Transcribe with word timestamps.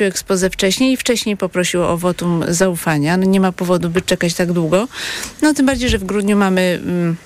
wygłosił 0.00 0.06
ekspozę 0.06 0.50
wcześniej 0.50 0.92
i 0.92 0.96
wcześniej 0.96 1.36
poprosił 1.36 1.82
o 1.82 1.96
wotum 1.96 2.44
zaufania. 2.48 3.16
No 3.16 3.24
nie 3.24 3.40
ma 3.40 3.52
powodu, 3.52 3.90
by 3.90 4.02
czekać 4.02 4.34
tak 4.34 4.52
długo. 4.52 4.88
No 5.42 5.54
tym 5.54 5.66
bardziej, 5.66 5.88
że 5.88 5.98
w 5.98 6.04
grudniu 6.04 6.36
mamy... 6.36 6.80
Mm, 6.82 7.16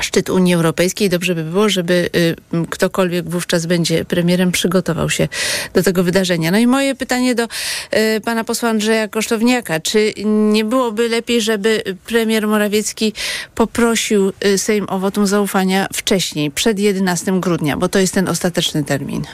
szczyt 0.00 0.30
Unii 0.30 0.54
Europejskiej. 0.54 1.08
Dobrze 1.08 1.34
by 1.34 1.44
było, 1.44 1.68
żeby 1.68 2.10
y, 2.16 2.66
ktokolwiek 2.70 3.30
wówczas 3.30 3.66
będzie 3.66 4.04
premierem 4.04 4.52
przygotował 4.52 5.10
się 5.10 5.28
do 5.74 5.82
tego 5.82 6.04
wydarzenia. 6.04 6.50
No 6.50 6.58
i 6.58 6.66
moje 6.66 6.94
pytanie 6.94 7.34
do 7.34 7.44
y, 7.44 8.20
pana 8.20 8.44
posła 8.44 8.68
Andrzeja 8.68 9.08
Kosztowniaka. 9.08 9.80
Czy 9.80 10.12
nie 10.24 10.64
byłoby 10.64 11.08
lepiej, 11.08 11.40
żeby 11.40 11.82
premier 12.06 12.46
Morawiecki 12.46 13.12
poprosił 13.54 14.32
y, 14.44 14.58
Sejm 14.58 14.86
o 14.88 14.98
wotum 14.98 15.26
zaufania 15.26 15.88
wcześniej, 15.92 16.50
przed 16.50 16.78
11 16.78 17.40
grudnia, 17.40 17.76
bo 17.76 17.88
to 17.88 17.98
jest 17.98 18.14
ten 18.14 18.28
ostateczny 18.28 18.84
termin? 18.84 19.24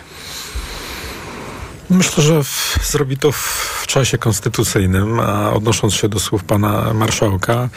Myślę, 1.90 2.24
że 2.24 2.44
w, 2.44 2.78
zrobi 2.82 3.16
to 3.16 3.32
w 3.32 3.84
czasie 3.86 4.18
konstytucyjnym, 4.18 5.20
a 5.20 5.52
odnosząc 5.52 5.94
się 5.94 6.08
do 6.08 6.20
słów 6.20 6.44
pana 6.44 6.94
marszałka, 6.94 7.68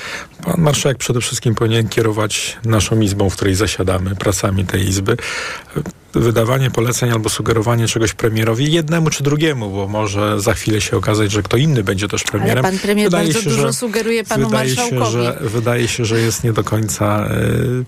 pan 0.44 0.62
marszałek 0.62 0.98
przede 0.98 1.22
wszystkim 1.22 1.56
powinien 1.56 1.88
kierować 1.88 2.58
naszą 2.66 3.00
izbą, 3.00 3.30
w 3.30 3.36
której 3.36 3.56
zasiadamy, 3.56 4.16
pracami 4.16 4.66
tej 4.66 4.88
izby. 4.88 5.18
Wydawanie 6.14 6.72
poleceń 6.72 7.12
albo 7.12 7.30
sugerowanie 7.30 7.88
czegoś 7.88 8.14
premierowi 8.14 8.72
jednemu 8.72 9.10
czy 9.10 9.24
drugiemu, 9.24 9.72
bo 9.72 9.88
może 9.88 10.42
za 10.42 10.54
chwilę 10.54 10.82
się 10.82 10.98
okazać, 10.98 11.32
że 11.32 11.44
kto 11.44 11.58
inny 11.58 11.84
będzie 11.84 12.08
też 12.08 12.24
premierem. 12.24 12.66
Ale 12.66 12.72
pan 12.72 12.80
premier 12.80 13.08
wydaje 13.08 13.26
bardzo 13.26 13.42
się, 13.42 13.50
dużo 13.50 13.62
że, 13.62 13.74
sugeruje 13.74 14.24
panu 14.24 14.46
wydaje 14.46 14.76
marszałkowi. 14.76 15.06
Się, 15.06 15.12
że, 15.12 15.38
wydaje 15.42 15.88
się, 15.88 16.06
że 16.06 16.20
jest 16.20 16.44
nie 16.44 16.54
do 16.54 16.64
końca. 16.64 17.28
Yy, 17.30 17.86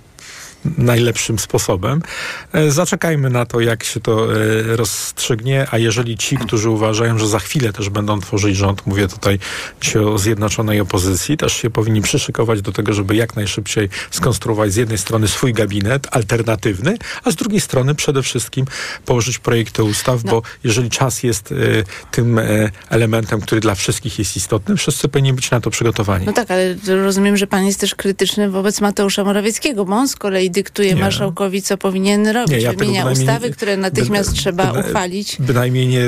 najlepszym 0.77 1.39
sposobem. 1.39 2.01
E, 2.53 2.71
zaczekajmy 2.71 3.29
na 3.29 3.45
to, 3.45 3.59
jak 3.59 3.83
się 3.83 3.99
to 3.99 4.33
e, 4.33 4.37
rozstrzygnie, 4.75 5.67
a 5.71 5.77
jeżeli 5.77 6.17
ci, 6.17 6.37
którzy 6.37 6.69
uważają, 6.69 7.19
że 7.19 7.27
za 7.27 7.39
chwilę 7.39 7.73
też 7.73 7.89
będą 7.89 8.19
tworzyć 8.19 8.55
rząd, 8.55 8.87
mówię 8.87 9.07
tutaj 9.07 9.39
dzisiaj 9.81 10.03
o 10.03 10.17
zjednoczonej 10.17 10.79
opozycji, 10.79 11.37
też 11.37 11.53
się 11.53 11.69
powinni 11.69 12.01
przyszykować 12.01 12.61
do 12.61 12.71
tego, 12.71 12.93
żeby 12.93 13.15
jak 13.15 13.35
najszybciej 13.35 13.89
skonstruować 14.11 14.73
z 14.73 14.75
jednej 14.75 14.97
strony 14.97 15.27
swój 15.27 15.53
gabinet 15.53 16.07
alternatywny, 16.11 16.97
a 17.23 17.31
z 17.31 17.35
drugiej 17.35 17.61
strony 17.61 17.95
przede 17.95 18.23
wszystkim 18.23 18.65
położyć 19.05 19.39
projekty 19.39 19.83
ustaw, 19.83 20.23
no. 20.23 20.31
bo 20.31 20.41
jeżeli 20.63 20.89
czas 20.89 21.23
jest 21.23 21.51
y, 21.51 21.83
tym 22.11 22.39
elementem, 22.89 23.41
który 23.41 23.61
dla 23.61 23.75
wszystkich 23.75 24.19
jest 24.19 24.37
istotny, 24.37 24.75
wszyscy 24.75 25.07
powinni 25.07 25.33
być 25.33 25.51
na 25.51 25.61
to 25.61 25.69
przygotowani. 25.69 26.25
No 26.25 26.33
tak, 26.33 26.51
ale 26.51 26.75
rozumiem, 27.03 27.37
że 27.37 27.47
pan 27.47 27.65
jest 27.65 27.79
też 27.79 27.95
krytyczny 27.95 28.49
wobec 28.49 28.81
Mateusza 28.81 29.23
Morawieckiego, 29.23 29.85
bo 29.85 29.95
on 29.95 30.07
z 30.07 30.15
kolei 30.15 30.51
dyktuje 30.57 30.93
nie. 30.93 31.01
marszałkowi, 31.01 31.61
co 31.61 31.77
powinien 31.77 32.27
robić. 32.27 32.51
Nie, 32.51 32.59
ja 32.61 32.73
Wymienia 32.73 33.05
ustawy, 33.05 33.51
które 33.51 33.77
natychmiast 33.77 34.29
by, 34.29 34.37
trzeba 34.37 34.73
by, 34.73 34.79
uchwalić. 34.79 35.37
Bynajmniej 35.39 35.87
nie, 35.87 36.05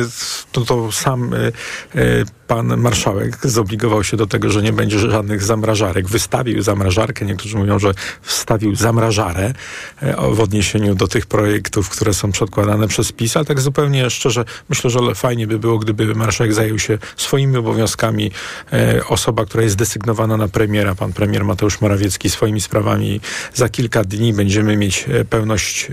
to, 0.51 0.61
to 0.61 0.91
sam 0.91 1.33
y, 1.33 1.51
y, 1.95 2.25
pan 2.49 2.77
marszałek 2.77 3.37
zobligował 3.43 4.03
się 4.03 4.17
do 4.17 4.27
tego, 4.27 4.49
że 4.49 4.61
nie 4.61 4.73
będzie 4.73 4.99
żadnych 4.99 5.43
zamrażarek. 5.43 6.07
Wystawił 6.07 6.61
zamrażarkę, 6.61 7.25
niektórzy 7.25 7.57
mówią, 7.57 7.79
że 7.79 7.93
wstawił 8.21 8.75
zamrażarę 8.75 9.53
e, 10.01 10.15
w 10.31 10.39
odniesieniu 10.39 10.95
do 10.95 11.07
tych 11.07 11.25
projektów, 11.25 11.89
które 11.89 12.13
są 12.13 12.31
przedkładane 12.31 12.87
przez 12.87 13.11
PiS, 13.11 13.37
ale 13.37 13.45
tak 13.45 13.61
zupełnie 13.61 14.09
szczerze, 14.09 14.45
myślę, 14.69 14.89
że 14.89 14.99
fajnie 15.15 15.47
by 15.47 15.59
było, 15.59 15.79
gdyby 15.79 16.15
marszałek 16.15 16.53
zajął 16.53 16.79
się 16.79 16.97
swoimi 17.17 17.57
obowiązkami. 17.57 18.31
E, 18.73 19.05
osoba, 19.07 19.45
która 19.45 19.63
jest 19.63 19.75
desygnowana 19.75 20.37
na 20.37 20.47
premiera, 20.47 20.95
pan 20.95 21.13
premier 21.13 21.45
Mateusz 21.45 21.81
Morawiecki, 21.81 22.29
swoimi 22.29 22.61
sprawami. 22.61 23.21
Za 23.53 23.69
kilka 23.69 24.03
dni 24.03 24.33
będziemy 24.33 24.77
mieć 24.77 25.05
e, 25.09 25.25
pełność, 25.25 25.87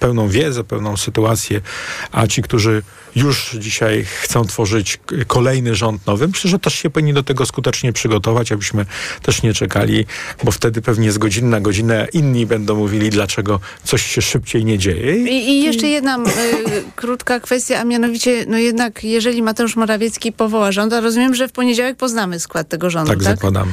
pełną 0.00 0.28
wiedzę, 0.28 0.64
pełną 0.64 0.96
sytuację, 0.96 1.60
a 2.12 2.26
ci, 2.26 2.42
którzy 2.42 2.82
już 3.16 3.56
dzisiaj 3.58 4.04
chcą 4.04 4.44
tworzyć 4.44 4.98
kolejny 5.26 5.74
rząd 5.74 5.95
nowy. 6.06 6.28
Myślę, 6.28 6.50
że 6.50 6.58
też 6.58 6.74
się 6.74 6.90
powinni 6.90 7.14
do 7.14 7.22
tego 7.22 7.46
skutecznie 7.46 7.92
przygotować, 7.92 8.52
abyśmy 8.52 8.86
też 9.22 9.42
nie 9.42 9.54
czekali, 9.54 10.06
bo 10.44 10.50
wtedy 10.50 10.82
pewnie 10.82 11.12
z 11.12 11.18
godziny 11.18 11.48
na 11.48 11.60
godzinę 11.60 12.08
inni 12.12 12.46
będą 12.46 12.76
mówili, 12.76 13.10
dlaczego 13.10 13.60
coś 13.84 14.06
się 14.06 14.22
szybciej 14.22 14.64
nie 14.64 14.78
dzieje. 14.78 15.16
I, 15.16 15.48
i 15.48 15.62
jeszcze 15.62 15.88
jedna 15.88 16.18
y, 16.18 16.22
krótka 16.96 17.40
kwestia, 17.40 17.78
a 17.80 17.84
mianowicie, 17.84 18.44
no 18.48 18.58
jednak 18.58 19.04
jeżeli 19.04 19.42
Mateusz 19.42 19.76
Morawiecki 19.76 20.32
powoła 20.32 20.72
rząd, 20.72 20.92
a 20.92 21.00
rozumiem, 21.00 21.34
że 21.34 21.48
w 21.48 21.52
poniedziałek 21.52 21.96
poznamy 21.96 22.40
skład 22.40 22.68
tego 22.68 22.90
rządu, 22.90 23.10
tak? 23.10 23.22
Tak, 23.22 23.34
zakładamy. 23.34 23.72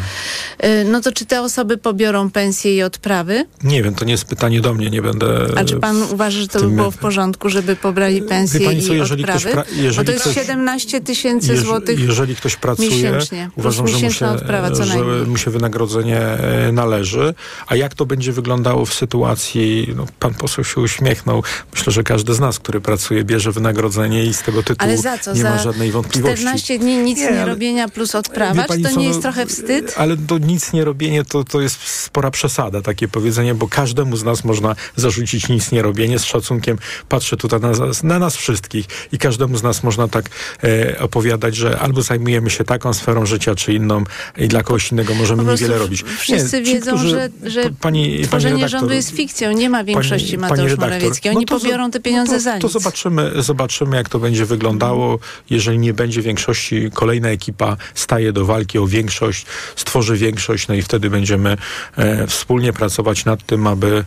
Y, 0.63 0.85
no 0.85 1.01
to 1.01 1.11
czy 1.11 1.25
te 1.25 1.41
osoby 1.41 1.77
pobiorą 1.77 2.31
pensje 2.31 2.75
i 2.75 2.83
odprawy? 2.83 3.45
Nie 3.63 3.83
wiem, 3.83 3.95
to 3.95 4.05
nie 4.05 4.11
jest 4.11 4.25
pytanie 4.25 4.61
do 4.61 4.73
mnie, 4.73 4.89
nie 4.89 5.01
będę... 5.01 5.47
A 5.55 5.65
czy 5.65 5.75
pan 5.75 6.03
uważa, 6.03 6.39
że 6.39 6.47
to 6.47 6.59
by 6.59 6.69
było 6.69 6.91
w 6.91 6.97
porządku, 6.97 7.49
żeby 7.49 7.75
pobrali 7.75 8.21
pensje 8.21 8.73
i 8.73 8.77
jeżeli 8.93 9.23
odprawy? 9.23 9.49
Ktoś 9.49 9.53
pra- 9.53 9.77
jeżeli 9.77 9.97
Bo 9.97 10.03
to 10.03 10.11
jest 10.11 10.23
ktoś, 10.23 10.35
17 10.35 11.01
tysięcy 11.01 11.57
złotych 11.57 12.12
Jeżeli 12.13 12.35
ktoś 12.35 12.55
pracuje, 12.55 12.89
miesięcznie, 12.89 13.49
uważam, 13.55 13.87
że, 13.87 13.99
mu 13.99 14.11
się, 14.11 14.27
odprawa, 14.27 14.83
że 14.83 15.03
mu 15.27 15.37
się 15.37 15.51
wynagrodzenie 15.51 16.19
e, 16.19 16.71
należy. 16.71 17.33
A 17.67 17.75
jak 17.75 17.95
to 17.95 18.05
będzie 18.05 18.31
wyglądało 18.31 18.85
w 18.85 18.93
sytuacji, 18.93 19.93
no, 19.95 20.05
pan 20.19 20.33
poseł 20.33 20.63
się 20.63 20.81
uśmiechnął, 20.81 21.43
myślę, 21.73 21.93
że 21.93 22.03
każdy 22.03 22.33
z 22.33 22.39
nas, 22.39 22.59
który 22.59 22.81
pracuje, 22.81 23.23
bierze 23.23 23.51
wynagrodzenie 23.51 24.23
i 24.23 24.33
z 24.33 24.41
tego 24.41 24.63
tytułu 24.63 24.89
ale 24.89 24.97
za 24.97 25.17
co? 25.17 25.33
nie 25.33 25.41
za 25.41 25.49
ma 25.49 25.57
żadnej 25.57 25.91
wątpliwości. 25.91 26.37
14 26.37 26.79
dni 26.79 26.97
nic 26.97 27.19
nie, 27.19 27.31
nie 27.31 27.45
robienia 27.45 27.89
plus 27.89 28.15
odprawa, 28.15 28.63
czy 28.63 28.81
to 28.81 28.99
nie 28.99 29.05
jest 29.05 29.17
no, 29.17 29.21
trochę 29.21 29.45
wstyd? 29.45 29.93
Ale 29.97 30.17
to 30.17 30.37
nic 30.37 30.73
nie 30.73 30.85
robienie 30.85 31.25
to, 31.25 31.43
to 31.43 31.61
jest 31.61 31.87
spora 31.87 32.31
przesada, 32.31 32.81
takie 32.81 33.07
powiedzenie, 33.07 33.55
bo 33.55 33.67
każdemu 33.67 34.17
z 34.17 34.23
nas 34.23 34.43
można 34.43 34.75
zarzucić 34.95 35.49
nic 35.49 35.71
nie 35.71 35.81
robienie 35.81 36.19
z 36.19 36.23
szacunkiem. 36.23 36.77
Patrzę 37.09 37.37
tutaj 37.37 37.59
na, 37.59 37.71
na 38.03 38.19
nas 38.19 38.35
wszystkich 38.35 38.85
i 39.11 39.17
każdemu 39.17 39.57
z 39.57 39.63
nas 39.63 39.83
można 39.83 40.07
tak 40.07 40.25
e, 40.63 40.99
opowiadać, 40.99 41.55
że 41.55 41.79
albo 41.79 42.02
zajmujemy 42.03 42.49
się 42.49 42.63
taką 42.63 42.93
sferą 42.93 43.25
życia, 43.25 43.55
czy 43.55 43.73
inną 43.73 44.03
i 44.37 44.47
dla 44.47 44.63
kogoś 44.63 44.91
innego 44.91 45.15
możemy 45.15 45.43
niewiele 45.43 45.77
robić. 45.77 46.03
Wszyscy 46.17 46.59
nie, 46.59 46.65
ci, 46.65 46.73
wiedzą, 46.73 46.91
którzy, 46.91 47.09
że, 47.09 47.29
że 47.43 47.69
pani, 47.81 48.21
tworzenie 48.21 48.55
pani 48.55 48.69
rządu 48.69 48.93
jest 48.93 49.11
fikcją. 49.11 49.51
Nie 49.51 49.69
ma 49.69 49.83
większości 49.83 50.37
pani, 50.37 50.51
Mateusz 50.51 50.75
pani 50.75 50.79
Morawiecki. 50.79 51.29
Oni 51.29 51.45
no 51.49 51.59
pobiorą 51.59 51.91
te 51.91 51.99
pieniądze 51.99 52.31
no 52.31 52.37
to, 52.37 52.43
za 52.43 52.53
nic. 52.55 52.61
To 52.61 52.69
zobaczymy, 52.69 53.31
zobaczymy, 53.37 53.95
jak 53.97 54.09
to 54.09 54.19
będzie 54.19 54.45
wyglądało. 54.45 55.19
Jeżeli 55.49 55.79
nie 55.79 55.93
będzie 55.93 56.21
większości, 56.21 56.89
kolejna 56.93 57.29
ekipa 57.29 57.77
staje 57.95 58.33
do 58.33 58.45
walki 58.45 58.79
o 58.79 58.87
większość, 58.87 59.45
stworzy 59.75 60.17
większość, 60.17 60.67
no 60.67 60.75
i 60.75 60.81
wtedy 60.81 61.09
będziemy 61.09 61.57
e, 61.97 62.27
wspólnie 62.27 62.73
pracować 62.73 63.25
nad 63.25 63.45
tym, 63.45 63.67
aby 63.67 64.03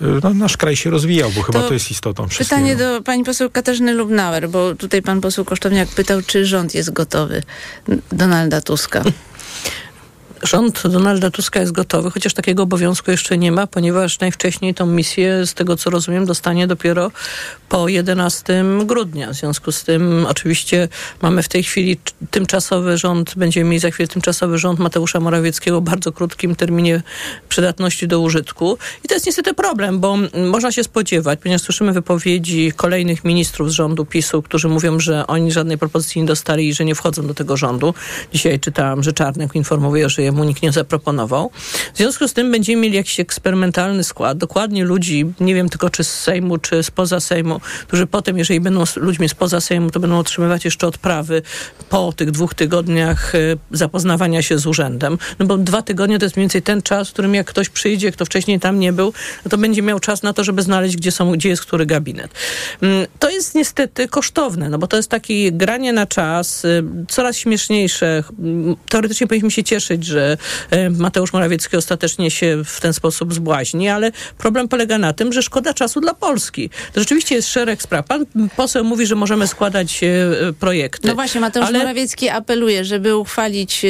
e, 0.00 0.04
no, 0.22 0.34
nasz 0.34 0.56
kraj 0.56 0.76
się 0.76 0.90
rozwijał, 0.90 1.30
bo 1.30 1.42
chyba 1.42 1.60
to, 1.60 1.68
to 1.68 1.74
jest 1.74 1.90
istotą 1.90 2.28
wszystkiego. 2.28 2.62
Pytanie 2.62 2.76
do 2.76 3.02
pani 3.02 3.24
poseł 3.24 3.50
Katarzyny 3.50 3.94
Lubnauer, 3.94 4.48
bo 4.48 4.74
tutaj 4.74 5.02
pan 5.02 5.20
poseł 5.20 5.44
Kosztowniak 5.44 5.88
pytał, 5.88 6.22
czy 6.26 6.46
rząd 6.46 6.74
jest 6.74 6.92
gotowy 6.92 7.23
Donalda 8.10 8.60
Tuska 8.60 9.02
rząd 10.44 10.82
Donalda 10.88 11.30
Tuska 11.30 11.60
jest 11.60 11.72
gotowy, 11.72 12.10
chociaż 12.10 12.34
takiego 12.34 12.62
obowiązku 12.62 13.10
jeszcze 13.10 13.38
nie 13.38 13.52
ma, 13.52 13.66
ponieważ 13.66 14.18
najwcześniej 14.18 14.74
tą 14.74 14.86
misję, 14.86 15.46
z 15.46 15.54
tego 15.54 15.76
co 15.76 15.90
rozumiem, 15.90 16.26
dostanie 16.26 16.66
dopiero 16.66 17.10
po 17.68 17.88
11 17.88 18.64
grudnia. 18.84 19.32
W 19.32 19.34
związku 19.34 19.72
z 19.72 19.84
tym 19.84 20.26
oczywiście 20.28 20.88
mamy 21.22 21.42
w 21.42 21.48
tej 21.48 21.62
chwili 21.62 21.96
tymczasowy 22.30 22.98
rząd, 22.98 23.34
będziemy 23.36 23.70
mieli 23.70 23.80
za 23.80 23.90
chwilę 23.90 24.08
tymczasowy 24.08 24.58
rząd 24.58 24.78
Mateusza 24.78 25.20
Morawieckiego 25.20 25.80
w 25.80 25.84
bardzo 25.84 26.12
krótkim 26.12 26.56
terminie 26.56 27.02
przydatności 27.48 28.08
do 28.08 28.20
użytku. 28.20 28.78
I 29.04 29.08
to 29.08 29.14
jest 29.14 29.26
niestety 29.26 29.54
problem, 29.54 30.00
bo 30.00 30.16
można 30.50 30.72
się 30.72 30.84
spodziewać, 30.84 31.38
ponieważ 31.42 31.62
słyszymy 31.62 31.92
wypowiedzi 31.92 32.72
kolejnych 32.76 33.24
ministrów 33.24 33.70
z 33.70 33.72
rządu 33.72 34.04
PiSu, 34.04 34.42
którzy 34.42 34.68
mówią, 34.68 35.00
że 35.00 35.26
oni 35.26 35.52
żadnej 35.52 35.78
propozycji 35.78 36.20
nie 36.20 36.26
dostali 36.26 36.68
i 36.68 36.74
że 36.74 36.84
nie 36.84 36.94
wchodzą 36.94 37.26
do 37.26 37.34
tego 37.34 37.56
rządu. 37.56 37.94
Dzisiaj 38.32 38.60
czytałam, 38.60 39.02
że 39.02 39.12
Czarnek 39.12 39.54
informuje, 39.54 40.08
że 40.08 40.22
mu 40.34 40.44
nikt 40.44 40.62
nie 40.62 40.72
zaproponował. 40.72 41.50
W 41.94 41.96
związku 41.96 42.28
z 42.28 42.32
tym 42.32 42.52
będziemy 42.52 42.82
mieli 42.82 42.96
jakiś 42.96 43.20
eksperymentalny 43.20 44.04
skład, 44.04 44.38
dokładnie 44.38 44.84
ludzi, 44.84 45.24
nie 45.40 45.54
wiem 45.54 45.68
tylko 45.68 45.90
czy 45.90 46.04
z 46.04 46.20
Sejmu, 46.20 46.58
czy 46.58 46.82
spoza 46.82 47.20
Sejmu, 47.20 47.60
którzy 47.86 48.06
potem, 48.06 48.38
jeżeli 48.38 48.60
będą 48.60 48.84
ludźmi 48.96 49.28
spoza 49.28 49.60
Sejmu, 49.60 49.90
to 49.90 50.00
będą 50.00 50.18
otrzymywać 50.18 50.64
jeszcze 50.64 50.86
odprawy 50.86 51.42
po 51.90 52.12
tych 52.12 52.30
dwóch 52.30 52.54
tygodniach 52.54 53.34
y, 53.34 53.58
zapoznawania 53.70 54.42
się 54.42 54.58
z 54.58 54.66
urzędem. 54.66 55.18
No 55.38 55.46
bo 55.46 55.58
dwa 55.58 55.82
tygodnie 55.82 56.18
to 56.18 56.24
jest 56.24 56.36
mniej 56.36 56.44
więcej 56.44 56.62
ten 56.62 56.82
czas, 56.82 57.08
w 57.08 57.12
którym 57.12 57.34
jak 57.34 57.46
ktoś 57.46 57.68
przyjdzie, 57.68 58.12
kto 58.12 58.24
wcześniej 58.24 58.60
tam 58.60 58.78
nie 58.78 58.92
był, 58.92 59.12
no 59.44 59.48
to 59.48 59.58
będzie 59.58 59.82
miał 59.82 60.00
czas 60.00 60.22
na 60.22 60.32
to, 60.32 60.44
żeby 60.44 60.62
znaleźć, 60.62 60.96
gdzie, 60.96 61.12
są, 61.12 61.32
gdzie 61.32 61.48
jest 61.48 61.62
który 61.62 61.86
gabinet. 61.86 62.30
Mm, 62.82 63.06
to 63.18 63.30
jest 63.30 63.54
niestety 63.54 64.08
kosztowne, 64.08 64.68
no 64.68 64.78
bo 64.78 64.86
to 64.86 64.96
jest 64.96 65.10
takie 65.10 65.52
granie 65.52 65.92
na 65.92 66.06
czas, 66.06 66.64
y, 66.64 66.84
coraz 67.08 67.36
śmieszniejsze. 67.36 68.24
Mm, 68.38 68.76
teoretycznie 68.88 69.26
powinniśmy 69.26 69.50
się 69.50 69.64
cieszyć, 69.64 70.04
że 70.04 70.23
że 70.24 70.36
e, 70.70 70.90
Mateusz 70.90 71.32
Morawiecki 71.32 71.76
ostatecznie 71.76 72.30
się 72.30 72.62
w 72.64 72.80
ten 72.80 72.92
sposób 72.92 73.34
zbłaźni, 73.34 73.88
ale 73.88 74.12
problem 74.38 74.68
polega 74.68 74.98
na 74.98 75.12
tym, 75.12 75.32
że 75.32 75.42
szkoda 75.42 75.74
czasu 75.74 76.00
dla 76.00 76.14
Polski. 76.14 76.70
To 76.92 77.00
rzeczywiście 77.00 77.34
jest 77.34 77.48
szereg 77.48 77.82
spraw. 77.82 78.06
Pan 78.06 78.26
poseł 78.56 78.84
mówi, 78.84 79.06
że 79.06 79.14
możemy 79.14 79.46
składać 79.46 80.00
e, 80.04 80.08
projekty. 80.52 81.08
No 81.08 81.14
właśnie, 81.14 81.40
Mateusz 81.40 81.66
ale... 81.66 81.78
Morawiecki 81.78 82.28
apeluje, 82.28 82.84
żeby 82.84 83.16
uchwalić, 83.16 83.86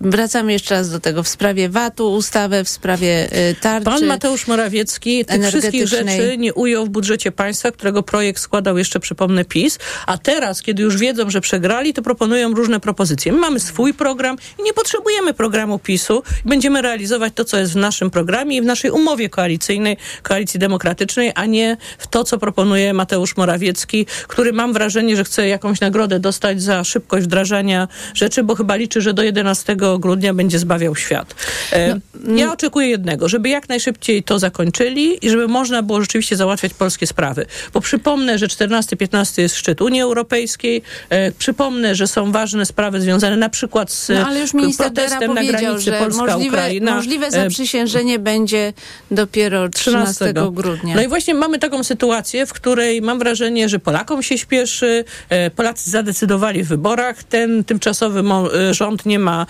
wracamy 0.00 0.52
jeszcze 0.52 0.74
raz 0.74 0.90
do 0.90 1.00
tego, 1.00 1.22
w 1.22 1.28
sprawie 1.28 1.68
VAT-u 1.68 2.12
ustawę, 2.12 2.64
w 2.64 2.68
sprawie 2.68 3.28
tarczy. 3.60 3.84
Pan 3.84 4.06
Mateusz 4.06 4.46
Morawiecki 4.46 5.24
tych 5.24 5.46
wszystkich 5.46 5.88
rzeczy 5.88 6.36
nie 6.38 6.54
ujął 6.54 6.86
w 6.86 6.88
budżecie 6.88 7.32
państwa, 7.32 7.72
którego 7.72 8.02
projekt 8.02 8.40
składał 8.40 8.78
jeszcze, 8.78 9.00
przypomnę, 9.00 9.44
PiS, 9.44 9.78
a 10.06 10.18
teraz, 10.18 10.62
kiedy 10.62 10.82
już 10.82 10.96
wiedzą, 10.96 11.30
że 11.30 11.40
przegrali, 11.40 11.94
to 11.94 12.02
proponują 12.02 12.54
różne 12.54 12.80
propozycje. 12.80 13.32
My 13.32 13.38
mamy 13.38 13.60
swój 13.60 13.94
program 13.94 14.36
i 14.58 14.62
nie 14.62 14.72
potrzebujemy 14.72 15.34
programu 15.34 15.65
PiSu. 15.78 16.22
Będziemy 16.44 16.82
realizować 16.82 17.32
to, 17.34 17.44
co 17.44 17.58
jest 17.58 17.72
w 17.72 17.76
naszym 17.76 18.10
programie 18.10 18.56
i 18.56 18.62
w 18.62 18.64
naszej 18.64 18.90
umowie 18.90 19.28
koalicyjnej, 19.28 19.96
koalicji 20.22 20.60
demokratycznej, 20.60 21.32
a 21.34 21.46
nie 21.46 21.76
w 21.98 22.06
to, 22.06 22.24
co 22.24 22.38
proponuje 22.38 22.92
Mateusz 22.92 23.36
Morawiecki, 23.36 24.06
który 24.28 24.52
mam 24.52 24.72
wrażenie, 24.72 25.16
że 25.16 25.24
chce 25.24 25.48
jakąś 25.48 25.80
nagrodę 25.80 26.20
dostać 26.20 26.62
za 26.62 26.84
szybkość 26.84 27.26
wdrażania 27.26 27.88
rzeczy, 28.14 28.42
bo 28.42 28.54
chyba 28.54 28.76
liczy, 28.76 29.00
że 29.00 29.14
do 29.14 29.22
11 29.22 29.76
grudnia 29.98 30.34
będzie 30.34 30.58
zbawiał 30.58 30.96
świat. 30.96 31.34
E, 31.72 32.00
no, 32.14 32.36
ja 32.40 32.52
oczekuję 32.52 32.88
jednego, 32.88 33.28
żeby 33.28 33.48
jak 33.48 33.68
najszybciej 33.68 34.22
to 34.22 34.38
zakończyli 34.38 35.26
i 35.26 35.30
żeby 35.30 35.48
można 35.48 35.82
było 35.82 36.00
rzeczywiście 36.00 36.36
załatwiać 36.36 36.74
polskie 36.74 37.06
sprawy. 37.06 37.46
Bo 37.72 37.80
przypomnę, 37.80 38.38
że 38.38 38.46
14-15 38.46 39.42
jest 39.42 39.56
szczyt 39.56 39.80
Unii 39.80 40.00
Europejskiej. 40.00 40.82
E, 41.10 41.32
przypomnę, 41.32 41.94
że 41.94 42.06
są 42.06 42.32
ważne 42.32 42.66
sprawy 42.66 43.00
związane 43.00 43.36
na 43.36 43.48
przykład 43.48 43.92
z 43.92 44.08
no, 44.08 44.26
ale 44.26 44.40
już 44.40 44.52
protestem 44.76 45.34
na 45.34 45.42
granicy 45.60 45.92
Polska-Ukraina. 45.92 46.94
Możliwe 46.94 47.26
e, 47.26 47.30
zaprzysiężenie 47.30 48.18
będzie 48.18 48.72
dopiero 49.10 49.68
13, 49.68 50.14
13 50.14 50.50
grudnia. 50.52 50.94
No 50.94 51.02
i 51.02 51.08
właśnie 51.08 51.34
mamy 51.34 51.58
taką 51.58 51.84
sytuację, 51.84 52.46
w 52.46 52.52
której 52.52 53.02
mam 53.02 53.18
wrażenie, 53.18 53.68
że 53.68 53.78
Polakom 53.78 54.22
się 54.22 54.38
śpieszy. 54.38 55.04
E, 55.28 55.50
Polacy 55.50 55.90
zadecydowali 55.90 56.64
w 56.64 56.68
wyborach. 56.68 57.24
Ten 57.24 57.64
tymczasowy 57.64 58.22
e, 58.70 58.74
rząd 58.74 59.06
nie 59.06 59.18
ma 59.18 59.46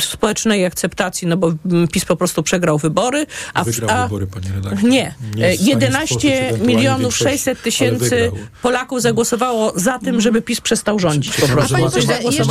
społecznej 0.00 0.66
akceptacji, 0.66 1.28
no 1.28 1.36
bo 1.36 1.52
PiS 1.92 2.04
po 2.04 2.16
prostu 2.16 2.42
przegrał 2.42 2.78
wybory. 2.78 3.26
A, 3.54 3.64
wygrał 3.64 3.90
a, 3.90 4.02
wybory, 4.02 4.26
panie 4.26 4.46
redaktor. 4.54 4.84
Nie. 4.84 5.14
nie 5.36 5.54
11 5.60 6.52
milionów 6.58 7.16
600 7.16 7.62
tysięcy 7.62 8.30
Polaków 8.62 9.02
zagłosowało 9.02 9.72
za 9.76 9.98
tym, 9.98 10.20
żeby 10.20 10.42
PiS 10.42 10.60
przestał 10.60 10.98
rządzić. 10.98 11.36
Po 11.36 11.48
prostu. 11.48 11.74
Panie 11.74 11.90
pośle, 11.90 12.22
jeszcze, 12.22 12.44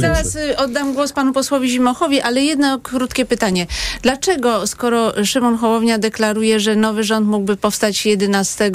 zaraz 0.00 0.36
y, 0.36 0.56
oddam 0.56 0.94
głos 0.94 1.07
panu 1.12 1.32
posłowi 1.32 1.70
Zimochowi, 1.70 2.20
ale 2.20 2.42
jedno 2.42 2.78
krótkie 2.78 3.24
pytanie. 3.24 3.66
Dlaczego, 4.02 4.66
skoro 4.66 5.24
Szymon 5.24 5.56
Hołownia 5.58 5.98
deklaruje, 5.98 6.60
że 6.60 6.76
nowy 6.76 7.04
rząd 7.04 7.28
mógłby 7.28 7.56
powstać 7.56 8.06
11 8.06 8.64
y, 8.66 8.70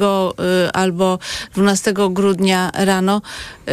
albo 0.73 1.19
12 1.55 1.93
grudnia 2.09 2.71
rano, 2.73 3.21
y, 3.69 3.71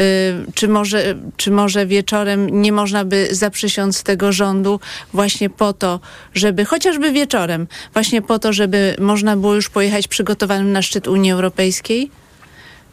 czy 0.54 0.68
może, 0.68 1.14
czy 1.36 1.50
może 1.50 1.86
wieczorem 1.86 2.62
nie 2.62 2.72
można 2.72 3.04
by 3.04 3.28
zaprzysiąc 3.30 4.02
tego 4.02 4.32
rządu 4.32 4.80
właśnie 5.12 5.50
po 5.50 5.72
to, 5.72 6.00
żeby 6.34 6.64
chociażby 6.64 7.12
wieczorem, 7.12 7.66
właśnie 7.92 8.22
po 8.22 8.38
to, 8.38 8.52
żeby 8.52 8.96
można 8.98 9.36
było 9.36 9.54
już 9.54 9.68
pojechać 9.68 10.08
przygotowanym 10.08 10.72
na 10.72 10.82
szczyt 10.82 11.08
Unii 11.08 11.32
Europejskiej? 11.32 12.10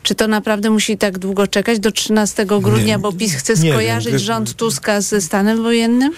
Czy 0.07 0.15
to 0.15 0.27
naprawdę 0.27 0.69
musi 0.69 0.97
tak 0.97 1.17
długo 1.17 1.47
czekać 1.47 1.79
do 1.79 1.91
13 1.91 2.45
grudnia, 2.45 2.83
nie, 2.85 2.99
bo 2.99 3.13
PiS 3.13 3.33
chce 3.33 3.57
skojarzyć 3.57 4.13
nie, 4.13 4.19
rząd 4.19 4.53
Tuska 4.55 5.01
ze 5.01 5.21
stanem 5.21 5.63
wojennym? 5.63 6.13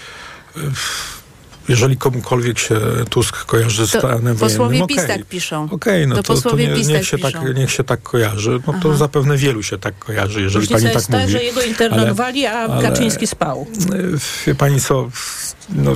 jeżeli 1.68 1.96
komukolwiek 1.96 2.58
się 2.58 2.80
Tusk 3.10 3.44
kojarzy 3.44 3.86
z 3.86 3.88
stanem 3.88 4.10
wojennym, 4.10 4.36
Posłowie 4.36 4.86
PiS 4.86 5.06
tak 5.06 5.24
piszą. 5.24 5.64
Okej, 5.64 6.04
okay, 6.04 6.06
no 6.06 6.22
to, 6.22 6.34
to, 6.34 6.50
to 6.50 6.56
nie, 6.56 6.68
niech, 6.68 7.06
się 7.06 7.18
tak, 7.18 7.34
niech 7.54 7.70
się 7.70 7.84
tak 7.84 8.02
kojarzy. 8.02 8.60
No 8.66 8.72
to 8.72 8.88
Aha. 8.88 8.96
zapewne 8.96 9.36
wielu 9.36 9.62
się 9.62 9.78
tak 9.78 9.98
kojarzy, 9.98 10.42
jeżeli 10.42 10.66
Różnica 10.66 10.74
pani 10.74 10.86
tak 10.86 10.94
jest 10.94 11.10
mówi. 11.10 11.32
że 11.32 11.42
jego 11.42 11.62
internowali, 11.62 12.46
a 12.46 12.52
ale, 12.52 12.82
Kaczyński 12.82 13.26
spał. 13.26 13.66
Wie 14.46 14.54
pani 14.54 14.80
co, 14.80 15.10
no, 15.74 15.92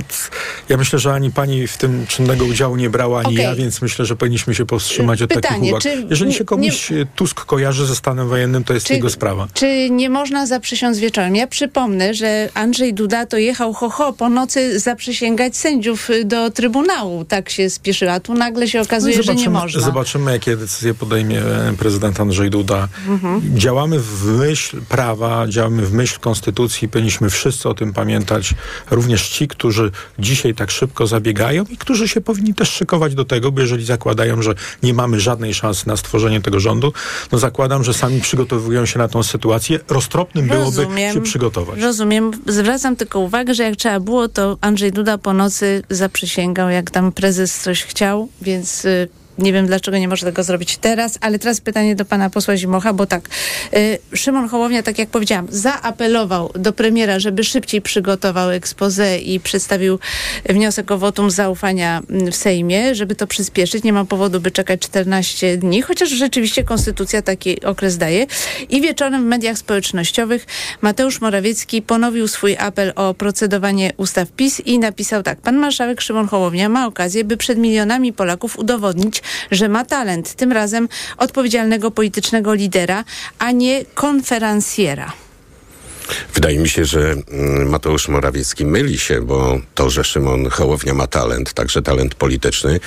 ja 0.69 0.77
myślę, 0.77 0.99
że 0.99 1.13
ani 1.13 1.31
pani 1.31 1.67
w 1.67 1.77
tym 1.77 2.07
czynnego 2.07 2.45
udziału 2.45 2.75
nie 2.75 2.89
brała, 2.89 3.19
ani 3.19 3.33
okay. 3.33 3.43
ja, 3.43 3.55
więc 3.55 3.81
myślę, 3.81 4.05
że 4.05 4.15
powinniśmy 4.15 4.55
się 4.55 4.65
powstrzymać 4.65 5.21
od 5.21 5.29
Pytanie, 5.29 5.55
takich 5.55 5.69
uwag. 5.69 5.81
Czy 5.83 6.07
Jeżeli 6.09 6.33
się 6.33 6.45
komuś 6.45 6.89
nie, 6.89 7.05
Tusk 7.05 7.45
kojarzy 7.45 7.85
ze 7.85 7.95
stanem 7.95 8.27
wojennym, 8.27 8.63
to 8.63 8.73
jest 8.73 8.87
czy, 8.87 8.93
jego 8.93 9.09
sprawa. 9.09 9.47
Czy 9.53 9.89
nie 9.89 10.09
można 10.09 10.47
zaprzysiąc 10.47 10.99
wieczorem? 10.99 11.35
Ja 11.35 11.47
przypomnę, 11.47 12.13
że 12.13 12.49
Andrzej 12.53 12.93
Duda 12.93 13.25
to 13.25 13.37
jechał 13.37 13.73
ho, 13.73 13.89
ho 13.89 14.13
po 14.13 14.29
nocy 14.29 14.79
zaprzysięgać 14.79 15.57
sędziów 15.57 16.09
do 16.25 16.51
Trybunału. 16.51 17.25
Tak 17.25 17.49
się 17.49 17.69
spieszyła. 17.69 18.19
Tu 18.19 18.33
nagle 18.33 18.67
się 18.67 18.81
okazuje, 18.81 19.17
no 19.17 19.23
że 19.23 19.35
nie 19.35 19.49
można. 19.49 19.81
Zobaczymy, 19.81 20.31
jakie 20.31 20.57
decyzje 20.57 20.93
podejmie 20.93 21.41
prezydent 21.79 22.19
Andrzej 22.19 22.49
Duda. 22.49 22.87
Mhm. 23.07 23.41
Działamy 23.55 23.99
w 23.99 24.25
myśl 24.25 24.81
prawa, 24.89 25.47
działamy 25.47 25.85
w 25.85 25.93
myśl 25.93 26.19
konstytucji. 26.19 26.87
Powinniśmy 26.87 27.29
wszyscy 27.29 27.69
o 27.69 27.73
tym 27.73 27.93
pamiętać. 27.93 28.53
Również 28.91 29.29
ci, 29.29 29.47
którzy 29.47 29.64
którzy 29.65 29.91
dzisiaj 30.19 30.55
tak 30.55 30.71
szybko 30.71 31.07
zabiegają 31.07 31.63
i 31.69 31.77
którzy 31.77 32.07
się 32.07 32.21
powinni 32.21 32.53
też 32.53 32.69
szykować 32.71 33.15
do 33.15 33.25
tego, 33.25 33.51
bo 33.51 33.61
jeżeli 33.61 33.85
zakładają, 33.85 34.41
że 34.41 34.55
nie 34.83 34.93
mamy 34.93 35.19
żadnej 35.19 35.53
szansy 35.53 35.87
na 35.87 35.97
stworzenie 35.97 36.41
tego 36.41 36.59
rządu, 36.59 36.93
no 37.31 37.37
zakładam, 37.37 37.83
że 37.83 37.93
sami 37.93 38.21
przygotowują 38.21 38.85
się 38.85 38.99
na 38.99 39.07
tą 39.07 39.23
sytuację. 39.23 39.79
Roztropnym 39.89 40.47
byłoby 40.47 40.65
rozumiem, 40.65 41.13
się 41.13 41.21
przygotować. 41.21 41.81
Rozumiem. 41.81 42.31
Zwracam 42.47 42.95
tylko 42.95 43.19
uwagę, 43.19 43.53
że 43.53 43.63
jak 43.63 43.75
trzeba 43.75 43.99
było, 43.99 44.27
to 44.27 44.57
Andrzej 44.61 44.91
Duda 44.91 45.17
po 45.17 45.33
nocy 45.33 45.83
zaprzysięgał, 45.89 46.69
jak 46.69 46.91
tam 46.91 47.11
prezes 47.11 47.59
coś 47.59 47.83
chciał, 47.83 48.29
więc... 48.41 48.85
Y 48.85 49.24
nie 49.37 49.53
wiem, 49.53 49.67
dlaczego 49.67 49.97
nie 49.97 50.07
może 50.07 50.25
tego 50.25 50.43
zrobić 50.43 50.77
teraz, 50.77 51.17
ale 51.21 51.39
teraz 51.39 51.61
pytanie 51.61 51.95
do 51.95 52.05
pana 52.05 52.29
posła 52.29 52.57
Zimocha, 52.57 52.93
bo 52.93 53.05
tak, 53.05 53.29
y, 53.73 53.97
Szymon 54.13 54.49
Hołownia, 54.49 54.83
tak 54.83 54.99
jak 54.99 55.09
powiedziałam, 55.09 55.47
zaapelował 55.49 56.51
do 56.55 56.73
premiera, 56.73 57.19
żeby 57.19 57.43
szybciej 57.43 57.81
przygotował 57.81 58.49
ekspozę 58.49 59.17
i 59.17 59.39
przedstawił 59.39 59.99
wniosek 60.49 60.91
o 60.91 60.97
wotum 60.97 61.31
zaufania 61.31 62.01
w 62.09 62.35
Sejmie, 62.35 62.95
żeby 62.95 63.15
to 63.15 63.27
przyspieszyć. 63.27 63.83
Nie 63.83 63.93
ma 63.93 64.05
powodu, 64.05 64.41
by 64.41 64.51
czekać 64.51 64.81
14 64.81 65.57
dni, 65.57 65.81
chociaż 65.81 66.09
rzeczywiście 66.09 66.63
konstytucja 66.63 67.21
taki 67.21 67.61
okres 67.61 67.97
daje. 67.97 68.27
I 68.69 68.81
wieczorem 68.81 69.23
w 69.23 69.25
mediach 69.25 69.57
społecznościowych 69.57 70.45
Mateusz 70.81 71.21
Morawiecki 71.21 71.81
ponowił 71.81 72.27
swój 72.27 72.57
apel 72.57 72.93
o 72.95 73.13
procedowanie 73.13 73.93
ustaw 73.97 74.31
PiS 74.31 74.59
i 74.59 74.79
napisał 74.79 75.23
tak. 75.23 75.41
Pan 75.41 75.55
marszałek 75.55 76.01
Szymon 76.01 76.27
Hołownia 76.27 76.69
ma 76.69 76.87
okazję, 76.87 77.23
by 77.23 77.37
przed 77.37 77.57
milionami 77.57 78.13
Polaków 78.13 78.59
udowodnić, 78.59 79.21
że 79.51 79.69
ma 79.69 79.85
talent, 79.85 80.35
tym 80.35 80.51
razem 80.51 80.87
odpowiedzialnego 81.17 81.91
politycznego 81.91 82.53
lidera, 82.53 83.03
a 83.39 83.51
nie 83.51 83.85
konferencjera. 83.85 85.13
Wydaje 86.33 86.59
mi 86.59 86.69
się, 86.69 86.85
że 86.85 87.15
mm, 87.31 87.69
Mateusz 87.69 88.07
Morawiecki 88.07 88.65
myli 88.65 88.99
się, 88.99 89.21
bo 89.21 89.59
to, 89.75 89.89
że 89.89 90.03
Szymon 90.03 90.49
Hołownia 90.49 90.93
ma 90.93 91.07
talent, 91.07 91.53
także 91.53 91.81
talent 91.81 92.15
polityczny, 92.15 92.79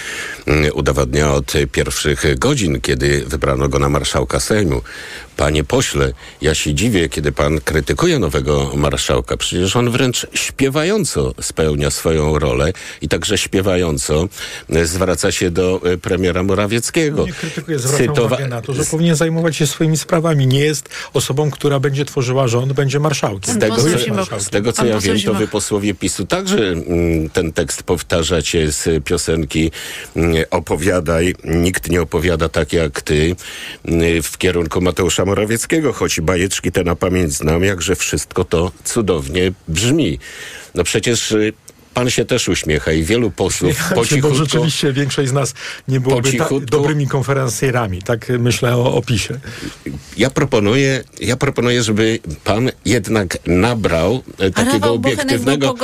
mm, 0.47 0.71
udowadnia 0.75 1.33
od 1.33 1.53
pierwszych 1.73 2.39
godzin, 2.39 2.81
kiedy 2.81 3.25
wybrano 3.27 3.69
go 3.69 3.79
na 3.79 3.89
marszałka 3.89 4.41
Sejmu. 4.41 4.83
Panie 5.39 5.65
pośle, 5.65 6.13
ja 6.43 6.55
się 6.55 6.75
dziwię, 6.75 7.09
kiedy 7.09 7.33
pan 7.33 7.61
krytykuje 7.61 8.19
nowego 8.19 8.73
marszałka. 8.75 9.37
Przecież 9.37 9.77
on 9.77 9.91
wręcz 9.91 10.27
śpiewająco 10.35 11.35
spełnia 11.41 11.91
swoją 11.91 12.39
rolę 12.39 12.73
i 13.03 13.09
także 13.09 13.39
śpiewająco 13.39 14.29
zwraca 14.85 15.33
się 15.33 15.51
do 15.51 15.81
e, 15.85 15.97
premiera 15.97 16.43
Morawieckiego. 16.43 17.27
Nie 17.27 17.33
krytykuję, 17.33 17.79
zwracam 17.79 18.07
Cytowa... 18.07 18.27
uwagę 18.27 18.49
na 18.49 18.63
to, 18.63 18.75
że 18.75 18.85
powinien 18.85 19.17
zajmować 19.17 19.57
się 19.57 19.67
swoimi 19.67 19.97
sprawami. 19.97 20.47
Nie 20.47 20.61
jest 20.61 20.89
osobą, 21.15 21.51
która 21.51 21.81
będzie 21.81 22.05
tworzyła 22.05 22.49
rząd, 22.49 22.73
będzie 22.73 23.01
marszałkiem. 23.01 23.55
Z 23.55 23.59
tego, 23.59 23.77
co, 23.77 24.41
z 24.41 24.51
tego, 24.51 24.73
co 24.73 24.87
ja 24.87 25.01
wiem, 25.01 25.21
to 25.21 25.35
wy 25.35 25.49
posłowie 25.49 25.95
PiSu 25.95 26.27
także 26.27 26.69
mm, 26.69 27.31
ten 27.31 27.53
tekst 27.53 27.83
powtarzacie 27.83 28.73
z 28.73 29.05
piosenki 29.05 29.71
mm, 30.17 30.45
Opowiadaj, 30.51 31.35
nikt 31.45 31.91
nie 31.91 32.03
opowiada 32.03 32.49
tak 32.49 32.73
jak 32.73 33.03
ty 33.03 33.37
mm, 33.85 34.23
w 34.23 34.39
kierunku 34.39 34.81
Mateusza 34.81 35.28
Morawieckiego, 35.29 35.93
choć 35.93 36.21
bajeczki 36.21 36.73
te 36.73 36.85
na 36.85 36.97
pamięć 36.97 37.33
znam, 37.33 37.65
jakże 37.65 37.97
wszystko 37.97 38.45
to 38.45 38.73
cudownie 38.85 39.53
brzmi. 39.69 40.19
No 40.75 40.85
przecież 40.85 41.33
y, 41.33 41.53
pan 41.95 42.11
się 42.11 42.25
też 42.25 42.49
uśmiecha 42.49 42.93
i 42.93 43.03
wielu 43.03 43.31
posłów 43.31 43.77
po 43.95 44.07
cichutku... 44.07 44.29
Bo 44.29 44.35
rzeczywiście 44.35 44.93
większość 44.93 45.29
z 45.29 45.33
nas 45.33 45.55
nie 45.89 46.01
byłoby 46.01 46.31
cichutku, 46.31 46.61
dobrymi 46.61 47.07
konferencjerami. 47.07 48.03
Tak 48.03 48.27
myślę 48.39 48.77
o 48.77 48.95
opisie. 48.95 49.41
Ja 50.17 50.31
proponuję, 50.31 51.05
ja 51.21 51.37
proponuję, 51.37 51.83
żeby 51.83 52.19
pan 52.45 52.71
jednak 52.85 53.39
nabrał 53.47 54.23
e, 54.39 54.51
takiego 54.51 54.93
obiektywnego, 54.93 55.75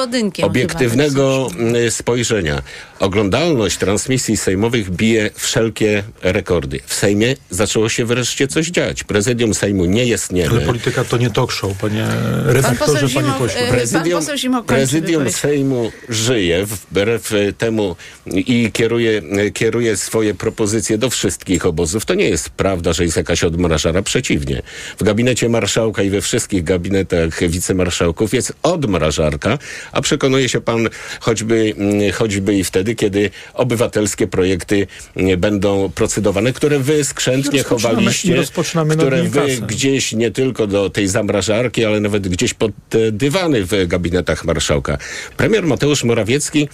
obiektywnego 0.43 1.49
mm, 1.59 1.91
spojrzenia. 1.91 2.63
Oglądalność 3.05 3.79
transmisji 3.79 4.37
sejmowych 4.37 4.91
bije 4.91 5.31
wszelkie 5.35 6.03
rekordy. 6.23 6.81
W 6.87 6.95
Sejmie 6.95 7.37
zaczęło 7.51 7.89
się 7.89 8.05
wreszcie 8.05 8.49
coś 8.49 8.67
dziać. 8.67 9.05
Prezydium 9.05 9.55
Sejmu 9.55 9.85
nie 9.85 10.05
jest 10.05 10.33
nieme. 10.33 10.51
Ale 10.51 10.61
polityka 10.61 11.05
to 11.05 11.17
nie 11.17 11.31
talk 11.31 11.53
show, 11.53 11.79
panie 11.79 12.07
redaktorze, 12.45 12.93
panie 12.95 13.09
Zimoch, 13.09 13.39
pośle. 13.39 13.61
e, 13.61 13.71
Prezydium, 13.73 14.25
prezydium. 14.67 15.31
Sejmu 15.31 15.93
żyje 16.09 16.67
wbrew 16.67 17.33
e, 17.33 17.53
temu 17.53 17.97
i 18.27 18.71
kieruje, 18.73 19.23
e, 19.39 19.51
kieruje 19.51 19.97
swoje 19.97 20.35
propozycje 20.35 20.99
do 20.99 21.11
wszystkich 21.11 21.67
obozów. 21.67 22.05
To 22.05 22.15
nie 22.15 22.29
jest 22.29 22.51
prawda, 22.51 22.93
że 22.93 23.05
jest 23.05 23.17
jakaś 23.17 23.45
odmrażara. 23.45 24.03
Przeciwnie. 24.03 24.63
W 24.99 25.05
gabinecie 25.05 25.49
marszałka 25.49 26.03
i 26.03 26.11
we 26.11 26.21
wszystkich 26.21 26.65
gabinetach 26.65 27.49
wicemarszałków 27.49 28.35
jest 28.35 28.53
odmrażarka, 28.63 29.59
a 29.93 30.01
przekonuje 30.01 30.49
się 30.49 30.61
pan 30.61 30.89
choćby, 31.21 31.75
mm, 31.77 32.13
choćby 32.13 32.55
i 32.55 32.65
wtedy, 32.65 32.94
kiedy 32.95 33.31
obywatelskie 33.55 34.27
projekty 34.27 34.87
mm, 35.17 35.41
będą 35.41 35.91
procedowane, 35.95 36.53
które 36.53 36.79
wy 36.79 37.05
skrzętnie 37.05 37.63
chowaliście, 37.63 38.43
które 38.91 39.23
wy 39.23 39.61
gdzieś 39.67 40.13
nie 40.13 40.31
tylko 40.31 40.67
do 40.67 40.91
tej 40.91 41.09
zamrażarki, 41.09 41.85
ale 41.85 42.01
nawet 42.01 42.29
gdzieś 42.29 42.55
pod 42.55 42.73
te 42.89 43.13
dywany 43.13 43.65
w 43.65 43.87
gabinetach 43.87 44.45
marszałka. 44.45 44.99
Premier 45.37 45.67
Mateusz 45.67 46.05
Morawiecki, 46.05 46.69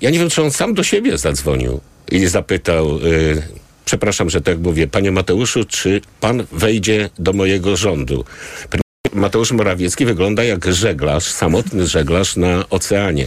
ja 0.00 0.10
nie 0.10 0.18
wiem, 0.18 0.30
czy 0.30 0.42
on 0.42 0.50
sam 0.50 0.74
do 0.74 0.82
siebie 0.82 1.18
zadzwonił 1.18 1.80
i 2.10 2.26
zapytał, 2.26 2.98
y, 2.98 3.42
przepraszam, 3.84 4.30
że 4.30 4.40
tak 4.40 4.58
mówię, 4.58 4.86
panie 4.86 5.10
Mateuszu, 5.12 5.64
czy 5.64 6.00
pan 6.20 6.46
wejdzie 6.52 7.10
do 7.18 7.32
mojego 7.32 7.76
rządu? 7.76 8.24
Mateusz 9.12 9.52
Morawiecki 9.52 10.06
wygląda 10.06 10.44
jak 10.44 10.72
żeglarz, 10.72 11.24
samotny 11.24 11.86
żeglarz 11.86 12.36
na 12.36 12.64
oceanie. 12.70 13.26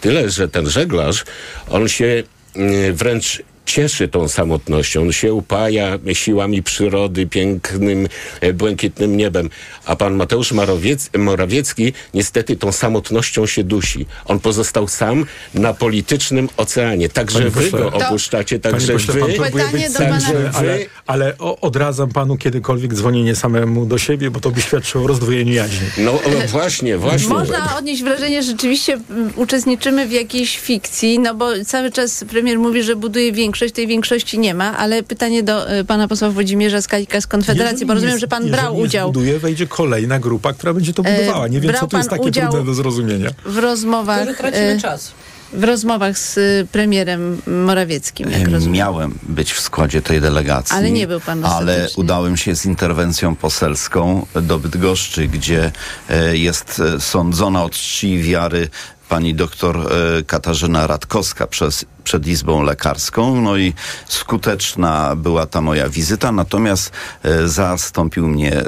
Tyle, 0.00 0.30
że 0.30 0.48
ten 0.48 0.70
żeglarz, 0.70 1.24
on 1.68 1.88
się 1.88 2.22
y, 2.56 2.92
wręcz 2.92 3.42
cieszy 3.66 4.08
tą 4.08 4.28
samotnością. 4.28 5.02
On 5.02 5.12
się 5.12 5.34
upaja 5.34 5.98
siłami 6.12 6.62
przyrody, 6.62 7.26
pięknym, 7.26 8.08
e, 8.40 8.52
błękitnym 8.52 9.16
niebem. 9.16 9.50
A 9.84 9.96
pan 9.96 10.14
Mateusz 10.14 10.52
Morawiec, 10.52 11.10
Morawiecki 11.18 11.92
niestety 12.14 12.56
tą 12.56 12.72
samotnością 12.72 13.46
się 13.46 13.64
dusi. 13.64 14.06
On 14.24 14.40
pozostał 14.40 14.88
sam 14.88 15.26
na 15.54 15.74
politycznym 15.74 16.48
oceanie. 16.56 17.08
Także 17.08 17.38
Panie 17.38 17.50
wy 17.50 17.62
pośle, 17.62 17.78
go 17.78 17.90
To- 17.90 18.06
opuszczacie, 18.06 18.58
Panie 18.58 18.72
także 18.72 18.92
pośle, 18.92 19.14
wy... 19.14 19.20
być 19.20 19.92
do 19.92 19.98
pana- 19.98 20.20
sędziwy, 20.20 20.50
ale, 20.54 20.78
ale 21.06 21.38
odradzam 21.60 22.08
panu 22.08 22.36
kiedykolwiek 22.36 22.94
dzwonienie 22.94 23.36
samemu 23.36 23.86
do 23.86 23.98
siebie, 23.98 24.30
bo 24.30 24.40
to 24.40 24.50
by 24.50 24.60
świadczyło 24.60 25.04
o 25.04 25.06
rozdwojeniu 25.06 25.52
jaźni. 25.52 25.86
No 25.98 26.12
o, 26.12 26.20
właśnie, 26.48 26.98
właśnie. 26.98 27.28
Można 27.28 27.76
odnieść 27.78 28.02
wrażenie, 28.02 28.42
że 28.42 28.50
rzeczywiście 28.50 28.92
mm, 29.10 29.32
uczestniczymy 29.36 30.06
w 30.06 30.12
jakiejś 30.12 30.58
fikcji, 30.58 31.18
no 31.18 31.34
bo 31.34 31.64
cały 31.66 31.92
czas 31.92 32.24
premier 32.24 32.58
mówi, 32.58 32.82
że 32.82 32.96
buduje 32.96 33.32
większość, 33.32 33.49
tej 33.74 33.86
większości 33.86 34.38
nie 34.38 34.54
ma, 34.54 34.76
ale 34.78 35.02
pytanie 35.02 35.42
do 35.42 35.72
y, 35.78 35.84
pana 35.84 36.08
posła 36.08 36.30
Włodzimierza 36.30 36.82
Skalika 36.82 37.20
z 37.20 37.26
Konfederacji, 37.26 37.72
Jeżeli 37.74 37.86
bo 37.86 37.94
rozumiem, 37.94 38.14
nie- 38.14 38.20
że 38.20 38.28
pan 38.28 38.50
brał 38.50 38.76
udział 38.76 39.08
zbuduje, 39.10 39.38
wejdzie 39.38 39.66
kolejna 39.66 40.18
grupa, 40.18 40.52
która 40.52 40.74
będzie 40.74 40.92
to 40.92 41.02
E, 41.06 41.16
budowała. 41.20 41.48
Nie 41.48 41.60
wiem, 41.60 41.70
brał 41.70 41.80
co 41.80 41.86
tu 41.86 41.96
jest 41.96 42.10
takie 42.10 42.30
trudne 42.32 42.64
do 42.64 42.74
zrozumienia. 42.74 43.30
w 43.46 43.58
rozmowach, 43.58 44.36
tracimy 44.38 44.72
y, 44.76 44.80
czas. 44.80 45.12
w 45.52 45.64
rozmowach 45.64 46.18
z 46.18 46.38
y, 46.38 46.66
premierem 46.72 47.42
Morawieckim, 47.46 48.30
jak 48.30 48.48
rozumiem. 48.48 48.72
Miałem 48.72 49.18
być 49.22 49.52
w 49.52 49.60
składzie 49.60 50.02
tej 50.02 50.20
delegacji. 50.20 50.76
Ale 50.76 50.90
nie 50.90 51.06
był 51.06 51.20
pan 51.20 51.44
Ale 51.44 51.88
udałem 51.96 52.36
się 52.36 52.56
z 52.56 52.66
interwencją 52.66 53.36
poselską 53.36 54.26
do 54.42 54.58
Bydgoszczy, 54.58 55.28
gdzie 55.28 55.72
e, 56.10 56.36
jest 56.36 56.82
e, 56.96 57.00
sądzona 57.00 57.64
od 57.64 57.72
czci 57.72 58.08
i 58.12 58.22
wiary 58.22 58.68
pani 59.08 59.34
doktor 59.34 59.76
e, 60.18 60.22
Katarzyna 60.22 60.86
Radkowska 60.86 61.46
przez, 61.46 61.84
przed 62.04 62.26
Izbą 62.26 62.62
Lekarską. 62.62 63.40
No 63.40 63.56
i 63.56 63.72
skuteczna 64.08 65.16
była 65.16 65.46
ta 65.46 65.60
moja 65.60 65.88
wizyta, 65.88 66.32
natomiast 66.32 66.92
e, 67.22 67.48
zastąpił 67.48 68.28
mnie 68.28 68.52
e, 68.56 68.64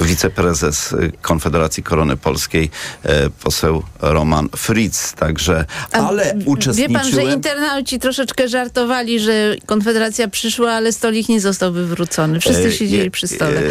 wiceprezes 0.00 0.94
Konfederacji 1.22 1.82
Korony 1.82 2.16
Polskiej, 2.16 2.70
e, 3.02 3.30
poseł 3.30 3.82
Roman 4.00 4.48
Fritz. 4.56 5.12
Także, 5.12 5.64
A 5.92 6.08
ale 6.08 6.34
Wie 6.36 6.44
uczestniczyłem... 6.44 7.02
pan, 7.02 7.10
że 7.10 7.22
internauci 7.22 7.98
troszeczkę 7.98 8.48
żartowali, 8.48 9.20
że 9.20 9.56
Konfederacja 9.66 10.28
przyszła, 10.28 10.72
ale 10.72 10.92
stolik 10.92 11.28
nie 11.28 11.40
został 11.40 11.72
wywrócony. 11.72 12.40
Wszyscy 12.40 12.72
siedzieli 12.72 13.10
przy 13.10 13.28
stole. 13.28 13.60
e, 13.60 13.70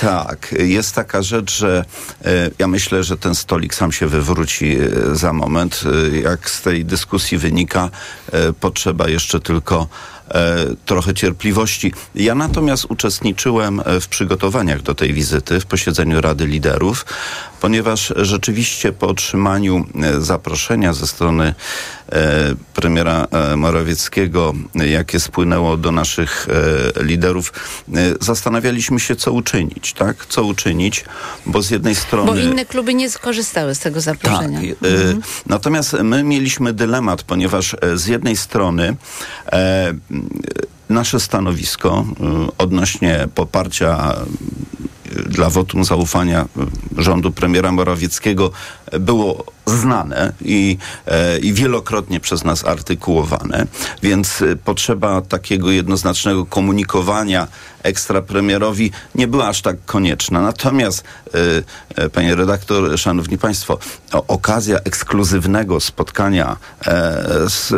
tak, 0.00 0.54
jest 0.58 0.94
taka 0.94 1.22
rzecz, 1.22 1.58
że 1.58 1.84
e, 2.24 2.50
ja 2.58 2.68
myślę, 2.68 3.04
że 3.04 3.16
ten 3.16 3.34
stolik 3.34 3.74
sam 3.74 3.92
się 3.92 4.06
wywróci 4.06 4.76
za 5.12 5.32
moment. 5.32 5.80
Jak 6.22 6.50
z 6.50 6.62
tej 6.62 6.84
dyskusji 6.84 7.38
wynika, 7.38 7.71
e, 7.76 8.52
potrzeba 8.52 9.08
jeszcze 9.08 9.40
tylko 9.40 9.86
e, 10.28 10.56
trochę 10.86 11.14
cierpliwości. 11.14 11.92
Ja 12.14 12.34
natomiast 12.34 12.84
uczestniczyłem 12.88 13.80
e, 13.84 14.00
w 14.00 14.08
przygotowaniach 14.08 14.82
do 14.82 14.94
tej 14.94 15.12
wizyty, 15.12 15.60
w 15.60 15.66
posiedzeniu 15.66 16.20
Rady 16.20 16.46
Liderów, 16.46 17.04
ponieważ 17.66 18.12
rzeczywiście 18.16 18.92
po 18.92 19.08
otrzymaniu 19.08 19.84
e, 20.02 20.20
zaproszenia 20.20 20.92
ze 20.92 21.06
strony 21.06 21.54
e, 22.12 22.54
premiera 22.74 23.26
e, 23.30 23.56
Morawieckiego, 23.56 24.52
jakie 24.74 25.20
spłynęło 25.20 25.76
do 25.76 25.92
naszych 25.92 26.46
liderów, 27.00 27.52
zastanawialiśmy 28.20 29.00
się, 29.00 29.16
co 29.16 29.32
uczynić, 29.32 29.92
tak? 29.92 30.26
Co 30.26 30.44
uczynić, 30.44 31.04
bo 31.46 31.62
z 31.62 31.70
jednej 31.70 31.94
strony... 31.94 32.32
Bo 32.32 32.36
inne 32.38 32.66
kluby 32.66 32.94
nie 32.94 33.10
skorzystały 33.10 33.74
z 33.74 33.78
tego 33.78 33.94
Tak. 33.94 34.04
zaproszenia. 34.04 34.60
e, 34.60 34.74
Natomiast 35.46 35.92
my 35.92 36.24
mieliśmy 36.24 36.72
dylemat, 36.72 37.22
ponieważ 37.22 37.76
z 37.94 38.06
jednej 38.06 38.36
strony 38.36 38.96
nasze 40.92 41.20
stanowisko 41.20 42.04
e, 42.20 42.46
odnośnie 42.58 43.28
poparcia 43.34 44.14
e, 45.16 45.22
dla 45.22 45.50
wotum 45.50 45.84
zaufania 45.84 46.40
e, 46.98 47.02
rządu 47.02 47.30
premiera 47.30 47.72
Morawieckiego 47.72 48.50
było 49.00 49.44
znane 49.66 50.32
i, 50.44 50.78
i 51.42 51.52
wielokrotnie 51.52 52.20
przez 52.20 52.44
nas 52.44 52.64
artykułowane, 52.64 53.66
więc 54.02 54.44
potrzeba 54.64 55.20
takiego 55.20 55.70
jednoznacznego 55.70 56.46
komunikowania 56.46 57.48
ekstrapremierowi 57.82 58.90
nie 59.14 59.28
była 59.28 59.48
aż 59.48 59.62
tak 59.62 59.76
konieczna. 59.86 60.40
Natomiast, 60.40 61.04
panie 62.12 62.34
redaktor, 62.34 62.98
szanowni 62.98 63.38
państwo, 63.38 63.78
okazja 64.28 64.78
ekskluzywnego 64.78 65.80
spotkania 65.80 66.56
e, 66.86 66.92
z 67.48 67.72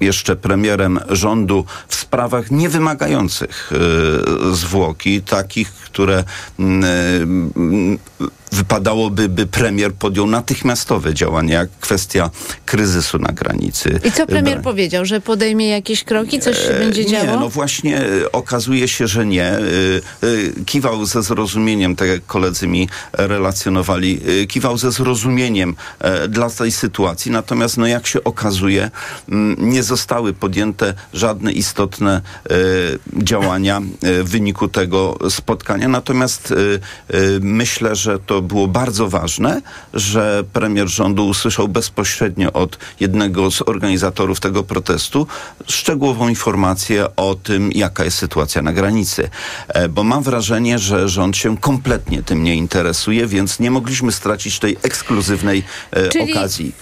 jeszcze 0.00 0.36
premierem 0.36 1.00
rządu 1.08 1.64
w 1.88 1.94
sprawach 1.94 2.50
niewymagających 2.50 3.72
y, 3.72 4.56
zwłoki, 4.56 5.22
takich, 5.22 5.72
które 5.72 6.24
mm, 6.58 7.98
y, 8.20 8.39
wypadałoby, 8.52 9.28
by 9.28 9.46
premier 9.46 9.94
podjął 9.94 10.26
natychmiastowe 10.26 11.14
działania, 11.14 11.58
jak 11.58 11.70
kwestia 11.80 12.30
kryzysu 12.66 13.18
na 13.18 13.32
granicy. 13.32 14.00
I 14.04 14.12
co 14.12 14.26
premier 14.26 14.58
Bra- 14.58 14.62
powiedział, 14.62 15.04
że 15.04 15.20
podejmie 15.20 15.68
jakieś 15.68 16.04
kroki, 16.04 16.40
coś 16.40 16.58
się 16.58 16.72
będzie 16.78 17.02
E, 17.02 17.04
nie, 17.04 17.10
działo? 17.10 17.40
no 17.40 17.48
właśnie 17.48 17.98
e, 18.00 18.32
okazuje 18.32 18.88
się, 18.88 19.06
że 19.06 19.26
nie. 19.26 19.44
E, 19.44 19.58
e, 19.58 20.64
Kiwał 20.66 21.06
ze 21.06 21.22
zrozumieniem, 21.22 21.96
tak 21.96 22.08
jak 22.08 22.26
koledzy 22.26 22.66
mi 22.66 22.88
relacjonowali, 23.12 24.20
kiwał 24.48 24.78
ze 24.78 24.92
zrozumieniem 24.92 25.76
dla 26.28 26.50
tej 26.50 26.72
sytuacji. 26.72 27.30
Natomiast, 27.30 27.76
no 27.76 27.86
jak 27.86 28.06
się 28.06 28.24
okazuje, 28.24 28.90
m, 29.28 29.56
nie 29.58 29.82
zostały 29.82 30.32
podjęte 30.32 30.94
żadne 31.14 31.52
istotne 31.52 32.20
działania 33.22 33.80
w 34.02 34.30
wyniku 34.30 34.68
tego 34.68 35.18
spotkania. 35.30 35.88
Natomiast 35.88 36.54
myślę, 37.40 37.96
że 37.96 38.18
to 38.18 38.39
było 38.42 38.68
bardzo 38.68 39.08
ważne, 39.08 39.62
że 39.94 40.44
premier 40.52 40.88
rządu 40.88 41.26
usłyszał 41.28 41.68
bezpośrednio 41.68 42.52
od 42.52 42.78
jednego 43.00 43.50
z 43.50 43.62
organizatorów 43.62 44.40
tego 44.40 44.62
protestu 44.62 45.26
szczegółową 45.66 46.28
informację 46.28 47.16
o 47.16 47.34
tym, 47.34 47.72
jaka 47.72 48.04
jest 48.04 48.18
sytuacja 48.18 48.62
na 48.62 48.72
granicy. 48.72 49.30
E, 49.68 49.88
Bo 49.88 50.04
mam 50.04 50.22
wrażenie, 50.22 50.78
że 50.78 51.08
rząd 51.08 51.36
się 51.36 51.58
kompletnie 51.58 52.22
tym 52.22 52.42
nie 52.42 52.54
interesuje, 52.54 53.26
więc 53.26 53.60
nie 53.60 53.70
mogliśmy 53.70 54.12
stracić 54.12 54.58
tej 54.58 54.76
ekskluzywnej 54.82 55.64
e, 55.90 56.08
Czyli 56.08 56.32
okazji. 56.32 56.72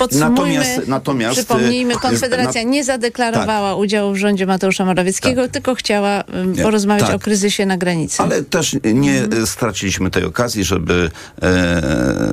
Podsumujmy, 0.00 0.30
Natomiast- 0.58 0.88
natomiast, 0.88 1.36
przypomnijmy, 1.38 1.94
y, 1.94 1.96
Konfederacja 1.96 2.64
na- 2.64 2.70
nie 2.70 2.84
zadeklarowała 2.84 3.74
udziału 3.74 4.12
w 4.12 4.16
rządzie 4.16 4.46
Mateusza 4.46 4.84
Morawieckiego, 4.84 5.48
tylko 5.48 5.74
chciała 5.74 6.24
Nie, 6.56 6.62
porozmawiać 6.62 7.06
tak. 7.06 7.16
o 7.16 7.18
kryzysie 7.18 7.66
na 7.66 7.76
granicy. 7.76 8.22
Ale 8.22 8.42
też 8.42 8.76
nie 8.84 9.20
Mhm. 9.24 9.42
e, 9.42 9.46
straciliśmy 9.46 10.10
tej 10.10 10.24
okazji, 10.24 10.64
żeby 10.64 11.10
e, 11.42 11.82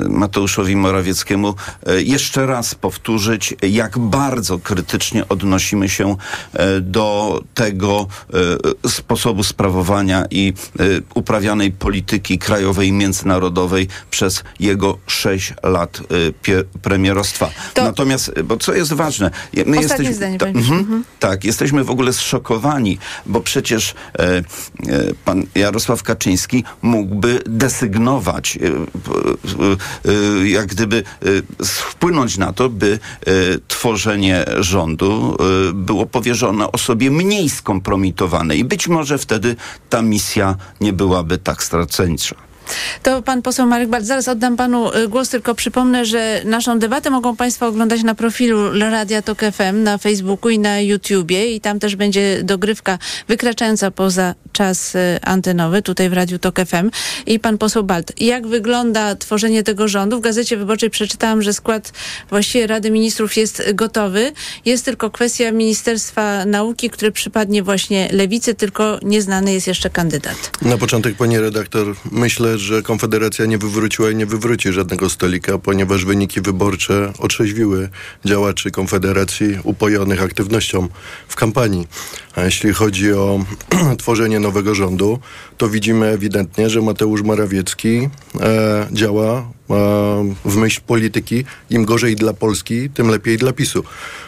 Mateuszowi 0.10 0.76
Morawieckiemu 0.76 1.56
e, 1.88 2.02
jeszcze 2.02 2.46
raz 2.46 2.76
powtórzyć, 2.76 3.56
jak 3.62 3.98
bardzo 4.00 4.60
krytycznie 4.60 5.28
odnosimy 5.28 5.90
się 5.90 6.16
e, 6.54 6.82
do 6.82 7.42
tego 7.54 8.08
e, 8.86 8.90
sposobu 8.90 9.44
sprawowania 9.44 10.26
i 10.32 10.54
e, 10.80 10.84
uprawianej 11.14 11.72
polityki 11.72 12.38
krajowej 12.40 12.88
i 12.88 12.92
międzynarodowej 12.92 13.88
przez 14.12 14.44
jego 14.60 14.98
sześć 15.08 15.54
lat 15.64 16.00
e, 16.00 16.64
premierostwa. 16.82 17.50
To... 17.74 17.84
Natomiast, 17.84 18.42
bo 18.44 18.58
co 18.58 18.74
jest 18.74 18.94
ważne, 18.94 19.32
my 19.54 19.62
Ostatnie 19.62 19.82
jesteśmy, 19.82 20.14
zdanie, 20.14 20.38
ta, 20.38 20.46
mhm, 20.46 21.04
tak, 21.20 21.44
jesteśmy 21.44 21.84
w 21.84 21.90
ogóle 21.90 22.14
zszokowani, 22.14 22.98
bo 23.26 23.42
przecież 23.42 23.94
e, 24.20 24.38
e, 24.38 24.44
pan 25.26 25.44
Jarosław 25.56 26.04
Kaczyński 26.04 26.64
mógłby 26.82 27.42
desygnować, 27.46 28.58
e, 28.58 28.68
e 30.12 30.48
jak 30.48 30.68
gdyby 30.68 31.04
e, 31.62 31.66
wpłynąć 31.66 32.38
na 32.38 32.54
to, 32.54 32.70
by 32.70 33.00
e, 33.26 33.32
tworzenie 33.68 34.46
rządu 34.60 35.38
było 35.74 36.06
powierzone 36.06 36.72
osobie 36.72 37.12
mniej 37.12 37.50
skompromitowanej. 37.50 38.60
I 38.60 38.64
być 38.64 38.88
może 38.88 39.18
wtedy 39.18 39.56
ta 39.90 40.02
misja 40.02 40.56
nie 40.82 40.94
byłaby 40.94 41.38
tak 41.38 41.64
straceńcza. 41.64 42.47
To 43.04 43.22
pan 43.22 43.42
poseł 43.42 43.68
Marek 43.68 43.90
Bart. 43.90 44.06
Zaraz 44.06 44.28
oddam 44.28 44.58
panu 44.58 44.96
y, 44.96 45.08
głos, 45.08 45.30
tylko 45.30 45.56
przypomnę, 45.56 46.06
że 46.06 46.42
naszą 46.46 46.80
debatę 46.80 47.10
mogą 47.10 47.36
państwo 47.36 47.68
oglądać 47.68 48.04
na 48.04 48.16
profilu 48.16 48.80
Radia 48.80 49.22
Tok 49.22 49.40
FM 49.40 49.84
na 49.84 49.98
Facebooku 49.98 50.50
i 50.50 50.60
na 50.60 50.80
YouTubie 50.80 51.56
i 51.56 51.62
tam 51.62 51.80
też 51.80 51.96
będzie 51.96 52.44
dogrywka 52.44 53.00
wykraczająca 53.28 53.92
poza 53.92 54.36
czas 54.52 54.96
y, 54.96 55.20
antenowy 55.22 55.82
tutaj 55.82 56.10
w 56.10 56.14
Radiu 56.14 56.40
Tok 56.40 56.60
FM. 56.60 56.92
I 57.26 57.40
pan 57.40 57.58
poseł 57.58 57.84
Balt, 57.84 58.22
jak 58.22 58.48
wygląda 58.48 59.16
tworzenie 59.16 59.64
tego 59.64 59.88
rządu? 59.88 60.18
W 60.18 60.22
Gazecie 60.22 60.58
Wyborczej 60.58 60.90
przeczytałam, 60.90 61.42
że 61.42 61.54
skład 61.54 61.94
właściwie 62.30 62.68
Rady 62.68 62.92
Ministrów 62.92 63.38
jest 63.38 63.64
gotowy. 63.74 64.32
Jest 64.66 64.86
tylko 64.86 65.10
kwestia 65.10 65.52
Ministerstwa 65.52 66.46
Nauki, 66.46 66.90
które 66.90 67.12
przypadnie 67.12 67.64
właśnie 67.64 68.10
Lewicy, 68.12 68.56
tylko 68.56 69.00
nieznany 69.04 69.54
jest 69.54 69.68
jeszcze 69.68 69.90
kandydat. 69.90 70.52
Na 70.62 70.78
początek, 70.78 71.16
pani 71.16 71.40
redaktor, 71.40 71.96
myślę, 72.12 72.57
że 72.60 72.82
Konfederacja 72.82 73.46
nie 73.46 73.58
wywróciła 73.58 74.12
i 74.12 74.16
nie 74.16 74.26
wywróci 74.26 74.72
żadnego 74.72 75.10
stolika, 75.10 75.58
ponieważ 75.58 76.06
wyniki 76.06 76.42
wyborcze 76.42 77.14
otrzeźwiły 77.20 77.90
działaczy 78.26 78.72
Konfederacji 78.72 79.60
upojonych 79.64 80.24
aktywnością 80.24 80.88
w 81.28 81.36
kampanii. 81.36 81.88
A 82.36 82.42
jeśli 82.42 82.74
chodzi 82.74 83.14
o 83.14 83.46
tworzenie 84.00 84.40
nowego 84.40 84.76
rządu, 84.76 85.20
to 85.58 85.70
widzimy 85.70 86.08
ewidentnie, 86.08 86.70
że 86.70 86.82
Mateusz 86.82 87.22
Morawiecki 87.22 88.10
e, 88.40 88.88
działa 88.92 89.40
e, 89.40 89.44
w 90.46 90.56
myśl 90.56 90.82
polityki. 90.88 91.44
Im 91.70 91.86
gorzej 91.86 92.16
dla 92.16 92.34
Polski, 92.34 92.90
tym 92.90 93.08
lepiej 93.10 93.38
dla 93.38 93.54
PiSu. 93.54 93.84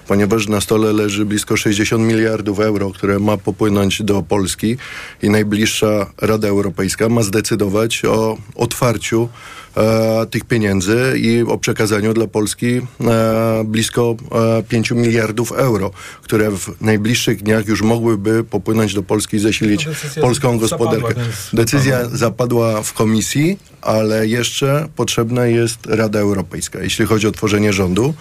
Ponieważ 0.07 0.47
na 0.47 0.61
stole 0.61 0.93
leży 0.93 1.25
blisko 1.25 1.57
60 1.57 2.03
miliardów 2.03 2.59
euro, 2.59 2.91
które 2.91 3.19
ma 3.19 3.37
popłynąć 3.37 4.03
do 4.03 4.23
Polski 4.23 4.77
i 5.23 5.29
najbliższa 5.29 6.11
Rada 6.21 6.47
Europejska 6.47 7.09
ma 7.09 7.23
zdecydować 7.23 8.05
o 8.05 8.37
otwarciu 8.55 9.29
e, 9.77 10.25
tych 10.25 10.43
pieniędzy 10.43 11.13
i 11.17 11.41
o 11.41 11.57
przekazaniu 11.57 12.13
dla 12.13 12.27
Polski 12.27 12.77
e, 12.77 13.63
blisko 13.65 14.15
e, 14.59 14.63
5 14.63 14.91
miliardów 14.91 15.51
euro, 15.51 15.91
które 16.21 16.51
w 16.51 16.81
najbliższych 16.81 17.43
dniach 17.43 17.67
już 17.67 17.81
mogłyby 17.81 18.43
popłynąć 18.43 18.93
do 18.93 19.03
Polski 19.03 19.37
i 19.37 19.39
zasilić 19.39 19.87
polską 20.21 20.57
gospodarkę. 20.57 21.07
Zapadła, 21.07 21.33
Decyzja 21.53 22.09
zapadła 22.09 22.83
w 22.83 22.93
komisji, 22.93 23.59
ale 23.81 24.27
jeszcze 24.27 24.87
potrzebna 24.95 25.45
jest 25.45 25.85
Rada 25.85 26.19
Europejska. 26.19 26.79
Jeśli 26.79 27.05
chodzi 27.05 27.27
o 27.27 27.31
tworzenie 27.31 27.73
rządu, 27.73 28.13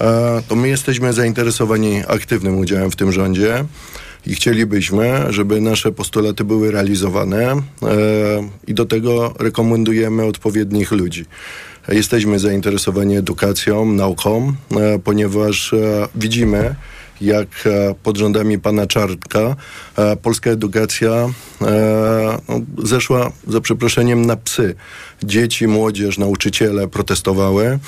e, 0.00 0.42
to 0.48 0.56
my 0.56 0.68
jesteśmy 0.68 1.12
zainteresowani 1.12 2.02
aktywnym 2.08 2.58
udziałem 2.58 2.90
w 2.90 2.96
tym 2.96 3.12
rządzie 3.12 3.64
i 4.26 4.34
chcielibyśmy, 4.34 5.24
żeby 5.28 5.60
nasze 5.60 5.92
postulaty 5.92 6.44
były 6.44 6.70
realizowane 6.70 7.52
e, 7.52 7.58
i 8.66 8.74
do 8.74 8.86
tego 8.86 9.34
rekomendujemy 9.38 10.24
odpowiednich 10.24 10.92
ludzi. 10.92 11.24
Jesteśmy 11.88 12.38
zainteresowani 12.38 13.16
edukacją, 13.16 13.92
nauką, 13.92 14.52
e, 14.76 14.98
ponieważ 14.98 15.72
e, 15.72 16.08
widzimy, 16.14 16.74
jak 17.20 17.48
e, 17.66 17.94
pod 18.02 18.16
rządami 18.16 18.58
pana 18.58 18.86
Czartka 18.86 19.56
e, 19.96 20.16
polska 20.16 20.50
edukacja 20.50 21.10
e, 21.10 22.38
no, 22.48 22.60
zeszła 22.84 23.32
za 23.46 23.60
przeproszeniem 23.60 24.26
na 24.26 24.36
psy. 24.36 24.74
Dzieci, 25.22 25.66
młodzież, 25.66 26.18
nauczyciele 26.18 26.88
protestowały, 26.88 27.78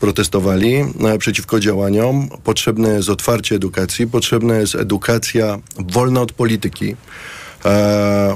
protestowali 0.00 0.84
przeciwko 1.18 1.60
działaniom. 1.60 2.28
Potrzebne 2.44 2.88
jest 2.88 3.08
otwarcie 3.08 3.54
edukacji, 3.54 4.06
potrzebna 4.06 4.54
jest 4.54 4.74
edukacja 4.74 5.58
wolna 5.78 6.20
od 6.20 6.32
polityki 6.32 6.96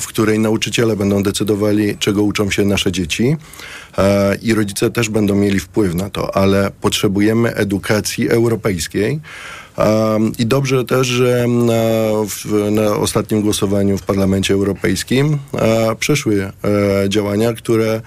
w 0.01 0.07
której 0.07 0.39
nauczyciele 0.39 0.97
będą 0.97 1.23
decydowali, 1.23 1.99
czego 1.99 2.23
uczą 2.23 2.51
się 2.51 2.65
nasze 2.65 2.93
dzieci 2.93 3.37
i 4.43 4.55
rodzice 4.55 4.91
też 4.91 5.09
będą 5.09 5.35
mieli 5.35 5.61
wpływ 5.61 5.95
na 5.95 6.11
to, 6.11 6.37
ale 6.37 6.71
potrzebujemy 6.81 7.55
edukacji 7.55 8.31
europejskiej, 8.31 9.21
i 10.39 10.47
dobrze 10.47 10.85
też, 10.85 11.07
że 11.07 11.47
na, 12.71 12.97
ostatnim 12.97 13.43
głosowaniu 13.43 13.99
w 13.99 14.03
Parlamencie 14.03 14.55
Europejskim 14.55 15.39
przeszły 15.99 16.43
e, 16.45 16.51
działania, 17.09 17.53
które 17.53 18.01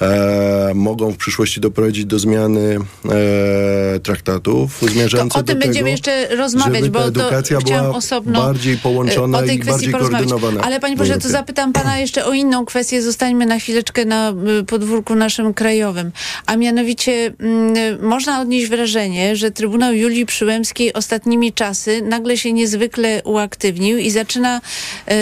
e, 0.00 0.72
mogą 0.74 1.12
w 1.12 1.16
przyszłości 1.16 1.60
doprowadzić 1.60 2.04
do 2.04 2.18
zmiany 2.18 2.78
e, 3.04 4.00
traktatów 4.00 4.82
zmierzających 4.92 5.32
to 5.32 5.40
o 5.40 5.42
tym 5.42 5.58
do 5.58 5.66
będziemy 5.66 5.90
jeszcze 5.90 6.36
rozmawiać, 6.36 6.88
bo 6.88 7.04
edukacja 7.04 7.58
to 7.58 7.64
była 7.64 7.90
osobno 7.90 8.42
bardziej 8.46 8.78
połączona 8.78 9.44
i 9.44 9.58
bardziej 9.58 9.92
koordynowana. 9.92 10.60
Ale 10.60 10.80
panie 10.80 10.96
proszę, 10.96 11.18
to 11.18 11.28
zapytam 11.28 11.72
pana 11.72 11.98
jeszcze 11.98 12.24
o 12.24 12.32
inną 12.32 12.64
kwestię. 12.64 13.02
Zostańmy 13.02 13.46
na 13.46 13.58
chwileczkę 13.58 14.04
na 14.04 14.32
y, 14.60 14.64
podwórku 14.64 15.14
naszym 15.14 15.54
krajowym. 15.54 16.12
A 16.46 16.56
mianowicie 16.56 17.32
mm, 17.40 18.06
można 18.06 18.40
odnieść 18.40 18.66
wrażenie, 18.66 19.36
że 19.36 19.50
Trybunał 19.50 19.92
Julii 19.92 20.26
Przyłębskiej 20.26 20.92
ostatnimi 20.92 21.52
czasy 21.52 22.02
nagle 22.02 22.36
się 22.36 22.52
niezwykle 22.52 23.22
uaktywnił 23.24 23.98
i 23.98 24.10
zaczyna 24.10 24.60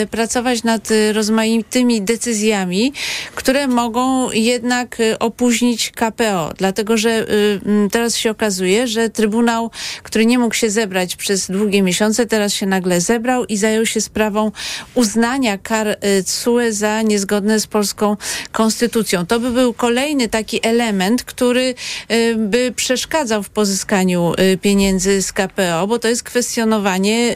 y, 0.03 0.07
pracować 0.07 0.63
nad 0.63 0.91
y, 0.91 1.13
rozmaitymi 1.13 2.01
decyzjami, 2.01 2.93
które 3.35 3.67
mogą 3.67 4.31
jednak 4.31 4.64
jednak 4.65 4.99
y, 4.99 5.19
opóźnić 5.19 5.91
KPO, 5.91 6.53
dlatego 6.57 6.97
że 6.97 7.09
y, 7.09 7.89
teraz 7.91 8.17
się 8.17 8.31
okazuje, 8.31 8.87
że 8.87 9.09
Trybunał, 9.09 9.71
który 10.03 10.25
nie 10.25 10.39
mógł 10.39 10.55
się 10.55 10.69
zebrać 10.69 11.15
przez 11.15 11.51
długie 11.51 11.81
miesiące, 11.81 12.25
teraz 12.25 12.53
się 12.53 12.65
nagle 12.65 13.01
zebrał 13.01 13.45
i 13.45 13.57
zajął 13.57 13.85
się 13.85 14.01
sprawą 14.01 14.51
uznania 14.93 15.57
kar 15.57 15.87
y, 15.87 16.23
CUE 16.23 16.71
za 16.71 17.01
niezgodne 17.01 17.59
z 17.59 17.67
polską 17.67 18.17
konstytucją. 18.51 19.25
To 19.25 19.39
by 19.39 19.51
był 19.51 19.73
kolejny 19.73 20.29
taki 20.29 20.67
element, 20.67 21.23
który 21.23 21.75
by 22.37 22.73
przeszkadzał 22.75 23.43
w 23.43 23.49
pozyskaniu 23.49 24.33
pieniędzy 24.61 25.21
z 25.21 25.33
KPO, 25.33 25.87
bo 25.87 25.99
to 25.99 26.07
jest 26.07 26.23
kwestionowanie 26.23 27.35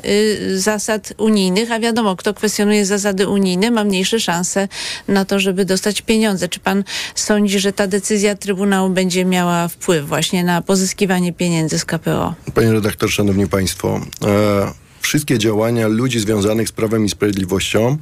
zasad 0.56 1.14
unijnych, 1.18 1.72
a 1.72 1.80
wiadomo, 1.80 2.16
kto 2.16 2.34
kwestionuje 2.34 2.86
zasady 2.86 3.28
unijne, 3.28 3.72
ma 3.72 3.84
mniejsze 3.84 4.20
szanse 4.20 4.68
na 5.08 5.26
to, 5.26 5.40
żeby 5.40 5.66
dostać 5.66 6.02
pieniądze. 6.02 6.48
Czy 6.48 6.60
pan 6.60 6.84
sądzi, 7.20 7.60
że 7.60 7.74
ta 7.74 7.88
decyzja 7.88 8.36
Trybunału 8.36 8.90
będzie 8.90 9.26
miała 9.26 9.68
wpływ 9.68 10.08
właśnie 10.08 10.44
na 10.44 10.62
pozyskiwanie 10.62 11.34
pieniędzy 11.34 11.80
z 11.80 11.86
KPO? 11.86 12.34
Panie 12.54 12.72
redaktor, 12.72 13.10
szanowni 13.10 13.48
państwo, 13.48 14.00
e, 14.26 14.72
wszystkie 15.02 15.38
działania 15.38 15.88
ludzi 15.88 16.20
związanych 16.20 16.70
z 16.70 16.72
Prawem 16.72 17.06
i 17.06 17.10
Sprawiedliwością 17.10 17.98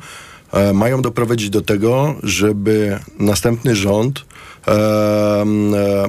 e, 0.52 0.74
mają 0.74 1.02
doprowadzić 1.02 1.50
do 1.50 1.62
tego, 1.62 2.16
żeby 2.24 3.00
następny 3.20 3.76
rząd 3.76 4.26
e, 4.68 4.72
e 4.72 5.46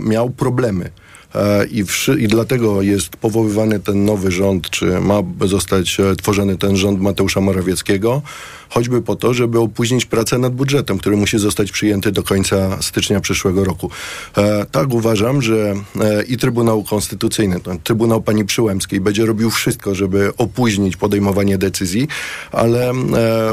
miał 0.00 0.30
problemy. 0.30 0.90
E, 1.34 1.66
I, 1.66 1.84
wszy, 1.84 2.20
I 2.20 2.28
dlatego 2.28 2.82
jest 2.82 3.16
powoływany 3.16 3.80
ten 3.80 4.04
nowy 4.04 4.30
rząd, 4.30 4.70
czy 4.70 5.00
ma 5.00 5.22
zostać 5.40 6.00
e, 6.00 6.16
tworzony 6.16 6.56
ten 6.56 6.76
rząd 6.76 7.00
Mateusza 7.00 7.40
Morawieckiego, 7.40 8.22
choćby 8.68 9.02
po 9.02 9.16
to, 9.16 9.34
żeby 9.34 9.58
opóźnić 9.58 10.06
pracę 10.06 10.38
nad 10.38 10.54
budżetem, 10.54 10.98
który 10.98 11.16
musi 11.16 11.38
zostać 11.38 11.72
przyjęty 11.72 12.12
do 12.12 12.22
końca 12.22 12.82
stycznia 12.82 13.20
przyszłego 13.20 13.64
roku. 13.64 13.90
E, 14.36 14.66
tak 14.66 14.94
uważam, 14.94 15.42
że 15.42 15.74
e, 16.00 16.22
i 16.22 16.36
Trybunał 16.36 16.82
Konstytucyjny, 16.82 17.60
ten 17.60 17.78
Trybunał 17.78 18.22
Pani 18.22 18.44
Przyłębskiej 18.44 19.00
będzie 19.00 19.26
robił 19.26 19.50
wszystko, 19.50 19.94
żeby 19.94 20.32
opóźnić 20.36 20.96
podejmowanie 20.96 21.58
decyzji, 21.58 22.08
ale 22.52 22.90
e, 22.90 22.94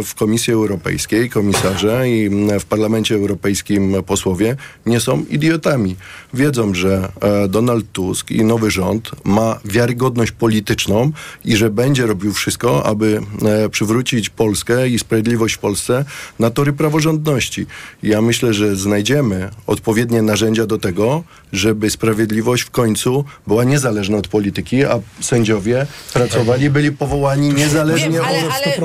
w 0.03 0.15
Komisji 0.15 0.53
Europejskiej 0.53 1.29
komisarze 1.29 2.09
i 2.09 2.29
w 2.59 2.65
Parlamencie 2.65 3.15
Europejskim 3.15 3.95
posłowie 4.05 4.55
nie 4.85 4.99
są 4.99 5.25
idiotami. 5.29 5.95
Wiedzą, 6.33 6.73
że 6.73 7.11
e, 7.21 7.47
Donald 7.47 7.91
Tusk 7.91 8.31
i 8.31 8.43
nowy 8.43 8.71
rząd 8.71 9.11
ma 9.23 9.59
wiarygodność 9.65 10.31
polityczną 10.31 11.11
i 11.45 11.55
że 11.55 11.69
będzie 11.69 12.05
robił 12.05 12.33
wszystko, 12.33 12.85
aby 12.85 13.21
e, 13.45 13.69
przywrócić 13.69 14.29
Polskę 14.29 14.89
i 14.89 14.99
Sprawiedliwość 15.05 15.55
w 15.55 15.57
Polsce 15.57 16.05
na 16.39 16.49
tory 16.49 16.73
praworządności. 16.73 17.65
Ja 18.03 18.21
myślę, 18.21 18.53
że 18.53 18.75
znajdziemy 18.75 19.49
odpowiednie 19.67 20.21
narzędzia 20.21 20.65
do 20.65 20.77
tego, 20.77 21.23
żeby 21.53 21.89
sprawiedliwość 21.89 22.63
w 22.63 22.69
końcu 22.69 23.25
była 23.47 23.63
niezależna 23.63 24.17
od 24.17 24.27
polityki, 24.27 24.85
a 24.85 24.99
sędziowie 25.21 25.87
pracowali, 26.13 26.69
byli 26.69 26.91
powołani 26.91 27.49
niezależnie 27.49 28.09
Wiem, 28.09 28.25
ale, 28.25 28.37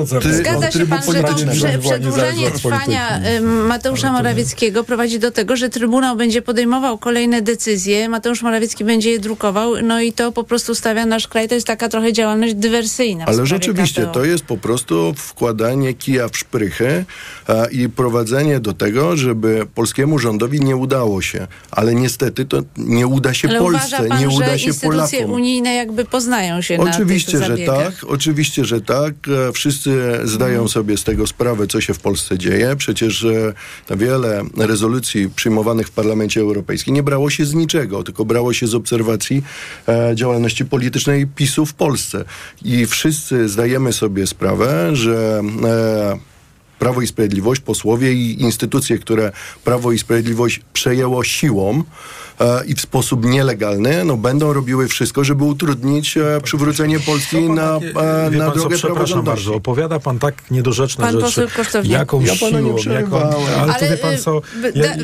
od... 0.03 0.13
ale 0.13 0.33
zgadza 0.33 0.71
się 0.71 0.85
pan, 0.85 1.03
że 1.13 1.23
to 1.23 1.35
prze, 1.51 1.79
przedłużanie 1.79 2.51
trwania 2.51 3.21
Mateusza 3.67 4.11
Morawieckiego 4.11 4.83
prowadzi 4.83 5.19
do 5.19 5.31
tego, 5.31 5.55
że 5.55 5.69
Trybunał 5.69 6.15
będzie 6.15 6.41
podejmował 6.41 6.97
kolejne 6.97 7.41
decyzje, 7.41 8.09
Mateusz 8.09 8.41
Morawiecki 8.41 8.83
będzie 8.83 9.11
je 9.11 9.19
drukował, 9.19 9.73
no 9.83 10.01
i 10.01 10.13
to 10.13 10.31
po 10.31 10.43
prostu 10.43 10.75
stawia 10.75 11.05
nasz 11.05 11.27
kraj, 11.27 11.49
to 11.49 11.55
jest 11.55 11.67
taka 11.67 11.89
trochę 11.89 12.13
działalność 12.13 12.53
dywersyjna. 12.53 13.25
Ale 13.25 13.45
rzeczywiście, 13.45 14.01
KPO. 14.01 14.11
to 14.11 14.25
jest 14.25 14.43
po 14.43 14.57
prostu 14.57 15.13
wkładanie 15.17 15.93
kija 16.11 16.27
w 16.29 16.37
szprychy 16.37 17.05
a, 17.47 17.65
i 17.65 17.89
prowadzenie 17.89 18.59
do 18.59 18.73
tego, 18.73 19.17
żeby 19.17 19.67
polskiemu 19.75 20.19
rządowi 20.19 20.59
nie 20.61 20.75
udało 20.75 21.21
się. 21.21 21.47
Ale 21.71 21.95
niestety 21.95 22.45
to 22.45 22.61
nie 22.77 23.07
uda 23.07 23.33
się 23.33 23.49
Ale 23.49 23.59
Polsce, 23.59 24.07
pan, 24.09 24.19
nie 24.19 24.29
uda 24.29 24.45
że 24.49 24.59
się 24.59 24.67
instytucje 24.67 25.19
Polakom. 25.19 25.31
unijne 25.31 25.73
jakby 25.75 26.05
poznają 26.05 26.61
się 26.61 26.77
na 26.77 26.83
Oczywiście, 26.91 27.31
tych 27.31 27.41
że 27.41 27.47
zabiegach? 27.47 27.77
tak. 27.99 28.09
Oczywiście, 28.09 28.65
że 28.65 28.81
tak. 28.81 29.13
E, 29.49 29.51
Wszyscy 29.51 30.19
zdają 30.23 30.51
Mhm. 30.51 30.69
sobie 30.69 30.97
z 30.97 31.03
tego 31.03 31.27
sprawę, 31.27 31.67
co 31.67 31.81
się 31.81 31.93
w 31.93 31.99
Polsce 31.99 32.37
dzieje. 32.37 32.75
Przecież 32.77 33.23
e, 33.23 33.53
wiele 33.97 34.43
rezolucji 34.57 35.29
przyjmowanych 35.35 35.87
w 35.87 35.91
Parlamencie 35.91 36.41
Europejskim 36.41 36.93
nie 36.95 37.03
brało 37.03 37.29
się 37.29 37.45
z 37.45 37.53
niczego, 37.53 38.03
tylko 38.03 38.25
brało 38.25 38.53
się 38.53 38.67
z 38.67 38.75
obserwacji 38.75 39.43
e, 39.87 40.11
działalności 40.15 40.65
politycznej 40.65 41.27
PiSu 41.27 41.65
w 41.65 41.73
Polsce. 41.73 42.23
I 42.65 42.85
wszyscy 42.85 43.49
zdajemy 43.49 43.93
sobie 43.93 44.27
sprawę, 44.27 44.95
że 44.95 45.41
e, 45.41 46.00
uh, 46.01 46.17
Prawo 46.81 47.01
i 47.01 47.07
Sprawiedliwość, 47.07 47.61
posłowie 47.61 48.13
i 48.13 48.41
instytucje, 48.41 48.97
które 48.99 49.31
Prawo 49.63 49.91
i 49.91 49.99
Sprawiedliwość 49.99 50.61
przejęło 50.73 51.23
siłą 51.23 51.83
e, 52.39 52.65
i 52.65 52.75
w 52.75 52.81
sposób 52.81 53.25
nielegalny, 53.25 54.05
no, 54.05 54.17
będą 54.17 54.53
robiły 54.53 54.87
wszystko, 54.87 55.23
żeby 55.23 55.43
utrudnić 55.43 56.17
e, 56.17 56.41
przywrócenie 56.43 56.99
Polski 56.99 57.37
Co 57.41 57.47
pan 57.47 57.55
na, 57.55 57.77
e, 57.77 58.29
na 58.31 58.45
pan 58.45 58.53
co, 58.53 58.59
drogę 58.59 58.75
Przepraszam 58.75 58.79
praworządności. 58.95 59.25
bardzo, 59.45 59.55
opowiada 59.55 59.99
pan 59.99 60.19
tak 60.19 60.51
niedorzeczne 60.51 61.05
Pan 61.05 61.19
rzeczy. 61.19 61.47
Jaką 61.83 62.21
Ja 62.21 62.33
pana 62.39 62.59
nie 62.59 62.79
siłą, 62.79 62.95
jaką, 62.95 63.17
ale, 63.21 63.73
to 63.73 63.79
Ale, 63.79 63.89
wie 63.89 63.97
pan 63.97 64.13
y, 64.13 64.17
co, 64.17 64.41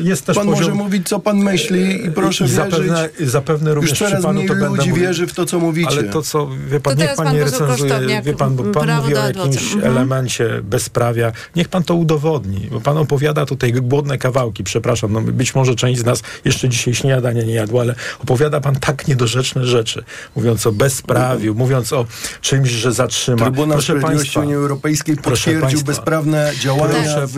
jest 0.02 0.26
też 0.26 0.36
Pan 0.36 0.46
poziom... 0.46 0.60
może 0.60 0.74
mówić, 0.74 1.08
co 1.08 1.18
pan 1.20 1.36
myśli 1.38 2.06
i 2.06 2.10
proszę 2.10 2.44
i 2.44 2.48
wierzyć. 2.48 2.70
zapewne, 2.72 3.08
zapewne 3.20 3.74
również 3.74 3.90
Już 3.90 4.08
coraz 4.08 4.22
panu 4.22 4.40
mniej 4.42 4.48
ludzi 4.68 4.92
wierzy 4.92 5.26
w 5.26 5.34
to, 5.34 5.46
co 5.46 5.58
mówicie. 5.60 5.88
Ale 5.90 6.04
to 6.04 6.22
co, 6.22 6.48
wie 6.70 6.80
pan, 6.80 6.96
To 6.96 7.02
niech 7.02 7.14
pan, 7.14 7.26
pan 7.26 7.34
nie 7.34 7.44
recenzuje, 7.44 8.22
wie 8.24 8.32
pan, 8.34 8.56
bo 8.56 8.64
pan 8.64 8.96
mówi 9.00 9.14
o 9.16 9.26
jakimś 9.26 9.74
Mhm. 9.74 9.92
elemencie 9.92 10.60
bezprawia. 10.62 11.32
Niech 11.56 11.67
pan 11.68 11.82
to 11.82 11.94
udowodni, 11.94 12.68
bo 12.70 12.80
pan 12.80 12.98
opowiada 12.98 13.46
tutaj 13.46 13.72
głodne 13.72 14.18
kawałki, 14.18 14.64
przepraszam, 14.64 15.12
no 15.12 15.20
być 15.20 15.54
może 15.54 15.74
część 15.74 16.00
z 16.00 16.04
nas 16.04 16.22
jeszcze 16.44 16.68
dzisiaj 16.68 16.94
śniadania 16.94 17.42
nie 17.42 17.54
jadła, 17.54 17.80
ale 17.80 17.94
opowiada 18.22 18.60
pan 18.60 18.76
tak 18.76 19.08
niedorzeczne 19.08 19.64
rzeczy, 19.64 20.04
mówiąc 20.36 20.66
o 20.66 20.72
bezprawiu, 20.72 21.54
mówiąc 21.54 21.92
o 21.92 22.06
czymś, 22.40 22.70
że 22.70 22.92
zatrzyma. 22.92 23.42
Trybunał 23.42 23.76
Proszę 23.76 23.92
Sprawiedliwości 23.92 24.34
państwa, 24.34 24.40
Unii 24.40 24.54
Europejskiej 24.54 25.16
Proszę 25.16 25.30
potwierdził 25.30 25.62
państwa. 25.62 25.86
bezprawne 25.86 26.52
działania 26.60 26.94
Proszę 26.94 27.26
w. 27.26 27.32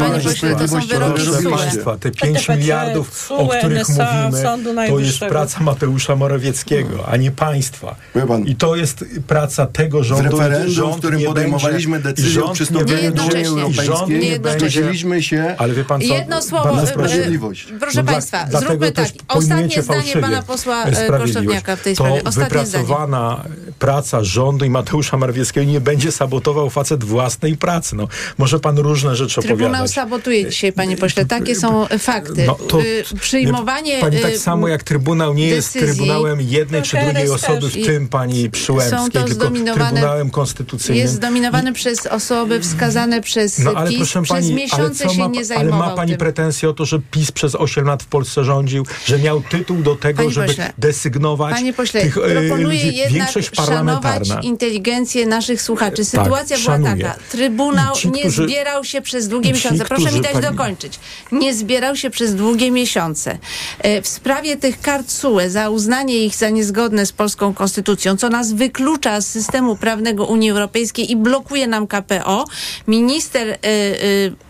Proszę. 1.04 1.50
Państwa, 1.50 1.96
te 1.96 2.10
5 2.10 2.20
PTPC, 2.20 2.56
miliardów, 2.56 3.32
o 3.32 3.48
których 3.48 3.88
mówimy, 3.88 4.88
to 4.88 4.98
jest 4.98 5.18
praca 5.18 5.60
Mateusza 5.60 6.16
Morawieckiego, 6.16 7.08
a 7.08 7.16
nie 7.16 7.30
państwa. 7.30 7.96
I 8.44 8.56
to 8.56 8.76
jest 8.76 9.04
praca 9.26 9.66
tego 9.66 10.04
rządu. 10.04 10.30
referendum, 10.30 10.70
rząd 10.70 10.94
w 10.94 10.98
którym 10.98 11.22
podejmowaliśmy 11.22 12.00
decyzję 12.00 12.44
o 12.44 12.52
przystąpieniu 12.52 13.12
do 13.12 13.22
Unii 13.22 13.34
Jednocześnie. 13.36 13.68
i 13.68 13.74
rząd 13.74 13.90
Europejskiej. 13.90 14.19
Nie 14.20 14.38
będzie... 14.40 14.70
Zgodziliśmy 14.70 15.22
się 15.22 15.54
Ale 15.58 15.74
wie 15.74 15.84
pan 15.84 16.00
co? 16.00 16.06
Jedno 16.06 16.42
słowo, 16.42 16.64
Bardzo 16.74 16.90
e, 16.90 16.94
proszę. 16.94 17.08
sprawiedliwość. 17.08 17.66
Proszę 17.80 17.96
No 17.98 18.02
dla- 18.02 18.12
Państwa, 18.12 18.44
dlatego 18.50 18.70
zróbmy 18.70 18.92
tak. 18.92 19.06
Ostatnie 19.28 19.82
zdanie 19.82 19.82
fałszywie 19.82 20.20
pana 20.20 20.42
posła 20.42 20.84
e, 20.84 20.94
sprawiedliwość. 20.94 21.22
Kosztowniaka 21.32 21.76
w 21.76 21.82
tej 21.82 21.94
sprawie. 21.94 22.20
To 22.22 22.28
Ostatnie 22.28 22.66
zdanie. 22.66 22.84
wypracowana 22.84 23.44
praca 23.78 24.24
rządu 24.24 24.64
i 24.64 24.70
Mateusza 24.70 25.16
Morawieckiego 25.16 25.70
nie 25.72 25.80
będzie 25.80 26.12
sabotował 26.12 26.70
facet 26.70 27.04
własnej 27.04 27.56
pracy. 27.56 27.96
No, 27.96 28.08
może 28.38 28.60
pan 28.60 28.78
różne 28.78 29.16
rzeczy 29.16 29.40
Trybunał 29.40 29.66
opowiadać. 29.68 29.90
sabotuje 29.90 30.50
dzisiaj, 30.50 30.72
panie 30.72 30.96
pośle. 30.96 31.24
Takie 31.26 31.54
są 31.54 31.86
fakty. 31.98 32.44
No 32.46 32.54
to- 32.54 32.80
Y, 32.82 33.04
Przyjmowanie... 33.20 34.00
Pani 34.00 34.20
tak 34.20 34.32
y, 34.32 34.38
samo 34.38 34.68
jak 34.68 34.82
Trybunał 34.82 35.34
nie 35.34 35.48
jest 35.48 35.74
decyzji. 35.74 35.96
Trybunałem 35.96 36.40
jednej 36.40 36.82
czy 36.82 36.96
No, 36.96 37.02
drugiej 37.04 37.22
KRS 37.26 37.44
osoby, 37.44 37.68
w 37.68 37.86
tym 37.86 38.08
pani 38.08 38.50
Przyłębskiej, 38.50 39.24
tylko 39.24 39.50
Trybunałem 39.50 40.30
Konstytucyjnym. 40.30 41.02
Jest 41.02 41.14
zdominowany 41.14 41.72
przez 41.72 42.06
osoby 42.06 42.60
wskazane 42.60 43.20
przez 43.20 43.58
No 43.58 43.72
ale 43.74 43.90
PiS. 43.90 43.98
Proszę 44.12 44.22
przez 44.34 44.36
pani, 44.36 44.46
ale, 44.52 44.54
miesiące 44.62 45.04
co 45.08 45.14
się 45.14 45.20
ma, 45.20 45.26
nie 45.26 45.38
ale 45.38 45.44
zajmował 45.44 45.78
ma 45.78 45.90
pani 45.96 46.10
tym. 46.10 46.18
pretensje 46.18 46.68
o 46.68 46.72
to, 46.72 46.84
że 46.84 46.98
PiS 47.10 47.32
przez 47.32 47.54
8 47.54 47.84
lat 47.86 48.02
w 48.02 48.06
Polsce 48.06 48.44
rządził, 48.44 48.86
że 49.06 49.18
miał 49.18 49.40
tytuł 49.42 49.82
do 49.82 49.96
tego, 49.96 50.16
Panie 50.16 50.30
żeby 50.30 50.46
pośle, 50.46 50.72
desygnować 50.78 51.54
Panie 51.54 51.72
pośle, 51.72 52.00
tych, 52.02 52.16
e, 52.16 52.20
proponuję 52.20 52.64
ludzi. 52.84 52.96
jednak 52.96 53.30
szanować 53.66 54.28
inteligencję 54.42 55.26
naszych 55.26 55.62
słuchaczy. 55.62 56.04
Sytuacja 56.04 56.56
była 56.56 56.72
szanuję. 56.76 57.04
taka. 57.04 57.18
Trybunał 57.30 57.94
ci, 57.96 58.10
nie 58.10 58.20
którzy- 58.20 58.44
zbierał 58.44 58.84
się 58.84 59.00
przez 59.02 59.28
długie 59.28 59.48
ci, 59.48 59.54
miesiące. 59.54 59.84
Proszę 59.84 60.02
mi 60.02 60.06
którzy 60.08 60.22
dać 60.22 60.32
pani- 60.32 60.44
dokończyć. 60.56 60.98
Nie 61.32 61.54
zbierał 61.54 61.96
się 61.96 62.10
przez 62.10 62.34
długie 62.34 62.70
miesiące. 62.70 63.38
E, 63.78 64.02
W 64.02 64.08
sprawie 64.08 64.56
tych 64.56 64.80
kart 64.80 65.10
SUE, 65.10 65.40
za 65.50 65.70
uznanie 65.70 66.24
ich 66.24 66.34
za 66.36 66.50
niezgodne 66.50 67.06
z 67.06 67.12
polską 67.12 67.54
konstytucją, 67.54 68.16
co 68.16 68.28
nas 68.28 68.52
wyklucza 68.52 69.20
z 69.20 69.26
systemu 69.26 69.76
prawnego 69.76 70.24
Unii 70.26 70.50
Europejskiej 70.50 71.10
i 71.12 71.16
blokuje 71.16 71.66
nam 71.66 71.86
KPO, 71.86 72.44
minister 72.88 73.48
e, 73.48 73.56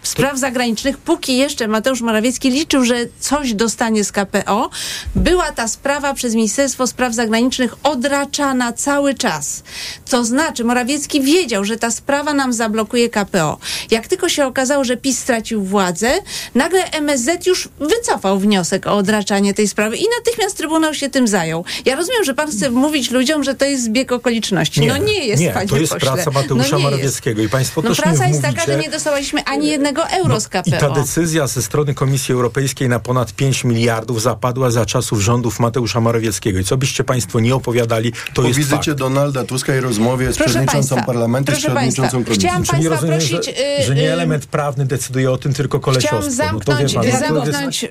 spraw 0.02 0.38
zagranicznych, 0.38 0.98
póki 0.98 1.36
jeszcze 1.36 1.68
Mateusz 1.68 2.00
Morawiecki 2.00 2.50
liczył, 2.50 2.84
że 2.84 2.94
coś 3.20 3.54
dostanie 3.54 4.04
z 4.04 4.12
KPO, 4.12 4.70
była 5.14 5.52
ta 5.52 5.68
sprawa 5.68 6.14
przez 6.14 6.34
Ministerstwo 6.34 6.86
Spraw 6.86 7.14
Zagranicznych 7.14 7.74
odraczana 7.82 8.72
cały 8.72 9.14
czas. 9.14 9.62
To 10.10 10.24
znaczy, 10.24 10.64
Morawiecki 10.64 11.20
wiedział, 11.20 11.64
że 11.64 11.76
ta 11.76 11.90
sprawa 11.90 12.34
nam 12.34 12.52
zablokuje 12.52 13.08
KPO. 13.08 13.58
Jak 13.90 14.08
tylko 14.08 14.28
się 14.28 14.46
okazało, 14.46 14.84
że 14.84 14.96
PiS 14.96 15.18
stracił 15.18 15.64
władzę, 15.64 16.12
nagle 16.54 16.90
MSZ 16.90 17.46
już 17.46 17.68
wycofał 17.80 18.38
wniosek 18.38 18.86
o 18.86 18.96
odraczanie 18.96 19.54
tej 19.54 19.68
sprawy 19.68 19.96
i 19.96 20.04
natychmiast 20.18 20.56
Trybunał 20.56 20.94
się 20.94 21.10
tym 21.10 21.28
zajął. 21.28 21.64
Ja 21.84 21.96
rozumiem, 21.96 22.24
że 22.24 22.34
pan 22.34 22.50
chce 22.50 22.70
mówić 22.70 23.10
ludziom, 23.10 23.44
że 23.44 23.54
to 23.54 23.64
jest 23.64 23.84
zbieg 23.84 24.12
okoliczności. 24.12 24.86
no 24.86 24.96
nie 24.96 25.26
jest, 25.26 25.42
nie, 25.42 25.50
panie 25.50 25.68
to 25.68 25.76
jest 25.76 25.92
pośle. 25.92 26.12
praca 26.12 26.30
Mateusza 26.30 26.54
no 26.54 26.62
nie 26.62 26.70
jest. 26.70 26.82
Morawieckiego 26.82 27.42
i 27.42 27.48
państwo 27.48 27.82
No 27.82 27.88
też 27.88 28.00
praca 28.00 28.24
nie 28.24 28.30
jest 28.30 28.42
taka, 28.42 28.66
że 28.66 28.76
nie 28.76 28.90
dostawaliśmy 29.30 29.44
ani 29.44 29.68
jednego 29.68 30.08
euro 30.08 30.40
z 30.40 30.46
I 30.46 30.48
KPO. 30.50 30.76
ta 30.80 30.90
decyzja 30.90 31.46
ze 31.46 31.62
strony 31.62 31.94
Komisji 31.94 32.34
Europejskiej 32.34 32.88
na 32.88 32.98
ponad 32.98 33.32
5 33.32 33.64
miliardów 33.64 34.22
zapadła 34.22 34.70
za 34.70 34.86
czasów 34.86 35.20
rządów 35.20 35.60
Mateusza 35.60 36.00
Morawieckiego. 36.00 36.58
I 36.58 36.64
co 36.64 36.76
byście 36.76 37.04
państwo 37.04 37.40
nie 37.40 37.54
opowiadali, 37.54 38.12
to 38.12 38.42
Po 38.42 38.48
jest 38.48 38.58
wizycie 38.58 38.90
fakt. 38.90 38.98
Donalda 38.98 39.44
Tuska 39.44 39.76
i 39.76 39.80
rozmowie 39.80 40.32
z 40.32 40.36
Proszę 40.36 40.50
przewodniczącą 40.50 40.94
państwa, 40.94 41.06
parlamentu 41.12 41.52
i 41.52 41.54
z 41.54 41.58
przewodniczącą 41.58 42.00
państwa, 42.24 42.24
komisji. 42.24 42.40
chciałam 42.48 42.62
Czyli 42.62 42.88
państwa 42.88 42.94
rozumiem, 42.94 43.18
prosić, 43.18 43.56
że, 43.56 43.82
y, 43.82 43.86
że 43.86 43.94
nie 43.94 44.08
y, 44.08 44.12
element 44.12 44.46
prawny 44.46 44.86
decyduje 44.86 45.30
o 45.30 45.36
tym, 45.36 45.54
tylko 45.54 45.78
Chciałam 45.78 45.94
kolesiostwo. 45.94 46.30
zamknąć, 46.30 46.94
no 46.94 47.02
no 47.02 47.18
zamknąć, 47.46 47.84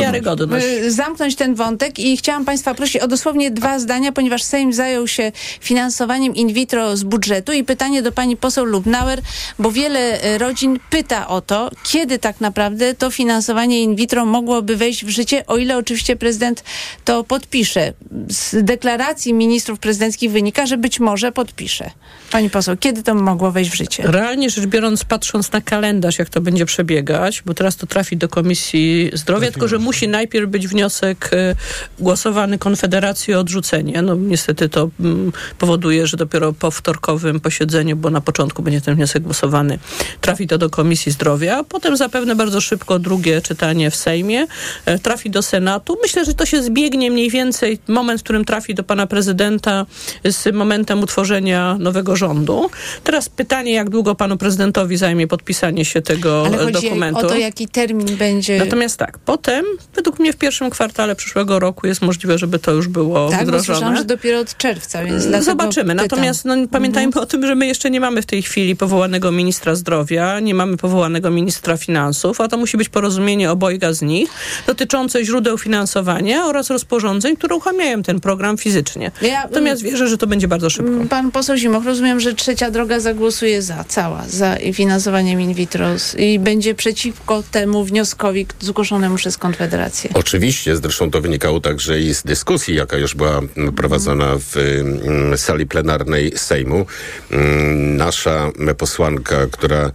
Wiarygodność. 0.00 0.66
y, 0.66 0.92
zamknąć 0.92 1.36
ten 1.36 1.54
wątek 1.54 1.98
i 1.98 2.16
chciałam 2.16 2.44
Państwa 2.44 2.74
prosić 2.74 3.02
o 3.02 3.08
dosłownie 3.08 3.50
dwa 3.50 3.78
zdania, 3.78 4.12
ponieważ 4.12 4.42
Sejm 4.42 4.72
zajął 4.72 5.08
się 5.08 5.32
finansowaniem 5.60 6.34
in 6.34 6.52
vitro 6.52 6.96
z 6.96 7.02
budżetu 7.02 7.52
i 7.52 7.64
pytanie 7.64 8.02
do 8.02 8.12
Pani 8.12 8.36
poseł 8.36 8.64
Lubnauer, 8.64 9.20
bo 9.58 9.70
wiele 9.72 10.20
rodzin 10.38 10.78
pyta 10.90 11.28
o 11.28 11.40
to, 11.40 11.70
kiedy 11.84 12.18
tak 12.18 12.40
naprawdę 12.40 12.94
to 12.94 13.10
finansowanie 13.10 13.82
in 13.82 13.96
vitro 13.96 14.26
mogłoby 14.26 14.76
wejść 14.76 15.04
w 15.04 15.08
życie, 15.08 15.46
o 15.46 15.56
ile 15.56 15.76
oczywiście 15.76 16.16
prezydent 16.16 16.64
to 17.04 17.24
podpisze. 17.24 17.92
Z 18.28 18.64
deklaracji 18.64 19.34
ministrów 19.34 19.78
prezydenckich 19.78 20.30
wynika, 20.30 20.66
że 20.66 20.76
być 20.76 21.00
może 21.00 21.32
podpisze. 21.32 21.90
Pani 22.30 22.50
poseł, 22.50 22.76
kiedy 22.76 23.02
to 23.02 23.14
mogło 23.14 23.52
wejść 23.52 23.70
w 23.70 23.74
życie? 23.74 24.02
Realnie 24.06 24.50
rzecz 24.50 24.66
biorąc, 24.66 25.04
patrząc 25.04 25.52
na 25.52 25.60
kalendarz, 25.60 26.18
jak 26.18 26.28
to 26.28 26.40
będzie 26.40 26.66
przebiegać, 26.66 27.42
bo 27.46 27.54
teraz 27.54 27.76
to 27.76 27.86
trafi 27.86 28.16
do 28.16 28.28
Komisji 28.28 29.10
Zdrowia, 29.12 29.50
tylko 29.50 29.68
że 29.68 29.78
musi 29.78 30.08
najpierw 30.08 30.50
być 30.50 30.68
wniosek 30.68 31.30
e, 31.32 31.54
głosowany 31.98 32.58
Konfederacji 32.58 33.34
o 33.34 33.40
odrzucenie. 33.40 34.02
No 34.02 34.14
niestety 34.14 34.68
to 34.68 34.90
mm, 35.00 35.32
powoduje, 35.58 36.06
że 36.06 36.16
dopiero 36.16 36.52
po 36.52 36.70
wtorkowym 36.70 37.40
posiedzeniu, 37.40 37.96
bo 37.96 38.10
na 38.10 38.20
początku 38.20 38.62
będzie 38.62 38.80
ten 38.80 38.94
wniosek 38.94 39.22
głosowany, 39.22 39.78
trafi 40.20 40.46
to 40.46 40.58
do 40.58 40.70
Komisji 40.72 41.12
Zdrowia. 41.12 41.64
Potem 41.64 41.96
zapewne 41.96 42.36
bardzo 42.36 42.60
szybko 42.60 42.98
drugie 42.98 43.40
czytanie 43.40 43.90
w 43.90 43.96
Sejmie, 43.96 44.46
e, 44.86 44.98
trafi 44.98 45.30
do 45.30 45.42
Senatu. 45.42 45.98
Myślę, 46.02 46.24
że 46.24 46.34
to 46.34 46.46
się 46.46 46.62
zbiegnie 46.62 47.10
mniej 47.10 47.30
więcej 47.30 47.78
moment, 47.88 48.20
w 48.20 48.24
którym 48.24 48.44
trafi 48.44 48.74
do 48.74 48.82
pana 48.82 49.06
prezydenta 49.06 49.86
z 50.24 50.54
momentem 50.54 51.00
utworzenia 51.00 51.76
nowego 51.78 52.16
rządu. 52.16 52.70
Teraz 53.04 53.28
pytanie, 53.28 53.72
jak 53.72 53.90
długo 53.90 54.14
panu 54.14 54.36
prezydentowi 54.36 54.96
zajmie 54.96 55.26
podpisanie 55.26 55.84
się 55.84 56.02
tego 56.02 56.42
Ale 56.46 56.60
e, 56.60 56.64
chodzi 56.64 56.72
dokumentu. 56.72 57.26
o 57.26 57.28
to, 57.28 57.36
jaki 57.36 57.68
termin 57.68 58.16
będzie... 58.16 58.58
Natomiast 58.58 58.96
tak, 58.96 59.18
potem, 59.18 59.64
według 59.94 60.18
mnie 60.18 60.32
w 60.32 60.36
pierwszym 60.36 60.70
kwartale 60.70 61.16
przyszłego 61.16 61.58
roku 61.58 61.86
jest 61.86 62.02
możliwe, 62.02 62.38
żeby 62.38 62.58
to 62.58 62.72
już 62.72 62.88
było 62.88 63.30
tak, 63.30 63.42
wdrożone. 63.42 63.64
słyszałam, 63.64 63.96
że 63.96 64.04
dopiero 64.04 64.40
od 64.40 64.56
czerwca, 64.56 65.04
więc 65.04 65.24
Zobaczymy. 65.44 65.94
Natomiast 65.94 66.44
no, 66.44 66.54
pamiętajmy 66.70 67.12
o 67.20 67.26
tym, 67.26 67.46
że 67.46 67.54
my 67.54 67.66
jeszcze 67.66 67.90
nie 67.90 68.00
mamy 68.00 68.22
w 68.22 68.26
tej 68.26 68.42
chwili 68.42 68.76
powołanego 68.76 69.32
ministra 69.32 69.74
zdrowia, 69.74 70.40
nie 70.40 70.54
mamy 70.66 70.76
powołanego 70.76 71.30
ministra 71.30 71.76
finansów, 71.76 72.40
a 72.40 72.48
to 72.48 72.56
musi 72.56 72.76
być 72.76 72.88
porozumienie 72.88 73.50
obojga 73.50 73.92
z 73.92 74.02
nich 74.02 74.30
dotyczące 74.66 75.24
źródeł 75.24 75.58
finansowania 75.58 76.46
oraz 76.46 76.70
rozporządzeń, 76.70 77.36
które 77.36 77.54
uruchamiają 77.54 78.02
ten 78.02 78.20
program 78.20 78.58
fizycznie. 78.58 79.10
Ja, 79.22 79.42
Natomiast 79.42 79.82
wierzę, 79.82 80.08
że 80.08 80.18
to 80.18 80.26
będzie 80.26 80.48
bardzo 80.48 80.70
szybko. 80.70 80.92
Mm, 80.92 81.08
pan 81.08 81.30
poseł 81.30 81.56
Zimoch, 81.56 81.84
rozumiem, 81.84 82.20
że 82.20 82.34
trzecia 82.34 82.70
droga 82.70 83.00
zagłosuje 83.00 83.62
za, 83.62 83.84
cała, 83.84 84.24
za 84.28 84.56
finansowaniem 84.72 85.40
in 85.40 85.54
vitro 85.54 85.86
i 86.18 86.38
będzie 86.38 86.74
przeciwko 86.74 87.42
temu 87.50 87.84
wnioskowi 87.84 88.46
zgłoszonemu 88.60 89.16
przez 89.16 89.38
Konfederację. 89.38 90.10
Oczywiście, 90.14 90.76
zresztą 90.76 91.10
to 91.10 91.20
wynikało 91.20 91.60
także 91.60 92.00
i 92.00 92.14
z 92.14 92.22
dyskusji, 92.22 92.74
jaka 92.74 92.96
już 92.96 93.14
była 93.14 93.40
prowadzona 93.76 94.26
w 94.38 94.56
mm, 94.56 95.38
sali 95.38 95.66
plenarnej 95.66 96.32
Sejmu. 96.36 96.86
Mm, 97.30 97.96
nasza 97.96 98.50
posłanka, 98.78 99.46
która 99.50 99.90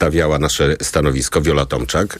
przedstawiała 0.00 0.38
nasze 0.38 0.76
stanowisko, 0.82 1.42
Wiola 1.42 1.66
Tomczak, 1.66 2.18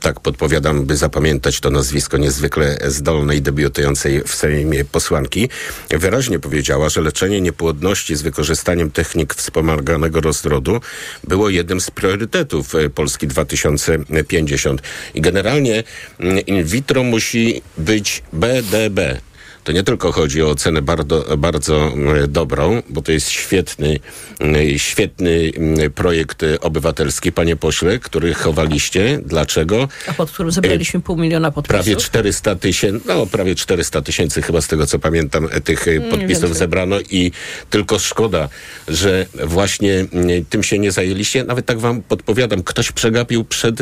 tak 0.00 0.20
podpowiadam, 0.20 0.86
by 0.86 0.96
zapamiętać 0.96 1.60
to 1.60 1.70
nazwisko 1.70 2.16
niezwykle 2.16 2.78
zdolnej, 2.86 3.42
debiutującej 3.42 4.22
w 4.26 4.34
Sejmie 4.34 4.84
posłanki, 4.84 5.48
wyraźnie 5.90 6.38
powiedziała, 6.38 6.88
że 6.88 7.00
leczenie 7.00 7.40
niepłodności 7.40 8.16
z 8.16 8.22
wykorzystaniem 8.22 8.90
technik 8.90 9.34
wspomaganego 9.34 10.20
rozrodu 10.20 10.80
było 11.24 11.48
jednym 11.48 11.80
z 11.80 11.90
priorytetów 11.90 12.74
e, 12.74 12.90
Polski 12.90 13.26
2050. 13.26 14.82
I 15.14 15.20
generalnie 15.20 15.84
mm, 16.18 16.38
in 16.38 16.64
vitro 16.64 17.02
musi 17.02 17.62
być 17.78 18.22
BDB, 18.32 19.20
to 19.64 19.72
nie 19.72 19.82
tylko 19.82 20.12
chodzi 20.12 20.42
o 20.42 20.50
ocenę 20.50 20.82
bardzo, 20.82 21.36
bardzo 21.38 21.92
mm, 21.92 22.32
dobrą, 22.32 22.82
bo 22.88 23.02
to 23.02 23.12
jest 23.12 23.30
świetny, 23.30 23.98
mm, 24.40 24.78
świetny 24.78 25.52
mm, 25.56 25.90
projekt 25.90 26.42
obywatelski, 26.60 27.32
panie 27.32 27.56
pośle, 27.56 27.98
który 27.98 28.34
chowaliście. 28.34 29.20
Dlaczego? 29.26 29.88
A 30.06 30.12
pod 30.12 30.30
którym 30.30 30.52
zebraliśmy 30.52 31.00
pół 31.00 31.16
miliona 31.16 31.50
podpisów? 31.50 31.84
Prawie 31.84 31.96
400 31.96 32.56
tysięcy, 32.56 33.08
no 33.08 33.26
prawie 33.26 33.54
400 33.54 34.02
tysięcy 34.02 34.42
chyba 34.42 34.60
z 34.60 34.66
tego 34.66 34.86
co 34.86 34.98
pamiętam 34.98 35.48
tych 35.64 35.88
e, 35.88 36.00
podpisów 36.00 36.56
zebrano 36.56 36.96
i 37.10 37.32
tylko 37.70 37.98
szkoda, 37.98 38.48
że 38.88 39.26
właśnie 39.44 40.06
tym 40.50 40.62
się 40.62 40.78
nie 40.78 40.92
zajęliście. 40.92 41.44
Nawet 41.44 41.66
tak 41.66 41.78
wam 41.78 42.02
podpowiadam, 42.02 42.62
ktoś 42.62 42.92
przegapił 42.92 43.44
przed 43.44 43.76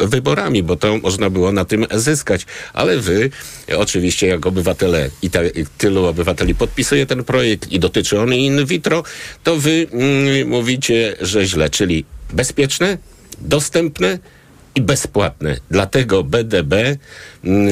wyborami, 0.00 0.62
bo 0.62 0.76
to 0.76 0.98
można 0.98 1.30
było 1.30 1.52
na 1.52 1.64
tym 1.64 1.86
zyskać. 1.94 2.46
Ale 2.72 2.98
wy, 2.98 3.30
oczywiście 3.76 4.26
jak 4.26 4.46
obywatele 4.46 5.10
i 5.22 5.30
ta, 5.30 5.40
tylu 5.78 6.06
obywateli 6.06 6.54
podpisuje 6.54 7.06
ten 7.06 7.24
projekt 7.24 7.72
i 7.72 7.80
dotyczy 7.80 8.20
on 8.20 8.34
in 8.34 8.66
vitro, 8.66 9.02
to 9.42 9.56
wy 9.56 9.86
mm, 9.92 10.48
mówicie, 10.48 11.16
że 11.20 11.46
źle, 11.46 11.70
czyli 11.70 12.04
bezpieczne, 12.32 12.98
dostępne 13.38 14.18
i 14.74 14.80
bezpłatne. 14.80 15.56
Dlatego 15.70 16.24
BDB 16.24 16.74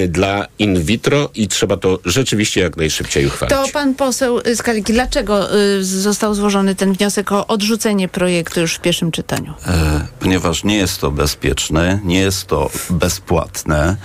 dla 0.08 0.46
in 0.58 0.82
vitro 0.82 1.30
i 1.34 1.48
trzeba 1.48 1.76
to 1.76 1.98
rzeczywiście 2.04 2.60
jak 2.60 2.76
najszybciej 2.76 3.26
uchwalić. 3.26 3.56
To 3.56 3.64
pan 3.72 3.94
poseł 3.94 4.40
Skaliki, 4.54 4.92
dlaczego 4.92 5.56
y, 5.56 5.84
został 5.84 6.34
złożony 6.34 6.74
ten 6.74 6.92
wniosek 6.92 7.32
o 7.32 7.46
odrzucenie 7.46 8.08
projektu 8.08 8.60
już 8.60 8.74
w 8.74 8.80
pierwszym 8.80 9.10
czytaniu? 9.10 9.54
E, 9.66 10.06
ponieważ 10.20 10.64
nie 10.64 10.76
jest 10.76 11.00
to 11.00 11.10
bezpieczne, 11.10 12.00
nie 12.04 12.20
jest 12.20 12.46
to 12.46 12.70
bezpłatne 12.90 13.96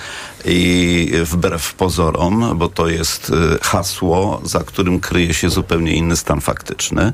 i 0.45 1.11
wbrew 1.23 1.73
pozorom, 1.73 2.57
bo 2.57 2.69
to 2.69 2.87
jest 2.87 3.29
y, 3.29 3.33
hasło, 3.61 4.41
za 4.43 4.59
którym 4.59 4.99
kryje 4.99 5.33
się 5.33 5.49
zupełnie 5.49 5.93
inny 5.93 6.17
stan 6.17 6.41
faktyczny. 6.41 7.13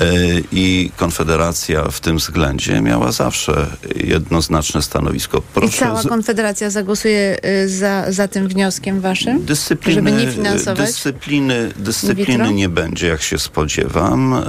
Y, 0.00 0.44
I 0.52 0.90
Konfederacja 0.96 1.84
w 1.84 2.00
tym 2.00 2.16
względzie 2.16 2.80
miała 2.80 3.12
zawsze 3.12 3.66
jednoznaczne 3.96 4.82
stanowisko. 4.82 5.42
Proszę 5.54 5.76
I 5.76 5.78
cała 5.78 6.02
Konfederacja 6.02 6.70
zagłosuje 6.70 7.36
y, 7.44 7.68
za, 7.80 8.12
za 8.12 8.28
tym 8.28 8.48
wnioskiem 8.48 9.00
waszym? 9.00 9.44
Dyscypliny, 9.44 9.94
żeby 9.94 10.12
nie 10.12 10.32
finansować? 10.32 10.86
Dyscypliny, 10.86 11.72
dyscypliny 11.76 12.54
nie 12.54 12.68
będzie, 12.68 13.06
jak 13.06 13.22
się 13.22 13.38
spodziewam. 13.38 14.44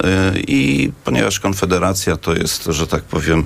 I 0.47 0.91
ponieważ 1.03 1.39
Konfederacja 1.39 2.17
to 2.17 2.35
jest, 2.35 2.65
że 2.65 2.87
tak 2.87 3.03
powiem, 3.03 3.45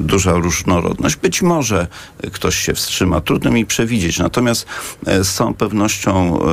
duża 0.00 0.32
różnorodność, 0.32 1.16
być 1.16 1.42
może 1.42 1.86
ktoś 2.32 2.56
się 2.56 2.74
wstrzyma. 2.74 3.20
Trudno 3.20 3.50
mi 3.50 3.66
przewidzieć, 3.66 4.12
Natomiast 4.18 4.66
e, 5.06 5.24
z 5.24 5.34
całą 5.34 5.54
pewnością 5.54 6.38
e, 6.40 6.44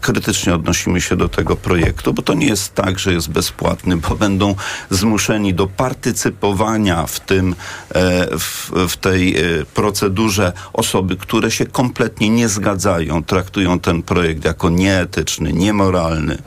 krytycznie 0.00 0.54
odnosimy 0.54 1.00
się 1.00 1.16
do 1.16 1.28
tego 1.28 1.56
projektu, 1.56 2.14
bo 2.14 2.22
to 2.22 2.34
nie 2.34 2.46
jest 2.46 2.74
tak, 2.74 2.98
że 2.98 3.12
jest 3.12 3.30
bezpłatny, 3.30 3.96
bo 3.96 4.16
będą 4.16 4.54
zmuszeni 4.90 5.54
do 5.54 5.66
partycypowania 5.66 7.06
w 7.06 7.20
tym, 7.20 7.54
e, 7.94 8.38
w, 8.38 8.70
w 8.88 8.96
tej 8.96 9.36
procedurze 9.74 10.52
osoby, 10.72 11.16
które 11.16 11.50
się 11.50 11.66
kompletnie 11.66 12.09
nie 12.20 12.48
zgadzają, 12.48 13.24
traktują 13.24 13.80
ten 13.80 14.02
projekt 14.02 14.44
jako 14.44 14.70
nieetyczny, 14.70 15.52
niemoralny 15.52 16.38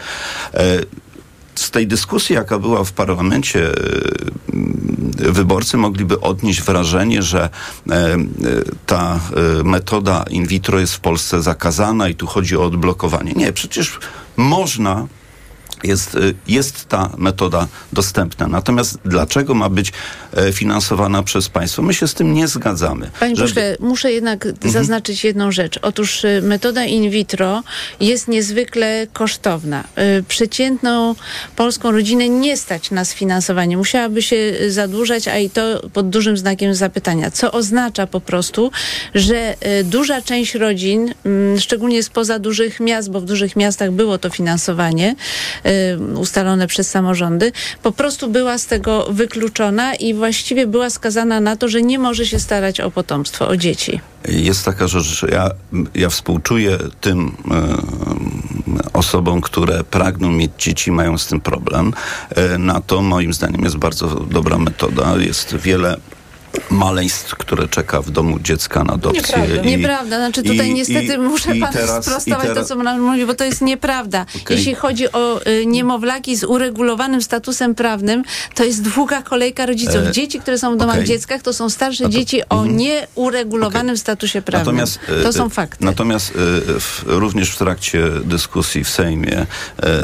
z 1.55 1.71
tej 1.71 1.87
dyskusji, 1.87 2.35
jaka 2.35 2.59
była 2.59 2.83
w 2.83 2.91
parlamencie, 2.91 3.69
e, 3.69 5.31
wyborcy 5.31 5.77
mogliby 5.77 6.19
odnieść 6.19 6.61
wrażenie, 6.61 7.21
że 7.21 7.49
e, 7.89 7.93
e, 7.93 8.17
ta 8.85 9.19
metoda 9.63 10.25
in 10.29 10.47
vitro 10.47 10.79
jest 10.79 10.93
w 10.93 10.99
Polsce 10.99 11.41
zakazana 11.41 12.09
i 12.09 12.15
tu 12.15 12.27
chodzi 12.27 12.57
o 12.57 12.63
odblokowanie. 12.63 13.33
Nie, 13.33 13.53
przecież 13.53 13.99
można 14.37 15.07
jest, 15.83 16.15
y, 16.15 16.35
jest 16.47 16.85
ta 16.85 17.09
metoda 17.17 17.67
dostępna. 17.93 18.47
Natomiast 18.47 18.97
dlaczego 19.05 19.53
ma 19.53 19.69
być 19.69 19.91
e, 20.33 20.53
finansowana 20.53 21.23
przez 21.23 21.49
państwo? 21.49 21.81
My 21.81 21.93
się 21.93 22.07
z 22.07 22.13
tym 22.13 22.33
nie 22.33 22.47
zgadzamy. 22.47 23.11
Panie 23.19 23.35
żeby... 23.35 23.49
pośle, 23.49 23.77
muszę 23.79 24.11
jednak 24.11 24.45
mhm. 24.45 24.73
zaznaczyć 24.73 25.23
jedną 25.23 25.51
rzecz. 25.51 25.79
Otóż 25.81 26.23
y, 26.23 26.41
metoda 26.43 26.85
in 26.85 27.09
vitro 27.09 27.63
jest 27.99 28.27
niezwykle 28.27 29.07
kosztowna. 29.13 29.83
Y, 30.19 30.23
przeciętną 30.23 31.15
polską 31.55 31.91
rodzinę 31.91 32.29
nie 32.29 32.57
stać 32.57 32.91
na 32.91 33.05
sfinansowanie. 33.05 33.77
Musiałaby 33.77 34.21
się 34.21 34.53
zadłużać, 34.69 35.27
a 35.27 35.37
i 35.37 35.49
to 35.49 35.89
pod 35.93 36.09
dużym 36.09 36.37
znakiem 36.37 36.75
zapytania. 36.75 37.31
Co 37.31 37.51
oznacza 37.51 38.07
po 38.07 38.21
prostu, 38.21 38.71
że 39.15 39.55
duża 39.83 40.21
część 40.21 40.55
rodzin, 40.55 41.13
mm, 41.25 41.59
szczególnie 41.59 42.03
spoza 42.03 42.39
dużych 42.39 42.79
miast, 42.79 43.11
bo 43.11 43.21
w 43.21 43.25
dużych 43.25 43.55
miastach 43.55 43.91
było 43.91 44.17
to 44.17 44.29
finansowanie, 44.29 45.15
ustalone 46.15 46.67
przez 46.67 46.89
samorządy, 46.89 47.51
po 47.83 47.91
prostu 47.91 48.29
była 48.29 48.57
z 48.57 48.65
tego 48.65 49.07
wykluczona 49.09 49.95
i 49.95 50.13
właściwie 50.13 50.67
była 50.67 50.89
skazana 50.89 51.39
na 51.39 51.55
to, 51.55 51.69
że 51.69 51.81
nie 51.81 51.99
może 51.99 52.25
się 52.25 52.39
starać 52.39 52.79
o 52.79 52.91
potomstwo, 52.91 53.47
o 53.47 53.57
dzieci. 53.57 53.99
Jest 54.27 54.65
taka 54.65 54.87
rzecz, 54.87 55.03
że 55.03 55.27
ja, 55.27 55.49
ja 55.95 56.09
współczuję 56.09 56.77
tym 57.01 57.27
y, 57.27 58.93
osobom, 58.93 59.41
które 59.41 59.83
pragną 59.83 60.31
mieć 60.31 60.51
dzieci, 60.59 60.91
mają 60.91 61.17
z 61.17 61.27
tym 61.27 61.41
problem. 61.41 61.93
Y, 62.55 62.57
na 62.57 62.81
to 62.81 63.01
moim 63.01 63.33
zdaniem 63.33 63.63
jest 63.63 63.77
bardzo 63.77 64.07
dobra 64.07 64.57
metoda. 64.57 65.15
Jest 65.17 65.55
wiele 65.55 65.97
maleństw, 66.69 67.35
które 67.35 67.67
czeka 67.67 68.01
w 68.01 68.11
domu 68.11 68.39
dziecka 68.39 68.83
na 68.83 68.93
adopcję. 68.93 69.21
Nieprawda, 69.21 69.61
I, 69.61 69.77
nieprawda. 69.77 70.17
Znaczy 70.17 70.43
tutaj 70.43 70.69
i, 70.69 70.73
niestety 70.73 71.13
i, 71.13 71.17
muszę 71.17 71.55
panu 71.55 71.73
teraz, 71.73 72.05
sprostować 72.05 72.47
teraz... 72.47 72.67
to, 72.67 72.75
co 72.75 72.83
pan 72.83 73.01
mówi, 73.01 73.25
bo 73.25 73.33
to 73.33 73.43
jest 73.43 73.61
nieprawda. 73.61 74.25
Okay. 74.41 74.57
Jeśli 74.57 74.75
chodzi 74.75 75.11
o 75.11 75.47
y, 75.47 75.65
niemowlaki 75.65 76.35
z 76.35 76.43
uregulowanym 76.43 77.21
statusem 77.21 77.75
prawnym, 77.75 78.23
to 78.55 78.63
jest 78.63 78.81
długa 78.81 79.21
kolejka 79.21 79.65
rodziców. 79.65 79.95
E, 79.95 80.11
dzieci, 80.11 80.39
które 80.39 80.57
są 80.57 80.75
w 80.75 80.77
domach 80.77 80.95
okay. 80.95 81.07
dziecka, 81.07 81.39
to 81.39 81.53
są 81.53 81.69
starsze 81.69 82.03
to, 82.03 82.09
dzieci 82.09 82.41
o 82.49 82.63
mm, 82.63 82.77
nieuregulowanym 82.77 83.89
okay. 83.89 83.97
statusie 83.97 84.41
prawnym. 84.41 84.75
Natomiast, 84.75 84.99
to 85.23 85.29
y, 85.29 85.33
są 85.33 85.49
fakty. 85.49 85.85
Natomiast 85.85 86.29
y, 86.29 86.33
w, 86.79 87.03
również 87.05 87.49
w 87.49 87.57
trakcie 87.57 88.09
dyskusji 88.23 88.83
w 88.83 88.89
Sejmie 88.89 89.45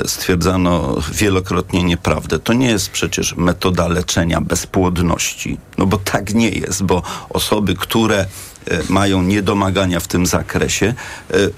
stwierdzano 0.05 0.97
wielokrotnie 1.11 1.83
nieprawdę. 1.83 2.39
To 2.39 2.53
nie 2.53 2.67
jest 2.67 2.89
przecież 2.89 3.35
metoda 3.35 3.87
leczenia 3.87 4.41
bezpłodności. 4.41 5.57
No 5.77 5.85
bo 5.85 5.97
tak 5.97 6.33
nie 6.33 6.38
jest, 6.47 6.83
bo 6.83 7.01
osoby, 7.29 7.75
które 7.75 8.19
e, 8.19 8.25
mają 8.89 9.21
niedomagania 9.21 9.99
w 9.99 10.07
tym 10.07 10.25
zakresie. 10.25 10.93
E, 11.31 11.35
e, 11.35 11.49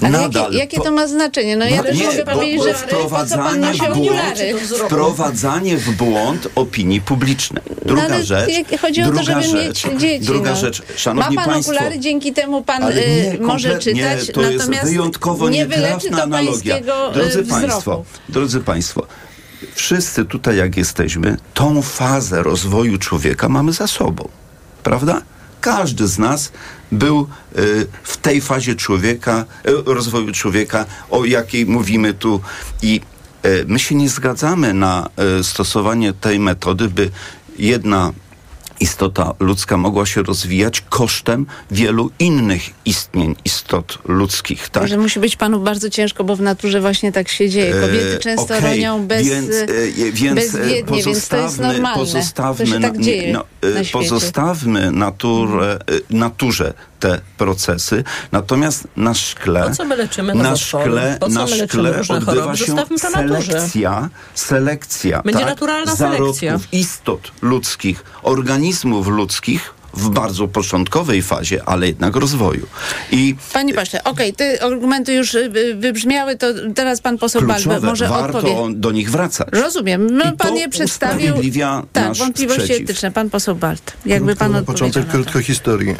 Ale 0.00 0.10
nadal 0.10 0.42
jakie, 0.44 0.58
jakie 0.58 0.80
to 0.80 0.92
ma 0.92 1.06
znaczenie? 1.06 1.56
No 1.56 1.64
ja 1.64 1.82
też 1.82 1.98
nie, 1.98 2.06
mogę 2.06 2.24
powiedzieć, 2.24 2.62
że 2.64 2.74
wprowadzanie, 2.74 3.72
w 3.72 3.94
błąd, 3.94 4.38
wprowadzanie 4.86 5.76
w 5.76 5.96
błąd 5.96 6.48
opinii 6.54 7.00
publicznej. 7.00 7.62
Druga 7.84 8.08
no, 8.08 8.24
rzecz. 8.24 8.50
Chodzi 8.80 9.02
o 9.02 9.10
to, 9.12 9.22
żeby 9.22 9.42
rzecz, 9.42 9.54
mieć 9.54 10.00
dzieci. 10.00 10.26
Druga 10.26 10.50
no. 10.50 10.56
rzecz, 10.56 10.82
szanowni 10.96 11.36
Ma 11.36 11.42
pan 11.42 11.52
państwo, 11.52 11.72
okulary, 11.74 11.98
dzięki 11.98 12.32
temu 12.32 12.62
pan 12.62 12.82
nie, 12.82 13.38
może 13.40 13.78
czytać. 13.78 14.30
To 14.34 14.42
jest 14.42 14.70
wyjątkowo 14.84 15.48
nietrafna 15.48 16.22
analogia. 16.22 16.80
Drodzy 17.14 17.42
wzroku. 17.42 17.60
państwo, 17.60 18.04
drodzy 18.28 18.60
państwo, 18.60 19.06
wszyscy 19.74 20.24
tutaj, 20.24 20.56
jak 20.56 20.76
jesteśmy, 20.76 21.36
tą 21.54 21.82
fazę 21.82 22.42
rozwoju 22.42 22.98
człowieka 22.98 23.48
mamy 23.48 23.72
za 23.72 23.86
sobą. 23.86 24.28
Prawda? 24.82 25.22
Każdy 25.60 26.06
z 26.06 26.18
nas 26.18 26.52
był 26.92 27.28
y, 27.58 27.86
w 28.02 28.16
tej 28.16 28.40
fazie 28.40 28.74
człowieka, 28.74 29.44
y, 29.68 29.94
rozwoju 29.94 30.32
człowieka, 30.32 30.86
o 31.10 31.24
jakiej 31.24 31.66
mówimy 31.66 32.14
tu. 32.14 32.40
I 32.82 33.00
y, 33.46 33.64
my 33.68 33.78
się 33.78 33.94
nie 33.94 34.08
zgadzamy 34.08 34.74
na 34.74 35.08
stosowanie 35.42 36.12
tej 36.12 36.40
metody, 36.40 36.88
by 36.88 37.10
jedna 37.58 38.12
istota 38.80 39.34
ludzka 39.40 39.76
mogła 39.76 40.06
się 40.06 40.22
rozwijać 40.22 40.80
kosztem 40.80 41.46
wielu 41.70 42.10
innych 42.18 42.62
istnień, 42.84 43.36
istot 43.44 43.98
ludzkich. 44.04 44.68
Tak? 44.68 44.88
Że 44.88 44.98
musi 44.98 45.20
być 45.20 45.36
panu 45.36 45.60
bardzo 45.60 45.90
ciężko, 45.90 46.24
bo 46.24 46.36
w 46.36 46.40
naturze 46.40 46.80
właśnie 46.80 47.12
tak 47.12 47.28
się 47.28 47.48
dzieje. 47.48 47.72
Kobiety 47.72 48.18
często 48.20 48.54
E, 48.54 48.58
okej, 48.58 48.70
ronią 48.70 49.06
bez, 49.06 49.28
więc, 49.28 49.50
e, 49.50 49.66
więc, 50.12 50.32
e, 50.32 50.34
bezwiednie, 50.34 51.02
więc 51.02 51.28
to 51.28 51.36
jest 51.36 51.58
normalne. 51.58 51.94
Pozostawmy, 51.94 52.66
to 52.66 52.72
się 52.72 52.80
tak 52.80 52.98
dzieje 52.98 53.32
no, 53.32 53.38
na 53.38 53.44
świecie. 53.68 53.78
Mhm. 53.78 53.86
pozostawmy 53.92 54.90
naturę, 54.90 55.78
e, 56.10 56.16
naturze 56.16 56.74
te 57.00 57.20
procesy, 57.38 58.04
natomiast 58.32 58.88
na 58.96 59.14
szkle, 59.14 59.62
Po 59.68 59.74
co 59.74 59.84
my 59.84 59.96
leczymy 59.96 60.34
na 60.34 60.56
szkle, 60.56 61.16
Po 61.20 61.26
co 61.26 61.32
na 61.34 61.44
my 61.44 61.50
leczymy 61.50 61.68
szkle 61.68 61.92
różne 61.92 62.16
odbywa 62.16 62.56
się 62.56 62.74
selekcja, 62.96 64.08
selekcja 64.34 65.22
Będzie 65.22 65.40
tak, 65.40 65.48
naturalna 65.48 65.94
zarodków, 65.94 66.38
selekcja. 66.38 66.78
istot 66.78 67.32
ludzkich, 67.42 68.04
organizmów 68.22 68.69
ludzkich 69.06 69.74
w 69.94 70.08
bardzo 70.08 70.48
początkowej 70.48 71.22
fazie, 71.22 71.62
ale 71.66 71.86
jednak 71.86 72.16
rozwoju. 72.16 72.66
I 73.12 73.34
Panie 73.52 73.74
pośle, 73.74 74.04
okej, 74.04 74.32
te 74.32 74.62
argumenty 74.62 75.14
już 75.14 75.34
y, 75.34 75.38
y, 75.56 75.74
wybrzmiały, 75.74 76.36
to 76.36 76.46
teraz 76.74 77.00
pan 77.00 77.18
poseł 77.18 77.42
Balbe 77.42 77.54
kluczowe, 77.54 77.86
może 77.86 78.08
warto 78.08 78.38
odpowie. 78.38 78.74
do 78.74 78.92
nich 78.92 79.10
wracać. 79.10 79.48
Rozumiem. 79.52 80.06
No, 80.16 80.24
I 80.24 80.28
to 80.28 80.36
pan 80.36 80.56
je 80.56 80.68
przedstawił. 80.68 81.34
Tak, 81.92 82.14
wątpliwości 82.14 82.62
sprzeciw. 82.62 82.90
etyczne. 82.90 83.10
Pan 83.10 83.30
poseł 83.30 83.54
Balt. 83.54 83.92
Jakby 84.06 84.36
pan 84.36 84.52
na 84.52 84.58
odpowiedział 84.58 84.88
początek 84.88 85.06
na 85.06 85.12
krótko 85.12 85.40
historii. 85.40 85.90
E, 85.90 85.96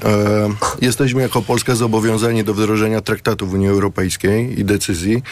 jesteśmy 0.80 1.22
jako 1.22 1.42
Polska 1.42 1.74
zobowiązani 1.74 2.44
do 2.44 2.54
wdrożenia 2.54 3.00
traktatów 3.00 3.52
Unii 3.52 3.68
Europejskiej 3.68 4.60
i 4.60 4.64
decyzji 4.64 5.22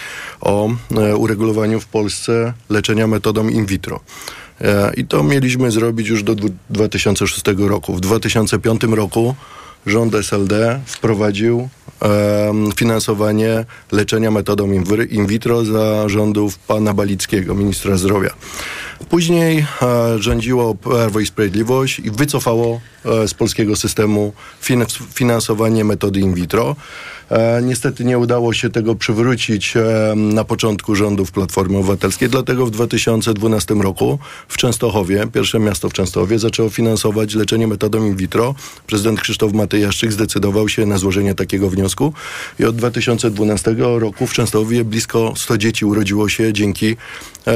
o 0.41 0.71
e, 0.97 1.17
uregulowaniu 1.17 1.81
w 1.81 1.87
Polsce 1.87 2.53
leczenia 2.71 3.07
metodą 3.07 3.49
in 3.49 3.67
vitro. 3.67 4.01
I 4.97 5.05
to 5.07 5.23
mieliśmy 5.23 5.71
zrobić 5.71 6.09
już 6.09 6.23
do 6.23 6.35
dwu- 6.35 6.51
2006 6.71 7.43
roku. 7.59 7.95
W 7.95 8.01
2005 8.01 8.83
roku 8.83 9.35
rząd 9.87 10.15
SLD 10.15 10.81
wprowadził 10.87 11.69
em, 12.01 12.73
finansowanie 12.77 13.65
leczenia 13.93 14.31
metodą 14.31 14.73
in 15.11 15.27
vitro 15.27 15.65
za 15.65 16.09
rządów 16.09 16.59
pana 16.59 16.95
Balickiego, 16.95 17.55
ministra 17.55 17.97
zdrowia. 17.97 18.31
Później 19.09 19.67
e, 19.83 20.19
rządziło 20.19 20.75
Prawo 20.75 21.21
i 21.21 21.27
Sprawiedliwość 21.27 21.99
i 21.99 22.11
wycofało 22.11 22.81
e, 23.05 23.29
z 23.29 23.35
polskiego 23.35 23.77
systemu 23.77 24.33
fin- 24.63 24.87
finansowanie 25.15 25.85
metody 25.85 26.21
in 26.21 26.35
vitro. 26.35 26.77
E, 27.31 27.63
niestety 27.63 28.05
nie 28.05 28.19
udało 28.19 28.53
się 28.53 28.71
tego 28.71 28.95
przywrócić 28.95 29.77
e, 29.77 30.15
na 30.17 30.45
początku 30.45 30.95
rządów 30.95 31.33
Platformy 31.33 31.79
Obywatelskiej, 31.79 32.29
dlatego 32.29 32.67
w 32.67 32.71
2012 32.71 33.75
roku 33.75 34.19
w 34.49 34.57
Częstochowie, 34.57 35.27
pierwsze 35.33 35.59
miasto 35.59 35.89
w 35.89 35.93
Częstochowie, 35.93 36.39
zaczęło 36.39 36.71
finansować 36.71 37.35
leczenie 37.35 37.67
metodą 37.67 38.07
in 38.07 38.17
vitro. 38.17 38.55
Prezydent 38.87 39.21
Krzysztof 39.21 39.53
Matyjaszczyk 39.53 40.13
zdecydował 40.13 40.69
się 40.69 40.87
na 40.87 40.99
złożenie 40.99 41.35
takiego 41.35 41.71
wniosku 41.71 42.13
i 42.61 42.65
od 42.65 42.77
2012 42.77 43.75
roku 43.79 44.27
w 44.27 44.33
Częstochowie 44.33 44.85
blisko 44.85 45.33
100 45.37 45.59
dzieci 45.59 45.85
urodziło 45.85 46.29
się 46.29 46.53
dzięki 46.53 46.97
e, 47.47 47.53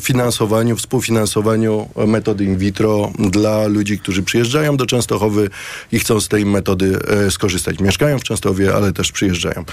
finansowaniu, 0.00 0.76
współfinansowaniu 0.76 1.88
metody 2.06 2.44
in 2.44 2.56
vitro 2.56 3.12
dla 3.18 3.66
ludzi, 3.66 3.98
którzy 3.98 4.22
przyjeżdżają 4.22 4.76
do 4.76 4.86
Częstochowy 4.86 5.50
i 5.92 5.98
chcą 5.98 6.20
z 6.20 6.28
tej 6.28 6.46
metody 6.46 6.98
skorzystać. 7.30 7.80
Mieszkają 7.80 8.18
w 8.18 8.22
Częstochowie, 8.22 8.45
ale 8.74 8.92
też 8.92 9.12
przyjeżdżają. 9.12 9.64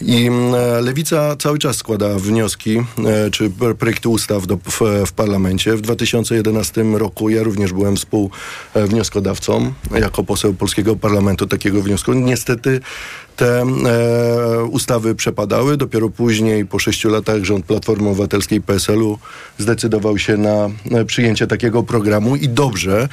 I 0.00 0.26
mm, 0.26 0.54
e, 0.54 0.80
Lewica 0.80 1.36
cały 1.36 1.58
czas 1.58 1.76
składa 1.76 2.18
wnioski 2.18 2.78
e, 2.78 3.30
czy 3.30 3.50
pro- 3.50 3.74
projekty 3.74 4.08
ustaw 4.08 4.46
do, 4.46 4.56
w, 4.56 4.80
w 5.06 5.12
parlamencie. 5.12 5.76
W 5.76 5.80
2011 5.80 6.82
roku 6.82 7.28
ja 7.28 7.42
również 7.42 7.72
byłem 7.72 7.96
współwnioskodawcą 7.96 9.72
jako 10.00 10.24
poseł 10.24 10.54
polskiego 10.54 10.96
parlamentu 10.96 11.46
takiego 11.46 11.82
wniosku. 11.82 12.12
Niestety 12.12 12.80
te 13.38 13.62
e, 13.62 14.64
ustawy 14.64 15.14
przepadały. 15.14 15.76
Dopiero 15.76 16.10
później, 16.10 16.66
po 16.66 16.78
sześciu 16.78 17.08
latach, 17.08 17.44
rząd 17.44 17.66
Platformy 17.66 18.08
Obywatelskiej 18.08 18.60
PSL-u 18.60 19.18
zdecydował 19.58 20.18
się 20.18 20.36
na 20.36 20.70
e, 20.90 21.04
przyjęcie 21.04 21.46
takiego 21.46 21.82
programu 21.82 22.36
i 22.36 22.48
dobrze, 22.48 23.08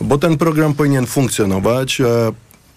bo 0.00 0.18
ten 0.18 0.36
program 0.36 0.74
powinien 0.74 1.06
funkcjonować. 1.06 2.00
E, 2.00 2.32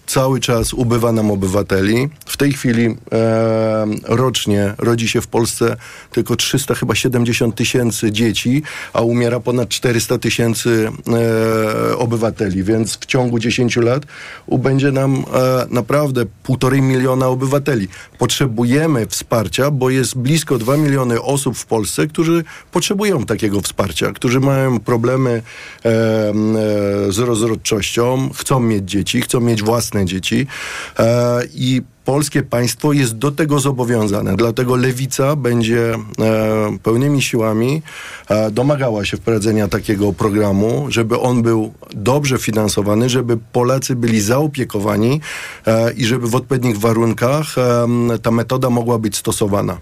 Cały 0.08 0.40
czas 0.40 0.74
ubywa 0.74 1.12
nam 1.12 1.30
obywateli. 1.30 2.08
W 2.26 2.36
tej 2.36 2.52
chwili 2.52 2.96
e, 3.12 3.86
rocznie 4.04 4.74
rodzi 4.78 5.08
się 5.08 5.20
w 5.20 5.26
Polsce 5.26 5.76
tylko 6.12 6.36
300, 6.36 6.74
chyba 6.74 6.94
70 6.94 7.54
tysięcy 7.54 8.12
dzieci, 8.12 8.62
a 8.92 9.00
umiera 9.00 9.40
ponad 9.40 9.68
400 9.68 10.18
tysięcy 10.18 10.90
e, 11.90 11.96
obywateli, 11.96 12.64
więc 12.64 12.96
w 12.96 13.06
ciągu 13.06 13.38
10 13.38 13.76
lat 13.76 14.02
ubędzie 14.46 14.92
nam 14.92 15.16
e, 15.16 15.66
naprawdę 15.70 16.24
półtorej 16.42 16.82
miliona 16.82 17.26
obywateli. 17.26 17.88
Potrzebujemy 18.18 19.06
wsparcia, 19.06 19.70
bo 19.70 19.90
jest 19.90 20.18
blisko 20.18 20.58
2 20.58 20.76
miliony 20.76 21.22
osób 21.22 21.58
w 21.58 21.66
Polsce, 21.66 22.06
którzy 22.06 22.44
potrzebują 22.72 23.26
takiego 23.26 23.60
wsparcia, 23.60 24.12
którzy 24.12 24.40
mają 24.40 24.80
problemy 24.80 25.30
e, 25.30 25.42
z 27.08 27.18
rozrodczością, 27.18 28.30
chcą 28.34 28.60
mieć 28.60 28.90
dzieci, 28.90 29.20
chcą 29.20 29.40
mieć 29.40 29.62
własne 29.62 29.97
dzieci 30.04 30.46
e, 30.98 31.40
i 31.54 31.82
polskie 32.08 32.42
państwo 32.42 32.92
jest 32.92 33.18
do 33.18 33.32
tego 33.32 33.60
zobowiązane. 33.60 34.36
Dlatego 34.36 34.76
lewica 34.76 35.36
będzie 35.36 35.94
e, 35.94 35.98
pełnymi 36.82 37.22
siłami 37.22 37.82
e, 38.28 38.50
domagała 38.50 39.04
się 39.04 39.16
wprowadzenia 39.16 39.68
takiego 39.68 40.12
programu, 40.12 40.86
żeby 40.88 41.18
on 41.18 41.42
był 41.42 41.72
dobrze 41.90 42.38
finansowany, 42.38 43.08
żeby 43.08 43.38
Polacy 43.52 43.96
byli 43.96 44.20
zaopiekowani 44.20 45.20
e, 45.66 45.92
i 45.92 46.04
żeby 46.04 46.28
w 46.28 46.34
odpowiednich 46.34 46.78
warunkach 46.78 47.54
ta 48.22 48.30
metoda 48.30 48.70
mogła 48.70 48.98
być 48.98 49.16
stosowana. 49.16 49.78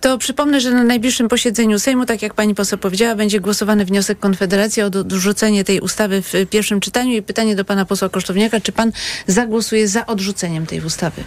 To 0.00 0.18
przypomnę, 0.18 0.60
że 0.60 0.70
na 0.70 0.84
najbliższym 0.84 1.28
posiedzeniu 1.28 1.78
Sejmu, 1.78 2.06
tak 2.06 2.22
jak 2.22 2.34
pani 2.34 2.54
poseł 2.54 2.78
powiedziała, 2.78 3.14
będzie 3.14 3.40
głosowany 3.40 3.84
wniosek 3.84 4.18
Konfederacji 4.18 4.82
o 4.82 4.86
odrzucenie 4.86 5.64
tej 5.64 5.80
ustawy 5.80 6.22
w 6.22 6.32
pierwszym 6.50 6.80
czytaniu. 6.80 7.12
I 7.12 7.22
pytanie 7.22 7.56
do 7.56 7.64
pana 7.64 7.84
posła 7.84 8.08
Kosztowniaka, 8.08 8.60
czy 8.60 8.72
pan 8.72 8.92
zagłosuje 9.26 9.88
za 9.88 10.06
odrzuceniem 10.06 10.66
tej 10.66 10.80
ustawy? 10.80 11.24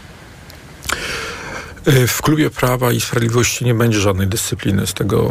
Y, 1.87 2.07
W 2.07 2.21
klubie 2.21 2.49
Prawa 2.49 2.91
i 2.91 3.01
Sprawiedliwości 3.01 3.65
nie 3.65 3.73
będzie 3.73 3.99
żadnej 3.99 4.27
dyscypliny 4.27 4.87
z 4.87 4.93
tego, 4.93 5.29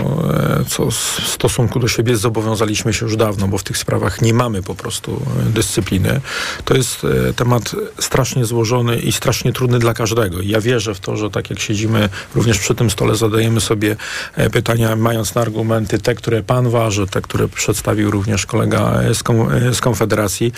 e, 0.60 0.64
co 0.64 0.90
w 0.90 0.94
stosunku 1.26 1.78
do 1.78 1.88
siebie 1.88 2.16
zobowiązaliśmy 2.16 2.94
się 2.94 3.06
już 3.06 3.16
dawno, 3.16 3.48
bo 3.48 3.58
w 3.58 3.62
tych 3.62 3.78
sprawach 3.78 4.22
nie 4.22 4.34
mamy 4.34 4.62
po 4.62 4.74
prostu 4.74 5.22
e, 5.40 5.50
dyscypliny. 5.50 6.20
To 6.64 6.74
jest 6.74 7.04
e, 7.04 7.32
temat 7.32 7.76
strasznie 8.00 8.44
złożony 8.44 8.98
i 8.98 9.12
strasznie 9.12 9.52
trudny 9.52 9.78
dla 9.78 9.94
każdego. 9.94 10.42
Ja 10.42 10.60
wierzę 10.60 10.94
w 10.94 11.00
to, 11.00 11.16
że 11.16 11.30
tak 11.30 11.50
jak 11.50 11.58
siedzimy 11.58 12.08
również 12.34 12.58
przy 12.58 12.74
tym 12.74 12.90
stole, 12.90 13.16
zadajemy 13.16 13.60
sobie 13.60 13.96
e, 14.34 14.50
pytania, 14.50 14.96
mając 14.96 15.34
na 15.34 15.42
argumenty 15.42 15.98
te, 15.98 16.14
które 16.14 16.42
pan 16.42 16.70
waży, 16.70 17.06
te, 17.06 17.20
które 17.20 17.48
przedstawił 17.48 18.10
również 18.10 18.46
kolega 18.46 19.02
e, 19.02 19.10
e, 19.10 19.74
z 19.74 19.80
Konfederacji. 19.80 20.52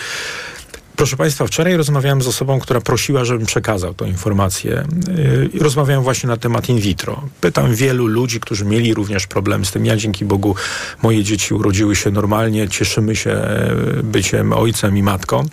Proszę 0.97 1.17
Państwa, 1.17 1.47
wczoraj 1.47 1.77
rozmawiałem 1.77 2.21
z 2.21 2.27
osobą, 2.27 2.59
która 2.59 2.81
prosiła, 2.81 3.25
żebym 3.25 3.45
przekazał 3.45 3.93
tę 3.93 4.07
informację. 4.07 4.83
Yy, 5.53 5.59
rozmawiałem 5.59 6.03
właśnie 6.03 6.27
na 6.27 6.37
temat 6.37 6.69
in 6.69 6.79
vitro. 6.79 7.21
Pytam 7.41 7.75
wielu 7.75 8.07
ludzi, 8.07 8.39
którzy 8.39 8.65
mieli 8.65 8.93
również 8.93 9.27
problem 9.27 9.65
z 9.65 9.71
tym. 9.71 9.85
Ja 9.85 9.95
dzięki 9.97 10.25
Bogu 10.25 10.55
moje 11.03 11.23
dzieci 11.23 11.53
urodziły 11.53 11.95
się 11.95 12.11
normalnie, 12.11 12.69
cieszymy 12.69 13.15
się 13.15 13.31
e, 13.31 13.75
byciem 14.03 14.53
ojcem 14.53 14.97
i 14.97 15.03
matką. 15.03 15.45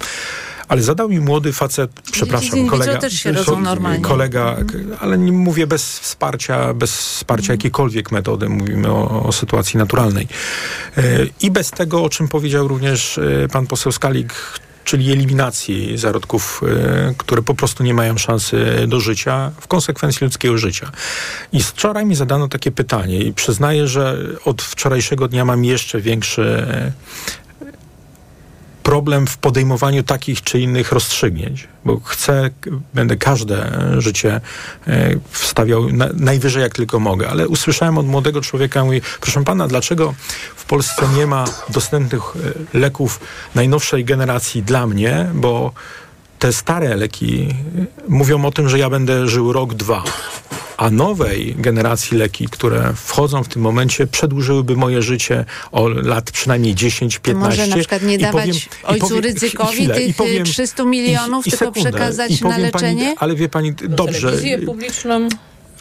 Ale 0.69 0.83
zadał 0.83 1.09
mi 1.09 1.21
młody 1.21 1.53
facet, 1.53 1.91
przepraszam, 2.13 2.67
kolega, 2.67 2.99
też 2.99 3.13
się 3.21 3.33
rodzą 3.33 3.61
normalnie. 3.61 4.05
kolega, 4.05 4.57
k- 4.57 4.97
ale 5.01 5.19
nie 5.19 5.33
mówię 5.33 5.67
bez 5.67 5.99
wsparcia, 5.99 6.75
bez 6.75 6.97
wsparcia 6.97 7.53
jakiejkolwiek 7.53 8.13
metody, 8.13 8.49
mówimy 8.49 8.89
o, 8.91 9.23
o 9.27 9.33
sytuacji 9.33 9.79
naturalnej. 9.79 10.29
E, 10.97 11.03
I 11.41 11.51
bez 11.51 11.71
tego, 11.71 12.05
o 12.05 12.09
czym 12.09 12.29
powiedział 12.29 12.69
również 12.69 13.21
pan 13.53 13.67
poseł 13.67 13.93
Skalik, 13.93 14.35
czyli 14.85 15.13
eliminacji 15.13 15.99
zarodków, 15.99 16.61
e, 16.67 17.15
które 17.19 17.43
po 17.43 17.55
prostu 17.55 17.85
nie 17.85 17.95
mają 17.95 18.19
szansy 18.19 18.87
do 18.89 19.01
życia, 19.01 19.51
w 19.61 19.67
konsekwencji 19.67 20.25
ludzkiego 20.25 20.59
życia. 20.59 20.93
I 21.53 21.63
wczoraj 21.63 22.07
mi 22.07 22.15
zadano 22.15 22.49
takie 22.49 22.71
pytanie 22.71 23.19
i 23.19 23.33
przyznaję, 23.33 23.89
że 23.89 24.19
od 24.45 24.63
wczorajszego 24.63 25.29
dnia 25.29 25.45
mam 25.45 25.65
jeszcze 25.65 26.01
większy 26.01 26.67
problem 28.85 29.27
w 29.27 29.39
podejmowaniu 29.39 30.03
takich 30.03 30.43
czy 30.43 30.61
innych 30.61 30.93
rozstrzygnięć, 30.93 31.69
bo 31.85 32.01
chcę, 32.05 32.51
będę 32.95 33.17
każde 33.17 33.81
życie 33.99 34.41
e, 34.87 35.11
wstawiał 35.31 35.93
na, 35.93 36.09
najwyżej 36.15 36.63
jak 36.63 36.75
tylko 36.75 37.01
mogę, 37.01 37.29
ale 37.29 37.49
usłyszałem 37.49 37.99
od 37.99 38.07
młodego 38.07 38.41
człowieka, 38.41 38.85
mówi, 38.85 39.01
proszę 39.21 39.45
pana, 39.45 39.69
dlaczego 39.69 40.15
w 40.57 40.65
Polsce 40.65 41.09
nie 41.17 41.27
ma 41.27 41.45
dostępnych 41.69 42.23
e, 42.75 42.79
leków 42.79 43.21
najnowszej 43.55 44.05
generacji 44.05 44.63
dla 44.63 44.87
mnie, 44.87 45.27
bo 45.35 45.73
te 46.39 46.53
stare 46.53 46.97
leki 46.97 47.49
e, 47.51 47.87
mówią 48.09 48.45
o 48.45 48.53
tym, 48.53 48.69
że 48.69 48.79
ja 48.79 48.91
będę 48.91 49.29
żył 49.29 49.53
rok, 49.53 49.75
dwa. 49.75 50.03
A 50.77 50.91
nowej 50.91 51.55
generacji 51.59 52.19
leki, 52.19 52.49
które 52.49 52.93
wchodzą 52.97 53.45
w 53.45 53.49
tym 53.49 53.63
momencie, 53.63 54.07
przedłużyłyby 54.07 54.77
moje 54.77 55.03
życie 55.03 55.45
o 55.73 55.89
lat 55.89 56.31
przynajmniej 56.31 56.75
10-15. 56.75 57.35
Może 57.35 57.67
na 57.67 57.77
przykład 57.77 58.03
nie 58.03 58.15
I 58.15 58.19
dawać 58.19 58.33
powiem- 58.47 58.57
ojcu 58.85 59.07
powiem- 59.09 59.23
Rydzykowi 59.25 59.73
chwilę, 59.75 59.95
tych 59.95 60.17
powiem- 60.17 60.45
300 60.45 60.85
milionów, 60.85 61.47
i- 61.47 61.49
i 61.49 61.51
tylko 61.53 61.65
sekundę, 61.67 61.91
przekazać 61.91 62.41
na 62.41 62.59
leczenie? 62.59 63.05
Pani, 63.05 63.17
ale 63.19 63.35
wie 63.35 63.49
pani, 63.49 63.73
dobrze. 63.89 64.21
Telewizję 64.29 64.59
publiczną 64.59 65.29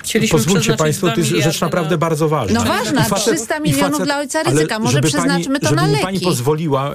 chcieliśmy 0.04 0.38
Pozwólcie 0.38 0.74
Państwo, 0.78 1.08
to 1.08 1.14
2 1.22 1.36
jest 1.36 1.44
rzecz 1.48 1.62
naprawdę 1.62 1.92
na... 1.92 1.98
bardzo 1.98 2.30
ważna. 2.30 2.60
No 2.60 2.66
ważna, 2.66 3.06
I 3.08 3.22
300 3.22 3.58
i 3.58 3.62
milionów 3.62 4.04
dla 4.04 4.18
ojca 4.20 4.40
ale 4.40 4.50
Rydzyka. 4.52 4.80
Może 4.80 5.02
przeznaczmy 5.02 5.60
to 5.60 5.66
pani, 5.66 5.76
na 5.76 5.82
żeby 5.86 5.98
mi 5.98 6.04
pani 6.04 6.16
leki. 6.18 6.26
pozwoliła 6.26 6.92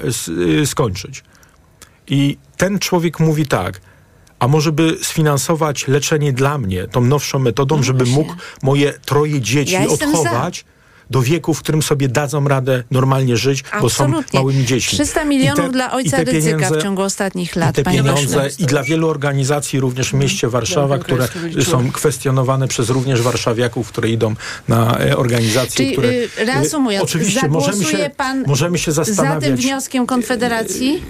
y, 0.63 0.67
skończyć. 0.67 1.23
I 2.09 2.37
ten 2.57 2.79
człowiek 2.79 3.21
mówi 3.21 3.47
tak, 3.47 3.81
a 4.39 4.49
może 4.49 4.73
by 4.73 4.97
sfinansować 5.03 5.89
leczenie 5.89 6.33
dla 6.33 6.59
mnie 6.59 6.89
tą 6.89 7.01
nowszą 7.01 7.39
metodą, 7.39 7.83
żeby 7.83 8.05
właśnie. 8.05 8.15
mógł 8.15 8.35
moje 8.63 8.93
troje 8.93 9.41
dzieci 9.41 9.73
Ja 9.73 9.87
odchować 9.89 10.65
do 11.11 11.23
wieku, 11.23 11.55
w 11.55 11.63
którym 11.63 11.83
sobie 11.83 12.09
dadzą 12.09 12.49
radę 12.49 12.85
normalnie 12.91 13.37
żyć, 13.37 13.65
bo 13.81 13.91
są 13.91 14.05
Absolutnie. 14.05 14.41
małymi 14.41 14.65
dziećmi. 14.65 14.99
300 14.99 15.23
I 15.23 15.27
milionów 15.27 15.67
te- 15.67 15.73
dla 15.73 15.89
i 15.89 15.93
ojca 15.93 16.17
te 16.17 16.25
Rydzyka 16.25 16.71
w 16.71 16.83
ciągu 16.83 17.03
ostatnich 17.03 17.57
i 17.57 17.59
lat, 17.59 17.75
te 17.75 17.83
panie 17.83 17.99
pieniądze 17.99 18.49
i 18.59 18.67
dla 18.67 18.83
wielu 18.83 19.09
organizacji 19.09 19.81
również 19.81 20.11
w 20.11 20.15
mieście 20.15 20.49
Warszawa, 20.49 20.99
które 20.99 21.29
są 21.65 21.93
kwestionowane 21.93 22.69
przez 22.69 22.91
również 22.91 23.23
warszawiaków, 23.23 23.89
które 23.89 24.09
idą 24.09 24.35
na 24.69 24.99
e, 24.99 25.17
organizacje, 25.17 25.77
Czyli 25.77 25.93
które... 25.93 26.09
y, 26.09 26.29
reasumując, 26.37 27.05
oczywiście 27.05 27.49
możemy 27.49 27.85
się, 27.85 28.11
pan 28.17 28.45
możemy 28.47 28.79
się 28.79 28.93
za 28.93 29.05
zastanawiać... 29.05 29.45
tym 29.45 29.57
wnioskiem 29.57 30.07
Konfederacji? 30.07 31.03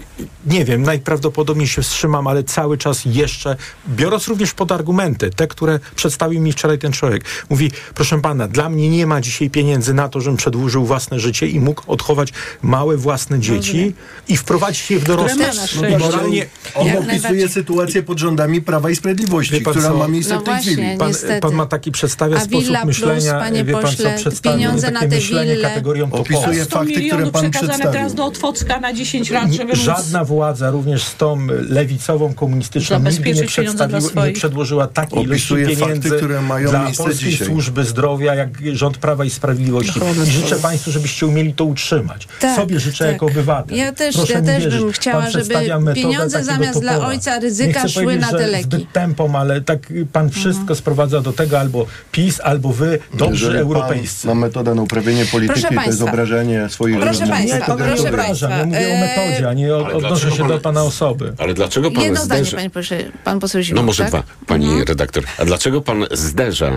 Nie 0.46 0.64
wiem, 0.64 0.82
najprawdopodobniej 0.82 1.68
się 1.68 1.82
wstrzymam, 1.82 2.26
ale 2.26 2.44
cały 2.44 2.78
czas 2.78 3.02
jeszcze, 3.04 3.56
biorąc 3.88 4.28
również 4.28 4.54
pod 4.54 4.72
argumenty, 4.72 5.30
te, 5.30 5.46
które 5.46 5.80
przedstawił 5.96 6.40
mi 6.40 6.52
wczoraj 6.52 6.78
ten 6.78 6.92
człowiek, 6.92 7.24
mówi, 7.50 7.70
proszę 7.94 8.20
pana, 8.20 8.48
dla 8.48 8.68
mnie 8.68 8.88
nie 8.88 9.06
ma 9.06 9.20
dzisiaj 9.20 9.50
pieniędzy 9.50 9.87
na 9.94 10.08
to, 10.08 10.20
żebym 10.20 10.36
przedłużył 10.36 10.84
własne 10.84 11.20
życie 11.20 11.46
i 11.48 11.60
mógł 11.60 11.82
odchować 11.86 12.32
małe 12.62 12.96
własne 12.96 13.40
dzieci 13.40 13.94
i 14.28 14.36
wprowadzić 14.36 14.90
je 14.90 14.98
w 14.98 15.08
na 15.08 15.24
I 15.24 15.68
szczęście. 15.68 15.98
moralnie, 15.98 16.46
On 16.74 16.86
opisuje 16.98 17.48
sytuację 17.48 18.02
pod 18.02 18.18
rządami 18.18 18.62
Prawa 18.62 18.90
i 18.90 18.96
Sprawiedliwości, 18.96 19.60
która 19.60 19.82
co? 19.82 19.96
ma 19.96 20.08
miejsce 20.08 20.34
No 20.34 20.40
w 20.40 20.44
tej 20.44 20.54
właśnie. 20.54 20.72
chwili. 20.72 20.98
Pan, 20.98 21.12
pan 21.40 21.52
ma 21.54 21.66
taki 21.66 21.92
przedstawia 21.92 22.36
A 22.36 22.40
sposób 22.40 22.64
Villa 22.64 22.82
Plus, 22.82 22.98
myślenia, 22.98 23.38
panie 23.38 23.64
wie 23.64 23.72
pan 23.72 23.82
pośle, 23.82 24.18
co, 24.18 24.30
pieniądze 24.42 24.82
takie 24.86 24.94
na 24.94 25.00
te 25.00 25.08
myślenie 25.08 25.54
wille. 25.54 25.68
kategorią. 25.68 26.08
Opisuje 26.12 26.64
100 26.64 26.78
fakty, 26.78 27.06
które 27.06 27.30
pan 27.30 27.42
przekazane 27.42 27.68
przedstawił. 27.68 27.92
teraz 27.92 28.14
do 28.14 28.24
Otwocka 28.24 28.80
na 28.80 28.92
10 28.92 29.30
lat, 29.30 29.52
żeby 29.52 29.72
móc... 29.72 29.78
Żadna 29.82 30.24
władza, 30.24 30.70
również 30.70 31.02
z 31.04 31.16
tą 31.16 31.46
lewicową, 31.68 32.34
komunistyczną, 32.34 32.98
nigdy 32.98 33.32
nie, 33.34 33.44
przedstawiła, 33.44 34.26
nie 34.26 34.32
przedłożyła 34.32 34.86
takiej 34.86 35.22
ilości 35.22 35.54
Opisuje 35.54 35.76
fakty, 35.76 35.84
pieniędzy 35.86 36.10
które 36.16 36.42
mają 36.42 36.70
dla 36.70 36.90
polskiej 36.98 37.30
dzisiaj. 37.30 37.46
służby 37.46 37.84
zdrowia, 37.84 38.34
jak 38.34 38.48
rząd 38.72 38.98
Prawa 38.98 39.24
i 39.24 39.30
Sprawiedliwości. 39.30 39.77
I 39.82 40.30
życzę 40.30 40.56
Państwu, 40.56 40.90
żebyście 40.90 41.26
umieli 41.26 41.54
to 41.54 41.64
utrzymać. 41.64 42.28
Tak, 42.40 42.56
Sobie 42.56 42.80
życzę 42.80 43.04
tak. 43.04 43.12
jako 43.12 43.26
obywatel. 43.26 43.78
Ja 43.78 43.92
też- 43.92 44.16
Proszę 44.16 44.32
ja 44.32 44.42
też 44.42 44.64
wierzyć. 44.64 44.80
bym 44.80 44.92
chciała, 44.92 45.22
Pan 45.22 45.30
żeby 45.30 45.54
pieniądze 45.94 46.44
zamiast 46.44 46.80
dla 46.80 47.06
ojca 47.06 47.40
chcę 47.74 47.88
szły 47.88 48.16
na 48.16 48.30
te 48.32 48.38
że 48.38 48.46
leki. 48.46 48.64
Zbyt 48.64 48.92
tempą, 48.92 49.34
ale 49.38 49.60
tak 49.60 49.78
pan 50.12 50.30
wszystko 50.30 50.74
sprowadza 50.74 51.20
do 51.20 51.32
tego, 51.32 51.60
albo 51.60 51.86
PiS, 52.12 52.40
albo 52.40 52.72
wy, 52.72 52.98
dobrzy 53.14 53.44
Jeżeli 53.44 53.60
europejscy. 53.62 54.26
Pan 54.28 54.38
ma 54.38 54.46
metodę 54.46 54.74
na 54.74 54.82
uprawienie 54.82 55.24
polityki, 55.26 55.60
Proszę 55.60 55.68
to 55.68 55.74
jest 55.74 55.84
państwa. 55.86 56.10
obrażanie 56.10 56.68
swoich 56.68 57.00
Proszę 57.00 57.26
państwa, 57.26 57.58
Nie, 57.58 57.64
to 57.64 57.76
proszę 57.76 58.02
nie 58.02 58.10
państwa, 58.10 58.46
obrażam. 58.46 58.50
Ja 58.50 58.64
mówię 58.66 58.78
o 58.78 58.90
e, 58.90 59.00
metodzie, 59.00 59.48
a 59.48 59.52
nie 59.52 59.74
odnoszę 59.76 60.30
się 60.30 60.42
do 60.42 60.48
pan- 60.48 60.60
pana 60.60 60.82
osoby. 60.82 61.32
Ale 61.38 61.54
dlaczego 61.54 61.90
pan 61.90 62.02
Jedno 62.02 62.20
zdanie, 62.24 62.42
zderza... 62.44 62.56
panie 62.56 62.70
pośle, 62.70 62.98
pan 63.24 63.40
poseł 63.40 63.62
Zimok, 63.62 63.76
No 63.80 63.86
może 63.86 64.02
tak? 64.02 64.10
dwa, 64.10 64.22
pani 64.46 64.84
redaktor. 64.84 65.24
A 65.38 65.44
dlaczego 65.44 65.80
pan 65.80 66.04
zderza 66.12 66.70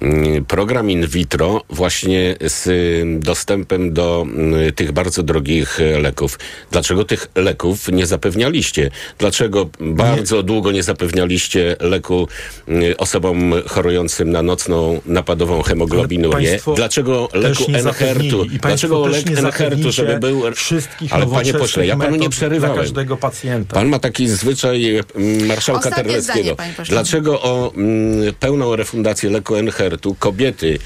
mm, 0.00 0.44
program 0.44 0.90
in 0.90 1.06
vitro 1.06 1.60
właśnie 1.70 2.21
z 2.40 2.66
mm, 2.66 3.20
dostępem 3.20 3.92
do 3.92 4.26
mm, 4.28 4.72
tych 4.72 4.92
bardzo 4.92 5.22
drogich 5.22 5.80
e, 5.80 6.00
leków? 6.00 6.38
Dlaczego 6.70 7.04
tych 7.04 7.26
leków 7.34 7.88
nie 7.88 8.06
zapewnialiście? 8.06 8.90
Dlaczego 9.18 9.68
bardzo 9.80 10.42
długo 10.42 10.72
nie 10.72 10.82
zapewnialiście 10.82 11.76
leku 11.80 12.28
mm, 12.68 12.94
osobom 12.98 13.54
chorującym 13.66 14.30
na 14.30 14.42
nocną 14.42 15.00
napadową 15.06 15.62
hemoglobinurię? 15.62 16.48
państwo 16.48 16.74
Dlaczego 16.74 17.28
leku 17.32 17.64
nie 17.68 17.78
Enhertu? 17.78 18.44
Dlaczego 18.62 19.06
lek 19.06 19.30
nie 19.30 19.38
Enhertu, 19.38 19.92
żeby 19.92 20.18
był... 20.18 20.42
wszystkich 20.54 21.14
Ale 21.14 21.26
panie 21.26 21.54
pośle, 21.54 21.86
ja 21.86 21.96
panu 21.96 22.16
nie 22.16 22.30
przerywałem. 22.30 22.74
Dla 22.74 22.82
każdego 22.82 23.16
pacjenta. 23.16 23.74
Pan 23.74 23.88
ma 23.88 23.98
taki 23.98 24.28
zwyczaj 24.28 25.00
mm, 25.14 25.46
marszałka 25.46 25.88
Ostatnie 25.88 26.04
Terleckiego. 26.04 26.54
zdanie. 26.54 26.74
Dlaczego 26.88 27.42
o 27.42 27.72
mm, 27.74 28.34
pełną 28.40 28.76
refundację 28.76 29.30
leku 29.30 29.54
Enhertu 29.56 30.16
kobiety, 30.18 30.78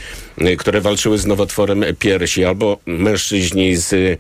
które 0.59 0.81
walczyły 0.81 1.19
z 1.19 1.27
nowotworem 1.27 1.85
piersi, 1.99 2.45
albo 2.45 2.79
mężczyźni 2.87 3.77
z 3.77 3.93
y, 3.93 4.19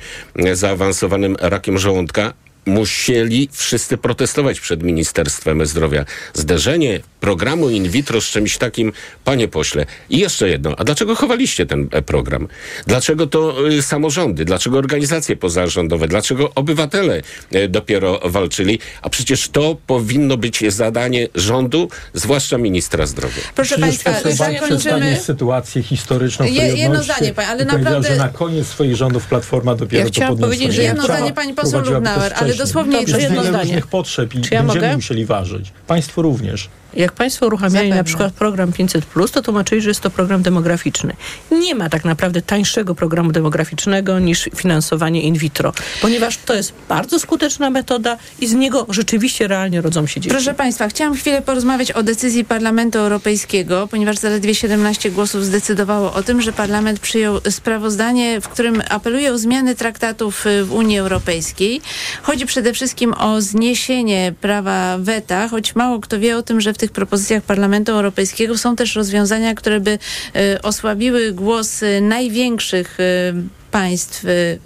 zaawansowanym 0.57 1.37
rakiem 1.41 1.79
żołądka, 1.79 2.33
musieli 2.67 3.49
wszyscy 3.53 3.97
protestować 3.97 4.61
przed 4.61 4.83
Ministerstwem 4.83 5.67
Zdrowia. 5.67 6.05
Zderzenie 6.35 7.01
programu 7.21 7.71
in 7.71 7.91
vitro 7.91 8.21
z 8.21 8.25
czymś 8.25 8.59
takim, 8.59 8.93
panie 9.25 9.49
pośle. 9.49 9.87
I 10.11 10.19
jeszcze 10.19 10.49
jedno, 10.49 10.75
a 10.79 10.85
dlaczego 10.85 11.15
chowaliście 11.15 11.67
ten 11.67 11.89
e, 11.93 12.03
program? 12.03 12.49
Dlaczego 12.87 13.27
to 13.27 13.69
y, 13.69 13.83
samorządy, 13.83 14.45
dlaczego 14.45 14.79
organizacje 14.79 15.37
pozarządowe, 15.37 16.09
dlaczego 16.09 16.55
obywatele 16.55 17.23
e, 17.53 17.69
dopiero 17.69 18.21
walczyli? 18.25 18.79
A 19.03 19.11
przecież 19.11 19.49
to 19.49 19.77
powinno 19.87 20.37
być 20.37 20.73
zadanie 20.73 21.29
rządu, 21.35 21.89
zwłaszcza 22.15 22.59
ministra 22.59 23.07
zdrowia. 23.07 23.43
Proszę 23.55 23.79
państwa, 23.79 24.13
zakończymy... 24.31 25.21
sytuację 25.25 25.83
historyczną. 25.83 26.47
Je- 26.47 26.77
jedno 26.77 27.03
zdanie, 27.03 27.35
panie, 27.35 27.49
ale 27.49 27.67
powiedział, 27.67 27.85
naprawdę- 27.85 28.09
że 28.09 28.17
na 28.17 28.29
koniec 28.29 28.67
swoich 28.67 28.97
rządów 28.97 29.27
Platforma 29.27 29.75
dopiero 29.75 29.99
Ja 29.99 30.07
to 30.07 30.13
chciałam 30.13 30.33
podniosła. 30.33 30.55
powiedzieć, 30.55 30.77
że 30.77 30.83
jedno 30.83 31.05
zdanie 31.05 31.33
pani 31.33 31.55
poseł 31.55 31.81
Lubnauer, 31.81 32.33
ale. 32.37 32.56
Dosłownie 32.57 32.99
jedno 32.99 33.43
zdanie. 33.43 33.59
różnych 33.59 33.87
potrzeb 33.87 34.35
i 34.35 34.37
ja 34.37 34.43
będziemy 34.43 34.67
mogę? 34.67 34.97
musieli 34.97 35.27
ważyć. 35.27 35.73
Państwo 35.87 36.23
również. 36.23 36.69
Jak 36.97 37.13
Państwo 37.13 37.47
uruchamiali 37.47 37.77
Zapewne. 37.77 37.97
na 37.97 38.05
przykład 38.05 38.33
program 38.33 38.73
500, 38.73 39.05
to 39.33 39.43
tłumaczyli, 39.43 39.81
że 39.81 39.91
jest 39.91 40.01
to 40.01 40.11
program 40.11 40.43
demograficzny. 40.43 41.17
Nie 41.51 41.75
ma 41.75 41.89
tak 41.89 42.05
naprawdę 42.05 42.43
tańszego 42.43 42.95
programu 42.95 43.33
demograficznego 43.33 44.19
niż 44.19 44.49
finansowanie 44.57 45.23
in 45.23 45.35
vitro, 45.35 45.73
ponieważ 46.03 46.37
to 46.37 46.55
jest 46.55 46.73
bardzo 46.89 47.19
skuteczna 47.19 47.71
metoda 47.71 48.17
i 48.41 48.47
z 48.47 48.55
niego 48.55 48.87
rzeczywiście 48.89 49.49
realnie 49.49 49.81
rodzą 49.81 50.07
się 50.07 50.21
dzieci. 50.21 50.35
Proszę 50.35 50.55
Państwa, 50.55 50.89
chciałam 50.89 51.15
chwilę 51.15 51.43
porozmawiać 51.43 51.93
o 51.93 52.03
decyzji 52.03 52.45
Parlamentu 52.45 52.99
Europejskiego, 52.99 53.89
ponieważ 53.91 54.17
zaledwie 54.17 54.55
17 54.55 55.11
głosów 55.11 55.45
zdecydowało 55.45 56.13
o 56.13 56.23
tym, 56.23 56.43
że 56.43 56.53
Parlament 56.53 57.01
przyjął 57.01 57.41
sprawozdanie, 57.51 58.41
w 58.41 58.49
którym 58.49 58.83
apeluje 58.89 59.33
o 59.33 59.39
zmiany 59.39 59.75
traktatów 59.75 60.47
y, 60.47 60.65
w 60.65 60.73
Unii 60.73 60.99
Europejskiej. 60.99 61.81
Chodzi 62.23 62.47
przede 62.47 62.73
wszystkim 62.73 63.15
o 63.15 63.41
zniesienie 63.41 64.35
prawa 64.41 64.99
weta, 64.99 65.49
choć 65.49 65.75
mało 65.75 66.01
kto 66.01 66.19
wie 66.19 66.37
o 66.37 66.43
tym, 66.43 66.61
że 66.61 66.73
w 66.73 66.79
tych 66.79 66.86
propozycjach 66.91 67.43
Parlamentu 67.43 67.93
Europejskiego 67.93 68.59
są 68.59 68.77
też 68.77 68.95
rozwiązania, 68.97 69.55
które 69.55 69.81
by 69.81 69.91
y, 70.37 70.63
osłabiły 70.63 71.33
głos 71.33 71.83
y, 71.83 72.01
największych 72.01 73.01
y, 73.01 73.35
państw 73.71 74.21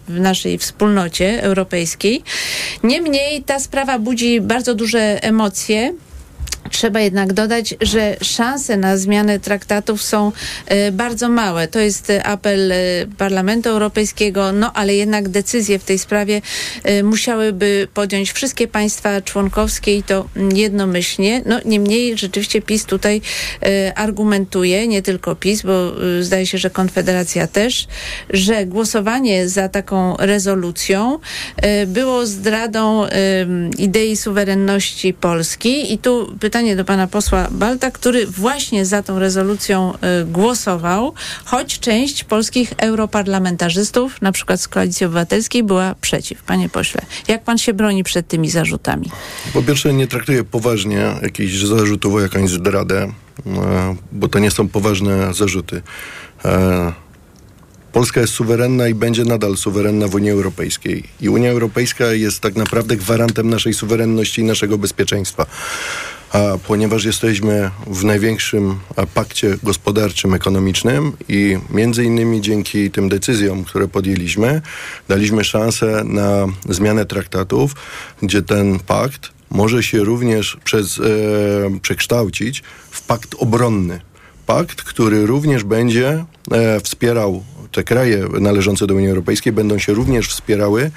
w 0.08 0.20
naszej 0.20 0.58
wspólnocie 0.58 1.42
europejskiej. 1.42 2.22
Niemniej 2.82 3.42
ta 3.42 3.60
sprawa 3.60 3.98
budzi 3.98 4.40
bardzo 4.40 4.74
duże 4.74 5.22
emocje. 5.22 5.94
Trzeba 6.70 7.00
jednak 7.00 7.32
dodać, 7.32 7.74
że 7.80 8.16
szanse 8.22 8.76
na 8.76 8.96
zmianę 8.96 9.40
traktatów 9.40 10.02
są 10.02 10.32
e, 10.66 10.92
bardzo 10.92 11.28
małe. 11.28 11.68
To 11.68 11.78
jest 11.78 12.10
e, 12.10 12.24
apel 12.24 12.72
e, 12.72 12.76
Parlamentu 13.18 13.68
Europejskiego, 13.68 14.52
no 14.52 14.72
ale 14.72 14.94
jednak 14.94 15.28
decyzje 15.28 15.78
w 15.78 15.84
tej 15.84 15.98
sprawie 15.98 16.42
musiałyby 17.04 17.88
podjąć 17.94 18.32
wszystkie 18.32 18.68
państwa 18.68 19.20
członkowskie 19.20 19.96
i 19.96 20.02
to 20.02 20.28
mm, 20.36 20.56
jednomyślnie. 20.56 21.42
No 21.46 21.60
niemniej 21.64 22.18
rzeczywiście 22.18 22.62
PiS 22.62 22.84
tutaj 22.84 23.20
argumentuje, 23.94 24.88
nie 24.88 25.02
tylko 25.02 25.36
PiS, 25.36 25.62
bo 25.62 25.92
zdaje 26.20 26.46
się, 26.46 26.58
że 26.58 26.70
Konfederacja 26.70 27.46
też, 27.46 27.86
że 28.30 28.66
głosowanie 28.66 29.48
za 29.48 29.68
taką 29.68 30.16
rezolucją 30.16 31.18
było 31.86 32.26
zdradą 32.26 33.06
idei 33.78 34.16
suwerenności 34.16 35.14
Polski 35.14 35.92
i 35.92 35.98
tu 35.98 36.36
pytanie 36.40 36.49
do 36.50 36.84
pana 36.84 37.06
posła 37.06 37.48
Balta, 37.50 37.90
który 37.90 38.26
właśnie 38.26 38.86
za 38.86 39.02
tą 39.02 39.18
rezolucją 39.18 39.94
y, 39.94 40.24
głosował, 40.24 41.14
choć 41.44 41.78
część 41.78 42.24
polskich 42.24 42.72
europarlamentarzystów, 42.78 44.22
na 44.22 44.32
przykład 44.32 44.60
z 44.60 44.68
Koalicji 44.68 45.06
Obywatelskiej, 45.06 45.62
była 45.62 45.94
przeciw. 46.00 46.42
Panie 46.42 46.68
pośle, 46.68 47.02
jak 47.28 47.44
pan 47.44 47.58
się 47.58 47.74
broni 47.74 48.04
przed 48.04 48.28
tymi 48.28 48.50
zarzutami? 48.50 49.10
Po 49.52 49.62
pierwsze, 49.62 49.94
nie 49.94 50.06
traktuję 50.06 50.44
poważnie 50.44 51.14
jakichś 51.22 51.54
zarzutów 51.54 52.14
o 52.14 52.20
jakąś 52.20 52.50
zdradę, 52.50 53.12
e, 53.46 53.96
bo 54.12 54.28
to 54.28 54.38
nie 54.38 54.50
są 54.50 54.68
poważne 54.68 55.34
zarzuty. 55.34 55.82
E, 56.44 56.92
Polska 57.92 58.20
jest 58.20 58.32
suwerenna 58.32 58.88
i 58.88 58.94
będzie 58.94 59.24
nadal 59.24 59.56
suwerenna 59.56 60.08
w 60.08 60.14
Unii 60.14 60.30
Europejskiej. 60.30 61.04
I 61.20 61.28
Unia 61.28 61.50
Europejska 61.50 62.12
jest 62.12 62.40
tak 62.40 62.56
naprawdę 62.56 62.96
gwarantem 62.96 63.50
naszej 63.50 63.74
suwerenności 63.74 64.40
i 64.40 64.44
naszego 64.44 64.78
bezpieczeństwa. 64.78 65.46
A 66.32 66.58
ponieważ 66.66 67.04
jesteśmy 67.04 67.70
w 67.86 68.04
największym 68.04 68.78
pakcie 69.14 69.56
gospodarczym, 69.62 70.34
ekonomicznym 70.34 71.12
i 71.28 71.58
między 71.70 72.04
innymi 72.04 72.40
dzięki 72.40 72.90
tym 72.90 73.08
decyzjom, 73.08 73.64
które 73.64 73.88
podjęliśmy, 73.88 74.62
daliśmy 75.08 75.44
szansę 75.44 76.02
na 76.04 76.46
zmianę 76.68 77.06
traktatów, 77.06 77.74
gdzie 78.22 78.42
ten 78.42 78.78
pakt 78.78 79.32
może 79.50 79.82
się 79.82 80.04
również 80.04 80.56
przez, 80.64 80.98
e, 80.98 81.02
przekształcić 81.82 82.62
w 82.90 83.02
pakt 83.02 83.34
obronny. 83.38 84.00
Pakt, 84.46 84.82
który 84.82 85.26
również 85.26 85.64
będzie 85.64 86.24
e, 86.52 86.80
wspierał 86.80 87.44
te 87.72 87.84
kraje 87.84 88.28
należące 88.40 88.86
do 88.86 88.94
Unii 88.94 89.08
Europejskiej 89.08 89.52
będą 89.52 89.78
się 89.78 89.92
również 89.92 90.28
wspierały 90.28 90.90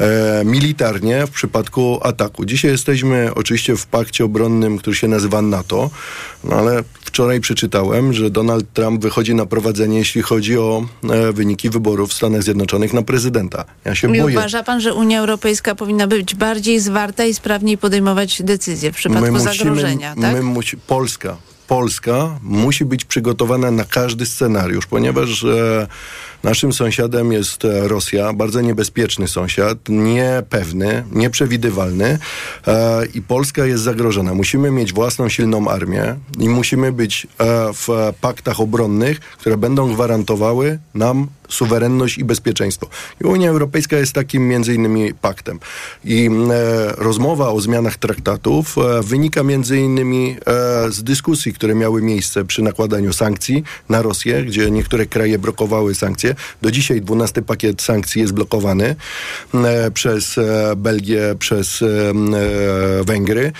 e, 0.00 0.42
militarnie 0.44 1.26
w 1.26 1.30
przypadku 1.30 2.00
ataku. 2.02 2.44
Dzisiaj 2.44 2.70
jesteśmy 2.70 3.34
oczywiście 3.34 3.76
w 3.76 3.86
pakcie 3.86 4.24
obronnym, 4.24 4.78
który 4.78 4.96
się 4.96 5.08
nazywa 5.08 5.42
NATO, 5.42 5.90
no 6.44 6.56
ale 6.56 6.82
wczoraj 7.00 7.40
przeczytałem, 7.40 8.12
że 8.12 8.30
Donald 8.30 8.72
Trump 8.72 9.02
wychodzi 9.02 9.34
na 9.34 9.46
prowadzenie, 9.46 9.98
jeśli 9.98 10.22
chodzi 10.22 10.58
o 10.58 10.86
e, 11.10 11.32
wyniki 11.32 11.70
wyborów 11.70 12.10
w 12.10 12.12
Stanach 12.12 12.42
Zjednoczonych 12.42 12.92
na 12.92 13.02
prezydenta. 13.02 13.64
Ja 13.84 13.94
się 13.94 14.16
I 14.16 14.20
boję. 14.20 14.36
uważa 14.36 14.62
pan, 14.62 14.80
że 14.80 14.94
Unia 14.94 15.20
Europejska 15.20 15.74
powinna 15.74 16.06
być 16.06 16.34
bardziej 16.34 16.80
zwarta 16.80 17.24
i 17.24 17.34
sprawniej 17.34 17.78
podejmować 17.78 18.42
decyzje 18.42 18.92
w 18.92 18.96
przypadku 18.96 19.24
my 19.24 19.32
musimy, 19.32 19.54
zagrożenia, 19.54 20.14
tak? 20.20 20.34
My 20.34 20.42
musi, 20.42 20.76
Polska, 20.76 21.36
Polska 21.68 22.38
musi 22.42 22.84
być 22.84 23.04
przygotowana 23.04 23.70
na 23.70 23.84
każdy 23.84 24.26
scenariusz, 24.26 24.86
ponieważ 24.86 25.44
e, 25.44 25.86
naszym 26.42 26.72
sąsiadem 26.72 27.32
jest 27.32 27.64
e, 27.64 27.88
Rosja, 27.88 28.32
bardzo 28.32 28.60
niebezpieczny 28.60 29.28
sąsiad, 29.28 29.78
niepewny, 29.88 31.04
nieprzewidywalny 31.12 32.18
e, 32.66 33.06
i 33.14 33.22
Polska 33.22 33.66
jest 33.66 33.82
zagrożona. 33.82 34.34
Musimy 34.34 34.70
mieć 34.70 34.92
własną 34.92 35.28
silną 35.28 35.68
armię 35.68 36.16
i 36.38 36.48
musimy 36.48 36.92
być 36.92 37.26
e, 37.26 37.72
w 37.72 38.12
paktach 38.20 38.60
obronnych, 38.60 39.20
które 39.20 39.56
będą 39.56 39.92
gwarantowały 39.92 40.78
nam 40.94 41.28
suwerenność 41.52 42.18
i 42.18 42.24
bezpieczeństwo. 42.24 42.88
I 43.20 43.24
Unia 43.24 43.50
Europejska 43.50 43.96
jest 43.96 44.12
takim 44.12 44.48
między 44.48 44.74
innymi 44.74 45.14
paktem. 45.14 45.58
I 46.04 46.26
e, 46.26 46.92
rozmowa 46.96 47.48
o 47.48 47.60
zmianach 47.60 47.96
traktatów 47.96 48.78
e, 48.78 49.02
wynika 49.02 49.42
między 49.42 49.78
innymi 49.78 50.36
e, 50.46 50.90
z 50.90 51.02
dyskusji, 51.02 51.52
które 51.52 51.74
miały 51.74 52.02
miejsce 52.02 52.44
przy 52.44 52.62
nakładaniu 52.62 53.12
sankcji 53.12 53.64
na 53.88 54.02
Rosję, 54.02 54.44
gdzie 54.44 54.70
niektóre 54.70 55.06
kraje 55.06 55.38
blokowały 55.38 55.94
sankcje. 55.94 56.31
Do 56.62 56.70
dzisiaj 56.70 57.00
12 57.00 57.42
pakiet 57.42 57.82
sankcji 57.82 58.20
jest 58.20 58.32
blokowany 58.32 58.96
e, 59.54 59.90
przez 59.90 60.38
e, 60.38 60.76
Belgię, 60.76 61.34
przez 61.38 61.82
e, 61.82 61.86
Węgry 63.04 63.52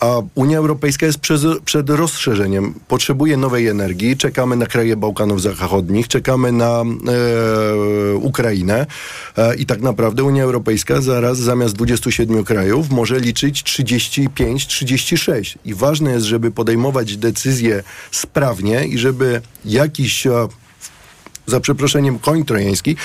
a 0.00 0.22
Unia 0.34 0.58
Europejska 0.58 1.06
jest 1.06 1.18
przed, 1.18 1.40
przed 1.64 1.90
rozszerzeniem. 1.90 2.74
Potrzebuje 2.88 3.36
nowej 3.36 3.66
energii. 3.66 4.16
Czekamy 4.16 4.56
na 4.56 4.66
kraje 4.66 4.96
Bałkanów 4.96 5.42
Zachodnich, 5.42 6.08
czekamy 6.08 6.52
na 6.52 6.82
e, 6.82 6.84
Ukrainę 8.16 8.86
e, 9.36 9.54
i 9.54 9.66
tak 9.66 9.80
naprawdę 9.80 10.24
Unia 10.24 10.42
Europejska 10.42 11.00
zaraz 11.00 11.38
zamiast 11.38 11.74
27 11.74 12.44
krajów 12.44 12.90
może 12.90 13.20
liczyć 13.20 13.62
35-36. 13.62 15.56
I 15.64 15.74
ważne 15.74 16.10
jest, 16.10 16.26
żeby 16.26 16.50
podejmować 16.50 17.16
decyzje 17.16 17.82
sprawnie 18.10 18.86
i 18.86 18.98
żeby 18.98 19.40
jakiś 19.64 20.26
e, 20.26 20.48
za 21.48 21.60
przeproszeniem 21.60 22.18
koń 22.18 22.44
trojański, 22.44 22.96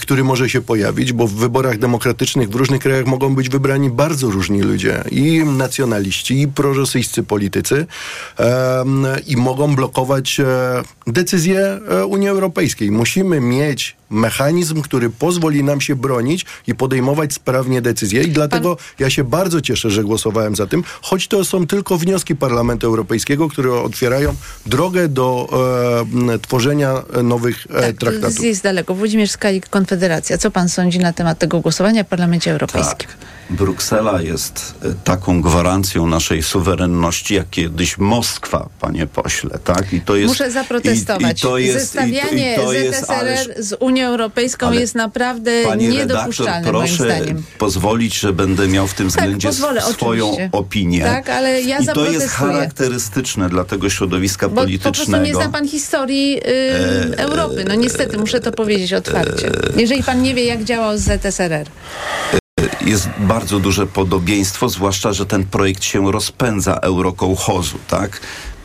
który 0.00 0.24
może 0.24 0.50
się 0.50 0.60
pojawić, 0.60 1.12
bo 1.12 1.26
w 1.26 1.34
wyborach 1.34 1.78
demokratycznych 1.78 2.50
w 2.50 2.54
różnych 2.54 2.80
krajach 2.80 3.06
mogą 3.06 3.34
być 3.34 3.48
wybrani 3.48 3.90
bardzo 3.90 4.30
różni 4.30 4.62
ludzie. 4.62 5.04
I 5.10 5.44
nacjonaliści, 5.44 6.40
i 6.40 6.48
prorosyjscy 6.48 7.22
politycy 7.22 7.86
i 9.26 9.36
mogą 9.36 9.74
blokować 9.74 10.40
e, 10.40 10.44
decyzje 11.06 11.60
e, 11.60 12.06
Unii 12.06 12.28
Europejskiej. 12.28 12.90
Musimy 12.90 13.40
mieć 13.40 13.99
mechanizm, 14.10 14.82
który 14.82 15.10
pozwoli 15.10 15.64
nam 15.64 15.80
się 15.80 15.96
bronić 15.96 16.46
i 16.66 16.74
podejmować 16.74 17.32
sprawnie 17.32 17.82
decyzje. 17.82 18.22
I 18.22 18.28
dlatego 18.28 18.76
Pan... 18.76 18.84
ja 18.98 19.10
się 19.10 19.24
bardzo 19.24 19.60
cieszę, 19.60 19.90
że 19.90 20.04
głosowałem 20.04 20.56
za 20.56 20.66
tym, 20.66 20.84
choć 21.02 21.28
to 21.28 21.44
są 21.44 21.66
tylko 21.66 21.98
wnioski 21.98 22.36
Parlamentu 22.36 22.86
Europejskiego, 22.86 23.48
które 23.48 23.72
otwierają 23.72 24.34
drogę 24.66 25.08
do 25.08 25.48
e, 26.28 26.38
tworzenia 26.38 27.02
nowych 27.22 27.66
e, 27.70 27.80
tak, 27.82 27.96
traktatów. 27.96 28.44
Jest 28.44 28.62
daleko. 28.62 28.94
Włodzimierz 28.94 29.30
Skalik, 29.30 29.68
Konfederacja. 29.68 30.38
Co 30.38 30.50
pan 30.50 30.68
sądzi 30.68 30.98
na 30.98 31.12
temat 31.12 31.38
tego 31.38 31.60
głosowania 31.60 32.04
w 32.04 32.06
Parlamencie 32.06 32.52
Europejskim? 32.52 33.08
Tak. 33.08 33.16
Bruksela 33.50 34.22
jest 34.22 34.74
e, 34.82 34.94
taką 35.04 35.42
gwarancją 35.42 36.06
naszej 36.06 36.42
suwerenności, 36.42 37.34
jak 37.34 37.50
kiedyś 37.50 37.98
Moskwa, 37.98 38.68
panie 38.80 39.06
pośle, 39.06 39.58
tak? 39.64 39.92
I 39.92 40.00
to 40.00 40.16
jest, 40.16 40.28
Muszę 40.28 40.50
zaprotestować. 40.50 41.42
I, 41.42 41.46
i 41.46 41.48
to 41.48 41.58
jest, 41.58 41.78
Zestawianie 41.80 42.52
i 42.52 42.56
to, 42.56 42.72
i 42.72 42.76
to 42.76 42.92
ZSRR 42.92 43.48
jest, 43.48 43.68
z 43.68 43.76
Unią 43.80 43.99
Europejską 44.06 44.72
jest 44.72 44.94
naprawdę 44.94 45.76
niedopuszczalne, 45.76 46.52
redaktor, 46.52 46.72
proszę 46.74 47.04
moim 47.04 47.16
zdaniem. 47.16 47.42
pozwolić, 47.58 48.18
że 48.18 48.32
będę 48.32 48.68
miał 48.68 48.86
w 48.86 48.94
tym 48.94 49.06
tak, 49.10 49.16
względzie 49.16 49.48
tak, 49.48 49.56
pozwolę, 49.56 49.82
swoją 49.82 50.24
oczywiście. 50.24 50.48
opinię. 50.52 51.04
Tak, 51.04 51.30
ale 51.30 51.62
ja 51.62 51.78
I 51.78 51.86
to 51.86 52.10
jest 52.10 52.28
charakterystyczne 52.28 53.48
dla 53.48 53.64
tego 53.64 53.90
środowiska 53.90 54.48
Bo 54.48 54.54
politycznego. 54.54 54.92
po 54.92 54.96
prostu 54.96 55.22
nie 55.22 55.34
zna 55.34 55.48
pan 55.48 55.68
historii 55.68 56.38
y, 56.38 56.42
e, 56.46 57.18
Europy. 57.18 57.64
No 57.68 57.74
niestety, 57.74 58.18
muszę 58.18 58.40
to 58.40 58.52
powiedzieć 58.52 58.92
otwarcie. 58.92 59.48
E, 59.48 59.80
Jeżeli 59.80 60.02
pan 60.02 60.22
nie 60.22 60.34
wie, 60.34 60.44
jak 60.44 60.64
działał 60.64 60.98
ZSRR 60.98 61.66
jest 62.84 63.08
bardzo 63.18 63.58
duże 63.60 63.86
podobieństwo, 63.86 64.68
zwłaszcza, 64.68 65.12
że 65.12 65.26
ten 65.26 65.44
projekt 65.44 65.84
się 65.84 66.12
rozpędza 66.12 66.74
eurokołchozu, 66.74 67.78
tak? 67.88 68.20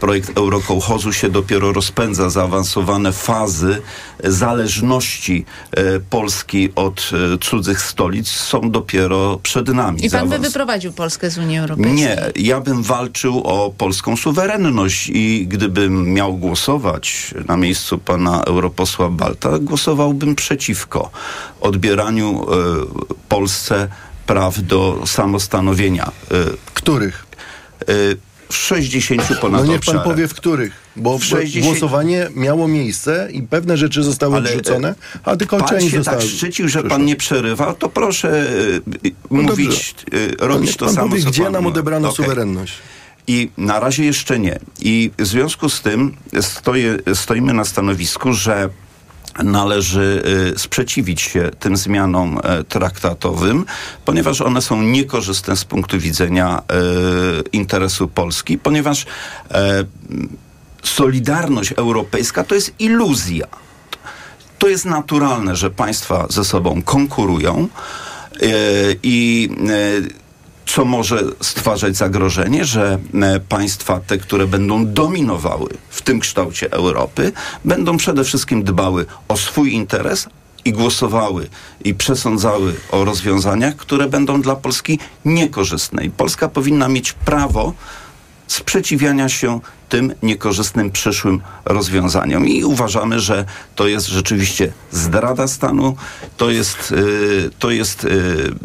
Projekt 0.06 0.38
eurokołchozu 0.38 1.14
się 1.14 1.30
dopiero 1.30 1.74
rozpędza. 1.74 2.30
Zaawansowane 2.30 3.12
fazy 3.12 3.82
zależności 4.24 5.45
e, 5.72 5.99
Polski 5.99 6.70
od 6.76 7.12
e, 7.34 7.38
cudzych 7.38 7.82
stolic 7.82 8.28
są 8.28 8.72
dopiero 8.72 9.39
przed 9.43 9.68
nami. 9.68 10.06
I 10.06 10.10
pan 10.10 10.30
by 10.30 10.39
wyprowadził 10.39 10.93
Polskę 10.93 11.30
z 11.30 11.38
Unii 11.38 11.58
Europejskiej? 11.58 11.95
Nie, 11.95 12.18
ja 12.36 12.62
bym 12.62 12.84
walczył 12.84 13.43
o 13.43 13.74
polską 13.78 14.18
suwerenność 14.18 15.10
i 15.14 15.47
gdybym 15.47 16.14
miał 16.14 16.38
głosować 16.38 17.34
na 17.47 17.58
miejscu 17.58 17.97
pana 17.97 18.43
europosła 18.43 19.10
Balta, 19.10 19.60
głosowałbym 19.60 20.36
przeciwko 20.36 21.12
odbieraniu 21.62 22.43
e, 22.43 22.56
Polsce 23.30 23.88
praw 24.28 24.62
do 24.62 25.01
samostanowienia. 25.06 26.12
Których? 26.74 27.26
W 28.50 28.56
60 28.56 29.39
ponad 29.41 29.66
No 29.66 29.72
niech 29.72 29.82
pan 29.82 30.00
powie 30.00 30.28
w 30.28 30.34
których, 30.34 30.74
bo 30.96 31.18
w 31.18 31.24
60... 31.24 31.66
głosowanie 31.66 32.28
miało 32.36 32.68
miejsce 32.68 33.30
i 33.32 33.41
pewne 33.41 33.78
rzeczy 33.78 34.04
zostały 34.04 34.36
Ale, 34.36 34.50
odrzucone, 34.50 34.96
a 35.24 35.36
tylko 35.36 35.58
pan 35.58 35.68
część 35.68 35.91
się 35.91 35.98
została 35.98 36.18
tak 36.18 36.28
szczycił, 36.28 36.70
że 36.70 36.84
pan 36.84 37.06
nie 37.06 37.16
przerywa, 37.16 37.74
to 37.74 37.89
proszę 37.89 38.48
y, 39.06 39.12
no 39.32 39.41
mówić, 39.41 39.96
y, 40.14 40.36
robić 40.39 40.78
to 40.78 40.89
samo, 40.89 41.10
powie, 41.10 41.22
gdzie 41.22 41.43
pan 41.43 41.52
nam 41.52 41.68
odebrano 41.68 42.10
okay. 42.10 42.26
suwerenność? 42.26 42.74
I 43.28 43.50
na 43.58 43.80
razie 43.80 44.06
jeszcze 44.06 44.39
nie. 44.39 44.60
I 44.80 45.12
w 45.18 45.26
związku 45.26 45.70
z 45.70 45.82
tym 45.82 46.16
stoję, 46.41 46.98
stoimy 47.14 47.54
na 47.54 47.66
stanowisku, 47.66 48.34
że 48.34 48.70
należy 49.44 50.24
y, 50.56 50.60
sprzeciwić 50.60 51.22
się 51.22 51.52
tym 51.60 51.78
zmianom 51.78 52.40
e, 52.44 52.64
traktatowym, 52.64 53.66
ponieważ 54.06 54.42
one 54.42 54.62
są 54.62 54.82
niekorzystne 54.82 55.56
z 55.56 55.66
punktu 55.66 56.00
widzenia 56.00 56.62
e, 56.70 56.74
interesu 57.52 58.08
Polski, 58.08 58.58
ponieważ 58.58 59.06
e, 59.52 59.86
solidarność 60.84 61.74
europejska 61.78 62.44
to 62.44 62.56
jest 62.56 62.74
iluzja. 62.80 63.48
To 64.60 64.68
jest 64.68 64.86
naturalne, 64.86 65.56
że 65.56 65.72
państwa 65.72 66.28
ze 66.30 66.46
sobą 66.46 66.82
konkurują 66.82 67.68
i 69.04 69.50
co 70.66 70.86
może 70.86 71.24
stwarzać 71.41 71.97
zagrożenie, 71.97 72.66
że 72.66 72.99
e, 73.13 73.39
państwa 73.39 73.99
te, 73.99 74.18
które 74.18 74.47
będą 74.47 74.86
dominowały 74.86 75.70
w 75.89 76.01
tym 76.01 76.20
kształcie 76.20 76.72
Europy, 76.72 77.32
będą 77.66 77.97
przede 77.97 78.24
wszystkim 78.24 78.63
dbały 78.63 79.05
o 79.28 79.38
swój 79.38 79.74
interes, 79.74 80.28
i 80.66 80.74
głosowały 80.74 81.49
i 81.84 81.93
przesądzały 81.93 82.76
o 82.91 83.05
rozwiązaniach, 83.05 83.76
które 83.76 84.09
będą 84.09 84.41
dla 84.41 84.55
Polski 84.55 84.99
niekorzystne. 85.26 86.05
I 86.05 86.09
Polska 86.09 86.49
powinna 86.49 86.88
mieć 86.88 87.13
prawo 87.13 87.74
sprzeciwiania 88.47 89.30
się 89.30 89.59
tym 89.89 90.13
niekorzystnym 90.24 90.91
przyszłym 90.91 91.41
rozwiązaniom. 91.66 92.47
I 92.47 92.63
uważamy, 92.63 93.20
że 93.20 93.45
to 93.76 93.88
jest 93.88 94.07
rzeczywiście 94.07 94.74
zdrada 94.91 95.47
stanu, 95.47 95.95
to 96.38 96.49
jest, 96.49 96.91
yy, 96.91 97.49
to 97.59 97.72
jest 97.72 98.03
yy, 98.03 98.55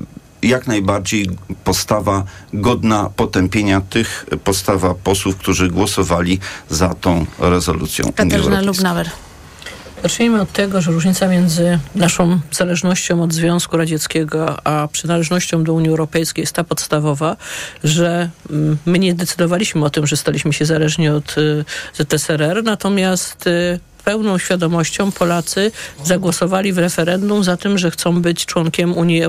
jak 0.43 0.66
najbardziej 0.66 1.30
postawa 1.64 2.24
godna 2.53 3.11
potępienia 3.16 3.80
tych 3.80 4.26
postawa 4.45 4.95
posłów, 4.95 5.36
którzy 5.36 5.68
głosowali 5.68 6.38
za 6.68 6.95
tą 6.95 7.26
rezolucją. 7.38 8.12
Katarzyna 8.12 8.61
Lubnauer. 8.61 9.11
Zacznijmy 10.03 10.41
od 10.41 10.53
tego, 10.53 10.80
że 10.80 10.91
różnica 10.91 11.28
między 11.28 11.78
naszą 11.95 12.41
zależnością 12.53 13.22
od 13.22 13.32
Związku 13.32 13.76
Radzieckiego 13.76 14.66
a 14.66 14.88
przynależnością 14.88 15.64
do 15.64 15.72
Unii 15.72 15.88
Europejskiej 15.88 16.43
jest 16.43 16.55
ta 16.55 16.64
podstawowa, 16.64 17.36
że 17.84 18.30
mm, 18.51 18.78
my 18.86 18.99
nie 18.99 19.14
decydowaliśmy 19.14 19.84
o 19.84 19.91
tym, 19.91 20.07
że 20.07 20.16
staliśmy 20.16 20.53
się 20.53 20.64
zależni 20.64 21.09
od 21.09 21.38
y, 21.38 21.64
ZSRR, 21.95 22.64
natomiast 22.64 23.47
y, 23.47 23.80
pełną 24.03 24.38
świadomością 24.38 25.12
Polacy 25.12 25.72
zagłosowali 26.05 26.72
w 26.72 26.78
referendum 26.78 27.44
za 27.44 27.57
tym, 27.57 27.78
że 27.78 27.90
chcą 27.90 28.22
być 28.22 28.46
członkiem 28.46 28.96
Unii 28.96 29.22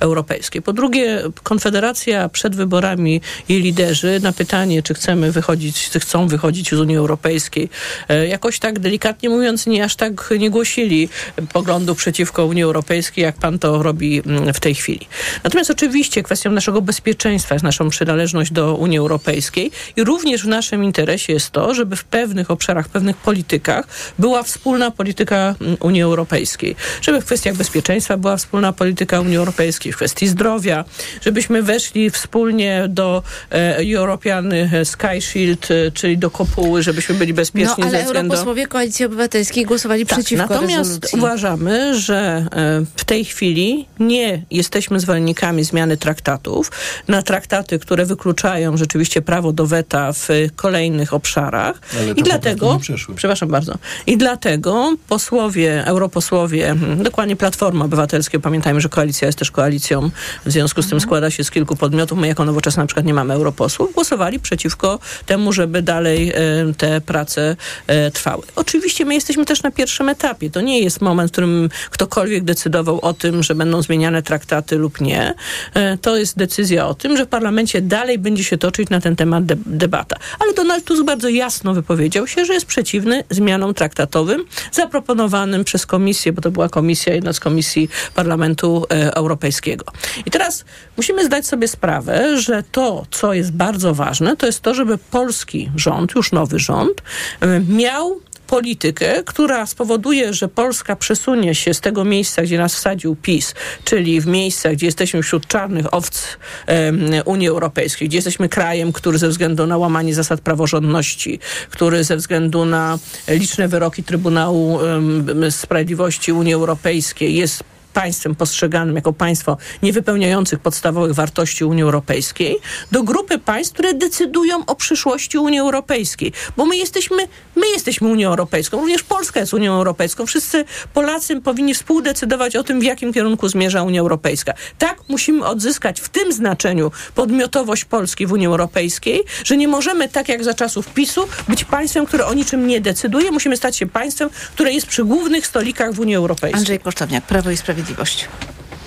Europejskiej. 0.00 0.62
Po 0.62 0.72
drugie, 0.72 1.22
Konfederacja 1.42 2.28
przed 2.28 2.56
wyborami, 2.56 3.20
jej 3.48 3.62
liderzy 3.62 4.20
na 4.22 4.32
pytanie, 4.32 4.82
czy 4.82 4.94
chcemy 4.94 5.32
wychodzić, 5.32 5.90
czy 5.90 6.00
chcą 6.00 6.28
wychodzić 6.28 6.70
z 6.70 6.80
Unii 6.80 6.96
Europejskiej, 6.96 7.68
e, 8.08 8.26
jakoś 8.26 8.58
tak 8.58 8.78
delikatnie 8.78 9.28
mówiąc, 9.28 9.66
nie 9.66 9.84
aż 9.84 9.96
tak 9.96 10.30
nie 10.38 10.50
głosili 10.50 11.08
poglądu 11.52 11.94
przeciwko 11.94 12.46
Unii 12.46 12.62
Europejskiej, 12.62 13.24
jak 13.24 13.36
pan 13.36 13.58
to 13.58 13.82
robi 13.82 14.22
mm, 14.26 14.54
w 14.54 14.60
tej 14.60 14.74
chwili. 14.74 15.06
Natomiast 15.44 15.70
oczywiście 15.70 16.22
kwestią 16.22 16.50
naszego 16.50 16.82
bezpieczeństwa 16.82 17.54
jest 17.54 17.64
naszą 17.64 17.90
przynależność 17.90 18.52
do 18.52 18.74
Unii 18.74 18.98
Europejskiej 18.98 19.70
i 19.96 20.04
również 20.04 20.42
w 20.42 20.48
naszym 20.48 20.84
interesie 20.84 21.32
jest 21.32 21.50
to, 21.50 21.74
żeby 21.74 21.96
w 21.96 22.04
pewnych 22.04 22.50
obszarach, 22.50 22.86
w 22.86 22.88
pewnych 22.88 23.16
politykach 23.16 23.86
była 24.18 24.42
wspólna 24.42 24.90
polityka 24.90 25.54
mm, 25.60 25.76
Unii 25.80 26.02
Europejskiej. 26.02 26.76
Żeby 27.02 27.20
w 27.20 27.24
kwestiach 27.24 27.56
bezpieczeństwa 27.56 28.16
była 28.16 28.36
wspólna 28.36 28.72
polityka 28.72 29.20
Unii 29.20 29.36
Europejskiej, 29.36 29.92
w 29.92 29.96
kwestii 29.96 30.28
zdrowia, 30.28 30.84
żebyśmy 31.20 31.62
weszli 31.62 32.10
wspólnie 32.10 32.84
do 32.88 33.22
e, 33.50 33.76
European 33.96 34.52
e, 34.52 34.84
Sky 34.84 35.20
Shield, 35.20 35.70
e, 35.70 35.90
czyli 35.90 36.18
do 36.18 36.30
kopuły, 36.30 36.82
żebyśmy 36.82 37.14
byli 37.14 37.34
bezpieczni 37.34 37.74
no, 37.78 37.84
ale 37.84 37.98
ze 37.98 38.04
względu... 38.04 38.32
europosłowie 38.32 38.66
Koalicji 38.66 39.04
Obywatelskiej 39.04 39.64
głosowali 39.64 40.06
tak, 40.06 40.18
przeciwko 40.18 40.54
Natomiast 40.54 40.90
rezolucji. 40.90 41.18
uważamy, 41.18 42.00
że 42.00 42.46
e, 42.52 42.84
w 42.96 43.04
tej 43.04 43.24
chwili 43.24 43.88
nie 43.98 44.42
jesteśmy 44.50 45.00
zwolennikami 45.00 45.64
zmiany 45.64 45.96
traktatów 45.96 46.70
na 47.08 47.22
traktaty, 47.22 47.78
które 47.78 48.06
wykluczają 48.06 48.76
rzeczywiście 48.76 49.22
prawo 49.22 49.52
do 49.52 49.66
weta 49.66 50.12
w 50.12 50.28
kolejnych 50.56 51.14
obszarach. 51.14 51.80
Ale 52.00 52.12
I 52.12 52.22
dlatego, 52.22 52.80
przepraszam 53.16 53.48
bardzo, 53.48 53.78
i 54.06 54.16
dlatego 54.16 54.96
posłowie, 55.08 55.86
europosłowie, 55.86 56.66
hmm, 56.66 57.02
dokładnie 57.02 57.36
Platforma 57.36 57.84
Obywatelska, 57.84 58.38
pamiętajmy, 58.38 58.80
że 58.80 58.88
koalicja 58.88 59.26
jest 59.26 59.38
też 59.38 59.50
koalicją, 59.50 60.10
w 60.46 60.50
związku 60.50 60.82
z 60.82 60.88
tym 60.88 61.00
składa 61.00 61.30
się 61.30 61.44
z 61.44 61.50
kilku 61.50 61.76
podmiotów. 61.76 62.18
My 62.18 62.26
jako 62.26 62.44
Nowoczesna 62.44 62.82
na 62.82 62.86
przykład 62.86 63.06
nie 63.06 63.14
mamy 63.14 63.34
europosłów. 63.34 63.94
Głosowali 63.94 64.40
przeciwko 64.40 64.98
temu, 65.26 65.52
żeby 65.52 65.82
dalej 65.82 66.30
e, 66.30 66.34
te 66.76 67.00
prace 67.00 67.56
e, 67.86 68.10
trwały. 68.10 68.42
Oczywiście 68.56 69.04
my 69.04 69.14
jesteśmy 69.14 69.44
też 69.44 69.62
na 69.62 69.70
pierwszym 69.70 70.08
etapie. 70.08 70.50
To 70.50 70.60
nie 70.60 70.80
jest 70.80 71.00
moment, 71.00 71.30
w 71.30 71.32
którym 71.32 71.68
ktokolwiek 71.90 72.44
decydował 72.44 73.00
o 73.00 73.12
tym, 73.12 73.42
że 73.42 73.54
będą 73.54 73.82
zmieniane 73.82 74.22
traktaty 74.22 74.76
lub 74.76 75.00
nie. 75.00 75.34
E, 75.74 75.98
to 75.98 76.16
jest 76.16 76.38
decyzja 76.38 76.86
o 76.86 76.94
tym, 76.94 77.16
że 77.16 77.26
w 77.26 77.28
parlamencie 77.28 77.82
dalej 77.82 78.18
będzie 78.18 78.44
się 78.44 78.58
toczyć 78.58 78.90
na 78.90 79.00
ten 79.00 79.16
temat 79.16 79.46
de 79.46 79.56
debata. 79.66 80.16
Ale 80.38 80.52
Donald 80.54 80.84
Tusk 80.84 81.04
bardzo 81.04 81.28
jasno 81.28 81.74
wypowiedział 81.74 82.26
się, 82.26 82.44
że 82.44 82.54
jest 82.54 82.66
przeciwny 82.66 83.24
zmianom 83.30 83.74
traktatowym 83.86 84.44
zaproponowanym 84.72 85.64
przez 85.64 85.86
komisję, 85.86 86.32
bo 86.32 86.42
to 86.42 86.50
była 86.50 86.68
komisja, 86.68 87.14
jedna 87.14 87.32
z 87.32 87.40
komisji 87.40 87.88
Parlamentu 88.14 88.86
e, 88.90 89.14
Europejskiego. 89.14 89.84
I 90.26 90.30
teraz 90.30 90.64
musimy 90.96 91.24
zdać 91.24 91.46
sobie 91.46 91.68
sprawę, 91.68 92.40
że 92.40 92.62
to, 92.72 93.06
co 93.10 93.34
jest 93.34 93.52
bardzo 93.52 93.94
ważne, 93.94 94.36
to 94.36 94.46
jest 94.46 94.60
to, 94.60 94.74
żeby 94.74 94.98
polski 94.98 95.70
rząd, 95.76 96.14
już 96.14 96.32
nowy 96.32 96.58
rząd, 96.58 97.02
e, 97.40 97.60
miał 97.60 98.20
politykę, 98.46 99.22
która 99.26 99.66
spowoduje, 99.66 100.34
że 100.34 100.48
Polska 100.48 100.96
przesunie 100.96 101.54
się 101.54 101.74
z 101.74 101.80
tego 101.80 102.04
miejsca, 102.04 102.42
gdzie 102.42 102.58
nas 102.58 102.74
wsadził 102.74 103.16
PiS, 103.16 103.54
czyli 103.84 104.20
w 104.20 104.26
miejsca, 104.26 104.72
gdzie 104.72 104.86
jesteśmy 104.86 105.22
wśród 105.22 105.46
czarnych 105.46 105.94
owc 105.94 106.38
um, 106.68 107.00
Unii 107.24 107.48
Europejskiej, 107.48 108.08
gdzie 108.08 108.18
jesteśmy 108.18 108.48
krajem, 108.48 108.92
który 108.92 109.18
ze 109.18 109.28
względu 109.28 109.66
na 109.66 109.76
łamanie 109.76 110.14
zasad 110.14 110.40
praworządności, 110.40 111.38
który 111.70 112.04
ze 112.04 112.16
względu 112.16 112.64
na 112.64 112.98
liczne 113.28 113.68
wyroki 113.68 114.02
Trybunału 114.02 114.74
um, 114.74 115.50
Sprawiedliwości 115.50 116.32
Unii 116.32 116.54
Europejskiej 116.54 117.34
jest 117.34 117.64
państwem 117.96 118.34
postrzeganym 118.34 118.96
jako 118.96 119.12
państwo 119.12 119.56
niewypełniających 119.82 120.58
podstawowych 120.60 121.14
wartości 121.14 121.64
Unii 121.64 121.82
Europejskiej 121.82 122.58
do 122.92 123.02
grupy 123.02 123.38
państw, 123.38 123.72
które 123.72 123.94
decydują 123.94 124.66
o 124.66 124.74
przyszłości 124.74 125.38
Unii 125.38 125.58
Europejskiej. 125.58 126.32
Bo 126.56 126.66
my 126.66 126.76
jesteśmy, 126.76 127.16
my 127.56 127.68
jesteśmy 127.68 128.08
Unią 128.08 128.28
Europejską, 128.28 128.80
również 128.80 129.02
Polska 129.02 129.40
jest 129.40 129.54
Unią 129.54 129.72
Europejską. 129.72 130.26
Wszyscy 130.26 130.64
Polacy 130.94 131.40
powinni 131.40 131.74
współdecydować 131.74 132.56
o 132.56 132.64
tym, 132.64 132.80
w 132.80 132.82
jakim 132.82 133.12
kierunku 133.12 133.48
zmierza 133.48 133.82
Unia 133.82 134.00
Europejska. 134.00 134.52
Tak 134.78 134.96
musimy 135.08 135.46
odzyskać 135.46 136.00
w 136.00 136.08
tym 136.08 136.32
znaczeniu 136.32 136.90
podmiotowość 137.14 137.84
Polski 137.84 138.26
w 138.26 138.32
Unii 138.32 138.46
Europejskiej, 138.46 139.24
że 139.44 139.56
nie 139.56 139.68
możemy, 139.68 140.08
tak 140.08 140.28
jak 140.28 140.44
za 140.44 140.54
czasów 140.54 140.86
PiSu, 140.88 141.28
być 141.48 141.64
państwem, 141.64 142.06
które 142.06 142.26
o 142.26 142.34
niczym 142.34 142.66
nie 142.66 142.80
decyduje. 142.80 143.30
Musimy 143.30 143.56
stać 143.56 143.76
się 143.76 143.86
państwem, 143.86 144.30
które 144.54 144.72
jest 144.72 144.86
przy 144.86 145.04
głównych 145.04 145.46
stolikach 145.46 145.92
w 145.92 146.00
Unii 146.00 146.16
Europejskiej. 146.16 146.58
Andrzej 146.58 146.80
Kosztowniak, 146.80 147.24
Prawo 147.24 147.50
i 147.50 147.56
Sprawiedliwość. 147.56 147.85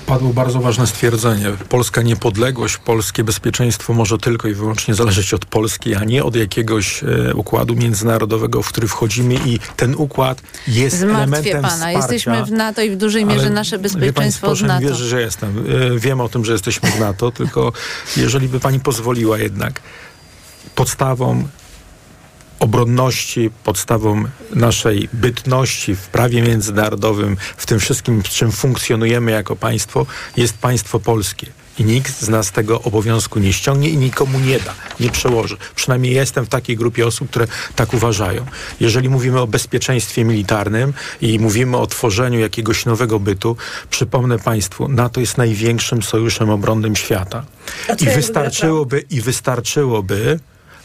Padło 0.05 0.33
bardzo 0.33 0.59
ważne 0.61 0.87
stwierdzenie. 0.87 1.45
Polska 1.69 2.01
niepodległość, 2.01 2.77
polskie 2.77 3.23
bezpieczeństwo 3.23 3.93
może 3.93 4.17
tylko 4.17 4.47
i 4.47 4.53
wyłącznie 4.53 4.93
zależeć 4.95 5.33
od 5.33 5.45
Polski, 5.45 5.95
a 5.95 6.03
nie 6.03 6.23
od 6.23 6.35
jakiegoś 6.35 7.03
e, 7.03 7.33
układu 7.35 7.75
międzynarodowego, 7.75 8.63
w 8.63 8.67
który 8.69 8.87
wchodzimy 8.87 9.35
i 9.45 9.59
ten 9.75 9.95
układ 9.95 10.41
jest 10.67 10.97
Zmartwię 10.97 11.17
elementem 11.17 11.61
pana. 11.61 11.75
wsparcia. 11.75 11.97
Jesteśmy 11.99 12.45
w 12.45 12.51
NATO 12.51 12.81
i 12.81 12.89
w 12.89 12.97
dużej 12.97 13.25
mierze 13.25 13.41
Ale 13.41 13.49
nasze 13.49 13.77
wie 13.79 13.89
pani, 13.89 13.93
bezpieczeństwo 13.99 14.47
proszę 14.47 14.65
NATO. 14.67 14.81
mi 14.81 14.87
wierzyć, 14.87 15.07
że 15.07 15.21
jestem. 15.21 15.65
E, 15.95 15.99
Wiem 15.99 16.21
o 16.21 16.29
tym, 16.29 16.45
że 16.45 16.51
jesteśmy 16.53 16.91
w 16.91 16.99
NATO, 16.99 17.31
tylko 17.31 17.71
jeżeli 18.17 18.49
by 18.49 18.59
pani 18.59 18.79
pozwoliła 18.79 19.37
jednak 19.37 19.81
podstawą 20.75 21.47
obronności, 22.59 23.49
podstawą 23.63 24.23
naszej 24.55 25.09
bytności 25.13 25.95
w 25.95 26.07
prawie 26.07 26.41
międzynarodowym, 26.41 27.37
w 27.57 27.65
tym 27.65 27.79
wszystkim, 27.79 28.23
w 28.23 28.29
czym 28.29 28.51
funkcjonujemy 28.51 29.31
jako 29.31 29.55
państwo, 29.55 30.05
jest 30.37 30.57
państwo 30.57 30.99
polskie. 30.99 31.47
I 31.79 31.83
nikt 31.83 32.21
z 32.21 32.29
nas 32.29 32.51
tego 32.51 32.81
obowiązku 32.81 33.39
nie 33.39 33.53
ściągnie 33.53 33.89
i 33.89 33.97
nikomu 33.97 34.39
nie 34.39 34.59
da, 34.59 34.73
nie 34.99 35.09
przełoży. 35.09 35.57
Przynajmniej 35.75 36.13
jestem 36.13 36.45
w 36.45 36.49
takiej 36.49 36.75
grupie 36.77 37.07
osób, 37.07 37.29
które 37.29 37.47
tak 37.75 37.93
uważają. 37.93 38.45
Jeżeli 38.79 39.09
mówimy 39.09 39.39
o 39.39 39.47
bezpieczeństwie 39.47 40.25
militarnym 40.25 40.93
i 41.21 41.39
mówimy 41.39 41.77
o 41.77 41.87
tworzeniu 41.87 42.39
jakiegoś 42.39 42.85
nowego 42.85 43.19
bytu, 43.19 43.57
przypomnę 43.89 44.39
Państwu, 44.39 44.87
NATO 44.87 45.19
jest 45.19 45.37
największym 45.37 46.03
sojuszem 46.03 46.49
obronnym 46.49 46.95
świata. 46.95 47.45
I 47.99 48.05
wystarczyłoby, 48.05 49.03
i 49.09 49.21
wystarczyłoby, 49.21 50.39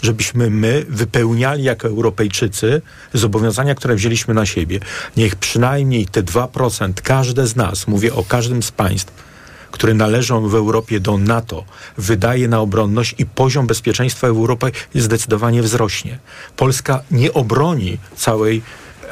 żebyśmy 0.04 0.50
my 0.50 0.86
wypełniali 0.88 1.64
jako 1.64 1.88
Europejczycy 1.88 2.82
zobowiązania, 3.12 3.74
które 3.74 3.94
wzięliśmy 3.94 4.34
na 4.34 4.46
siebie. 4.46 4.80
Niech 5.16 5.36
przynajmniej 5.36 6.06
te 6.06 6.22
2%, 6.22 6.92
każde 7.02 7.46
z 7.46 7.56
nas, 7.56 7.86
mówię 7.86 8.14
o 8.14 8.24
każdym 8.24 8.62
z 8.62 8.70
państw, 8.70 9.12
które 9.70 9.94
należą 9.94 10.48
w 10.48 10.54
Europie 10.54 11.00
do 11.00 11.18
NATO, 11.18 11.64
wydaje 11.98 12.48
na 12.48 12.60
obronność 12.60 13.14
i 13.18 13.26
poziom 13.26 13.66
bezpieczeństwa 13.66 14.26
w 14.26 14.30
Europie 14.30 14.70
zdecydowanie 14.94 15.62
wzrośnie. 15.62 16.18
Polska 16.56 17.02
nie 17.10 17.32
obroni 17.32 17.98
całej 18.16 18.62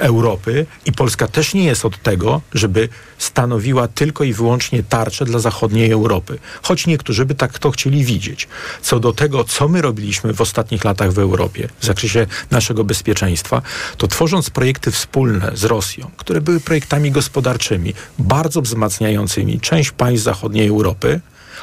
Europy 0.02 0.66
i 0.86 0.92
Polska 0.92 1.28
też 1.28 1.54
nie 1.54 1.64
jest 1.64 1.84
od 1.84 2.02
tego, 2.02 2.40
żeby 2.54 2.88
stanowiła 3.18 3.88
tylko 3.88 4.24
i 4.24 4.32
wyłącznie 4.32 4.82
tarczę 4.82 5.24
dla 5.24 5.38
zachodniej 5.38 5.90
Europy. 5.90 6.38
Choć 6.62 6.86
niektórzy 6.86 7.26
by 7.26 7.34
tak 7.34 7.58
to 7.58 7.70
chcieli 7.70 8.04
widzieć. 8.04 8.48
Co 8.82 9.00
do 9.00 9.12
tego, 9.12 9.44
co 9.44 9.68
my 9.68 9.82
robiliśmy 9.82 10.34
w 10.34 10.40
ostatnich 10.40 10.84
latach 10.84 11.12
w 11.12 11.18
Europie 11.18 11.68
w 11.80 11.86
zakresie 11.86 12.26
naszego 12.50 12.84
bezpieczeństwa, 12.84 13.62
to 13.96 14.08
tworząc 14.08 14.50
projekty 14.50 14.90
wspólne 14.90 15.50
z 15.54 15.64
Rosją, 15.64 16.10
które 16.16 16.40
były 16.40 16.60
projektami 16.60 17.10
gospodarczymi, 17.10 17.94
bardzo 18.18 18.62
wzmacniającymi 18.62 19.60
część 19.60 19.90
państw 19.90 20.24
zachodniej 20.24 20.68
Europy, 20.68 21.20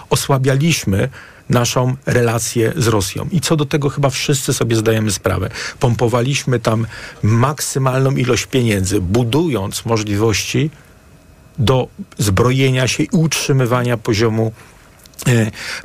osłabialiśmy 0.09 1.09
naszą 1.49 1.95
relację 2.05 2.73
z 2.75 2.87
Rosją. 2.87 3.27
I 3.31 3.41
co 3.41 3.55
do 3.55 3.65
tego 3.65 3.89
chyba 3.89 4.09
wszyscy 4.09 4.53
sobie 4.53 4.75
zdajemy 4.75 5.11
sprawę. 5.11 5.49
Pompowaliśmy 5.79 6.59
tam 6.59 6.87
maksymalną 7.23 8.11
ilość 8.11 8.45
pieniędzy, 8.45 9.01
budując 9.01 9.85
możliwości 9.85 10.69
do 11.57 11.87
zbrojenia 12.17 12.87
się 12.87 13.03
i 13.03 13.09
utrzymywania 13.11 13.97
poziomu 13.97 14.51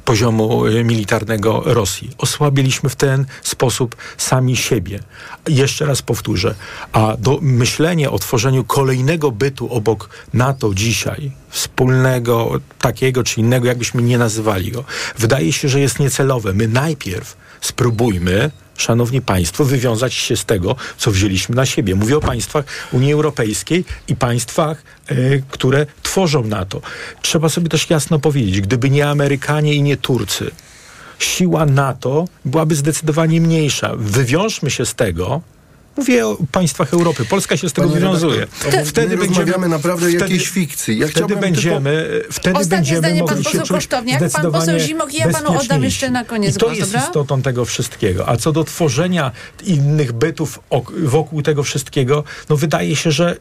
poziomu 0.04 0.66
e, 0.66 0.84
militarnego 0.84 1.62
Rosji. 1.64 2.10
Osłabiliśmy 2.18 2.88
w 2.88 2.96
ten 2.96 3.26
sposób 3.42 3.96
sami 4.16 4.56
siebie. 4.56 5.00
Jeszcze 5.48 5.86
raz 5.86 6.02
powtórzę, 6.02 6.54
a 6.92 7.16
do 7.18 7.38
myślenia 7.42 8.10
o 8.10 8.18
tworzeniu 8.18 8.64
kolejnego 8.64 9.30
bytu 9.30 9.74
obok 9.74 10.08
NATO 10.34 10.74
dzisiaj 10.74 11.32
wspólnego, 11.48 12.60
takiego 12.78 13.24
czy 13.24 13.40
innego, 13.40 13.66
jakbyśmy 13.66 14.02
nie 14.02 14.18
nazywali 14.18 14.70
go. 14.70 14.84
Wydaje 15.18 15.52
się, 15.52 15.68
że 15.68 15.80
jest 15.80 15.98
niecelowe. 15.98 16.52
My 16.52 16.68
najpierw 16.68 17.36
spróbujmy 17.60 18.50
szanowni 18.76 19.20
państwo, 19.20 19.64
wywiązać 19.64 20.14
się 20.14 20.36
z 20.36 20.44
tego, 20.44 20.76
co 20.96 21.10
wzięliśmy 21.10 21.54
na 21.54 21.66
siebie. 21.66 21.94
Mówię 21.94 22.16
o 22.16 22.20
państwach 22.20 22.64
Unii 22.92 23.12
Europejskiej 23.12 23.84
i 24.08 24.16
państwach, 24.16 24.82
y, 25.10 25.42
które 25.50 25.86
tworzą 26.02 26.44
NATO. 26.44 26.80
Trzeba 27.22 27.48
sobie 27.48 27.68
też 27.68 27.90
jasno 27.90 28.18
powiedzieć, 28.18 28.60
gdyby 28.60 28.90
nie 28.90 29.08
Amerykanie 29.08 29.74
i 29.74 29.82
nie 29.82 29.96
Turcy, 29.96 30.50
siła 31.18 31.66
NATO 31.66 32.24
byłaby 32.44 32.74
zdecydowanie 32.74 33.40
mniejsza. 33.40 33.92
Wywiążmy 33.96 34.70
się 34.70 34.86
z 34.86 34.94
tego, 34.94 35.40
Mówię 35.96 36.26
o 36.26 36.36
państwach 36.52 36.92
Europy. 36.92 37.24
Polska 37.24 37.56
się 37.56 37.68
z 37.68 37.72
tego 37.72 37.88
Panie 37.88 38.00
wywiązuje. 38.00 38.46
Wtedy 38.84 39.16
będziemy 39.16 39.68
naprawdę 39.68 40.08
wtedy, 40.08 40.18
jakiejś 40.18 40.48
fikcji. 40.48 40.98
Ja 40.98 41.08
wtedy 41.08 41.36
będziemy, 41.36 42.08
tylko... 42.10 42.32
wtedy 42.32 42.58
Ostatnie 42.58 42.76
będziemy 42.76 42.98
zdanie 42.98 43.20
mogli 43.20 43.44
pan 43.44 43.52
poseł 43.52 43.76
Kosztowniak, 43.76 44.30
pan 44.32 44.52
poseł 44.52 44.78
Zimok 44.78 45.14
i 45.14 45.16
ja 45.16 45.28
panu 45.28 45.58
oddam 45.58 45.84
jeszcze 45.84 46.10
na 46.10 46.24
koniec 46.24 46.56
I 46.56 46.58
to 46.58 46.66
głos, 46.66 46.78
jest 46.78 46.92
dobra? 46.92 47.06
istotą 47.06 47.42
tego 47.42 47.64
wszystkiego. 47.64 48.28
A 48.28 48.36
co 48.36 48.52
do 48.52 48.64
tworzenia 48.64 49.30
innych 49.64 50.12
bytów 50.12 50.60
wokół 51.04 51.42
tego 51.42 51.62
wszystkiego, 51.62 52.24
no 52.48 52.56
wydaje 52.56 52.96
się, 52.96 53.10
że 53.10 53.36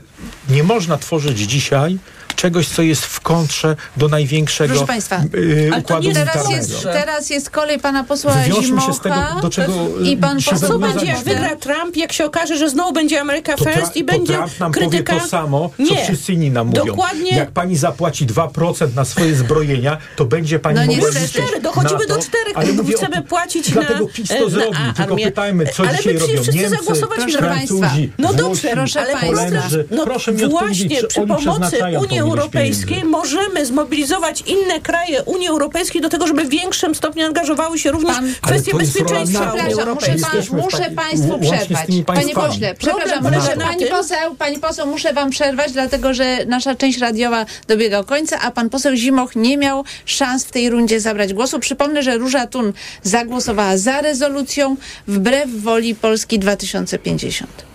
nie 0.49 0.63
można 0.63 0.97
tworzyć 0.97 1.39
dzisiaj 1.39 1.97
czegoś, 2.35 2.67
co 2.67 2.81
jest 2.81 3.05
w 3.05 3.19
kontrze 3.19 3.75
do 3.97 4.07
największego 4.07 4.73
Proszę 4.73 4.87
Państwa, 4.87 5.23
yy, 5.33 5.71
układu 5.79 6.07
nie 6.07 6.13
teraz 6.13 6.49
jest, 6.49 6.83
teraz 6.83 7.29
jest 7.29 7.49
kolej 7.49 7.79
pana 7.79 8.03
posła 8.03 8.31
Wywiążmy 8.33 8.65
Zimocha 8.65 8.87
się 8.87 8.93
z 8.93 8.99
tego, 8.99 9.15
do 9.41 9.49
czego 9.49 9.73
i 10.03 10.17
pan 10.17 10.41
się 10.41 10.51
poseł 10.51 10.69
Co 10.69 10.79
będzie, 10.79 11.05
jak 11.05 11.19
wygra 11.19 11.55
Trump, 11.55 11.97
jak 11.97 12.13
się 12.13 12.25
okaże, 12.25 12.57
że 12.57 12.69
znowu 12.69 12.93
będzie 12.93 13.21
Ameryka 13.21 13.57
First 13.57 13.95
i 13.95 14.03
będzie 14.03 14.33
Trump 14.33 14.59
nam 14.59 14.71
krytyka... 14.71 15.13
powie 15.13 15.21
to 15.21 15.27
samo, 15.27 15.69
co 15.87 15.93
Nie. 15.93 16.03
wszyscy 16.03 16.33
inni 16.33 16.51
nam 16.51 16.67
mówią. 16.67 16.85
Dokładnie. 16.85 17.31
Jak 17.31 17.51
pani 17.51 17.75
zapłaci 17.75 18.27
2% 18.27 18.95
na 18.95 19.05
swoje 19.05 19.35
zbrojenia, 19.35 19.97
to 20.15 20.25
będzie 20.25 20.59
pani 20.59 20.79
No 20.79 20.85
mogła 20.85 21.09
liczyć 21.09 21.31
Cztery, 21.31 21.61
dochodzimy 21.61 22.07
do 22.07 22.17
czterech, 22.17 22.53
ale 22.55 22.73
bo 22.73 22.83
mówię 22.83 22.95
chcemy 22.95 23.19
o, 23.19 23.21
płacić 23.21 23.71
Dlatego 23.71 24.05
na, 24.05 24.11
PiS 24.13 24.27
to 24.29 24.43
na 24.43 24.49
zrobi, 24.49 24.77
tylko 24.97 25.13
armię. 25.13 25.25
pytajmy, 25.25 25.65
co 25.65 25.83
Ale 25.83 25.97
dzisiaj 25.97 26.13
my 26.13 26.19
robią 26.19 26.33
wszyscy 26.33 26.53
Niemcy, 26.53 26.75
zagłosowaliśmy 26.75 27.31
Proszę 27.31 27.41
na 27.41 27.55
państwa. 27.55 27.77
Francuzi, 27.77 28.11
No 28.17 28.33
dobrze, 28.33 28.69
Proszę 28.73 29.05
państwa. 29.21 29.77
No 29.91 30.03
Proszę 30.05 30.31
mi 30.33 30.43
odpowiedzieć, 30.43 30.87
właśnie 30.87 31.01
czy 31.01 31.07
przy 31.07 31.19
oni 31.19 31.27
pomocy 31.27 31.49
przeznaczają 31.49 31.99
tą 31.99 32.05
Unii 32.05 32.21
Europejskiej 32.23 33.03
możemy 33.03 33.65
zmobilizować 33.65 34.41
inne 34.41 34.79
kraje 34.79 35.23
Unii 35.23 35.47
Europejskiej 35.47 36.01
do 36.01 36.09
tego, 36.09 36.27
żeby 36.27 36.43
w 36.43 36.49
większym 36.49 36.95
stopniu 36.95 37.25
angażowały 37.25 37.79
się 37.79 37.91
również 37.91 38.15
Pan- 38.15 38.27
w 38.27 38.41
kwestie 38.41 38.73
bezpieczeństwa. 38.77 39.53
Unii 39.53 39.73
Europejskiej. 39.73 40.41
pan, 40.51 40.61
muszę 40.61 40.91
Państwu 40.95 41.39
przerwać. 41.39 41.87
Panie 42.05 42.33
pośle, 42.33 42.75
przepraszam, 42.75 43.23
muszę, 43.23 43.57
pani 43.57 43.85
poseł, 43.85 44.35
pani 44.35 44.57
poseł, 44.59 44.87
muszę 44.87 45.13
Wam 45.13 45.29
przerwać, 45.29 45.71
dlatego 45.71 46.13
że 46.13 46.45
nasza 46.45 46.75
część 46.75 46.99
radiowa 46.99 47.45
dobiega 47.67 48.03
końca, 48.03 48.39
a 48.41 48.51
pan 48.51 48.69
poseł 48.69 48.95
Zimoch 48.95 49.35
nie 49.35 49.57
miał 49.57 49.83
szans 50.05 50.45
w 50.45 50.51
tej 50.51 50.69
rundzie 50.69 50.99
zabrać 50.99 51.33
głosu. 51.33 51.59
Przypomnę, 51.59 52.03
że 52.03 52.17
Róża 52.17 52.47
Tun 52.47 52.73
zagłosowała 53.03 53.77
za 53.77 54.01
rezolucją 54.01 54.75
wbrew 55.07 55.49
woli 55.61 55.95
Polski 55.95 56.39
2050. 56.39 57.72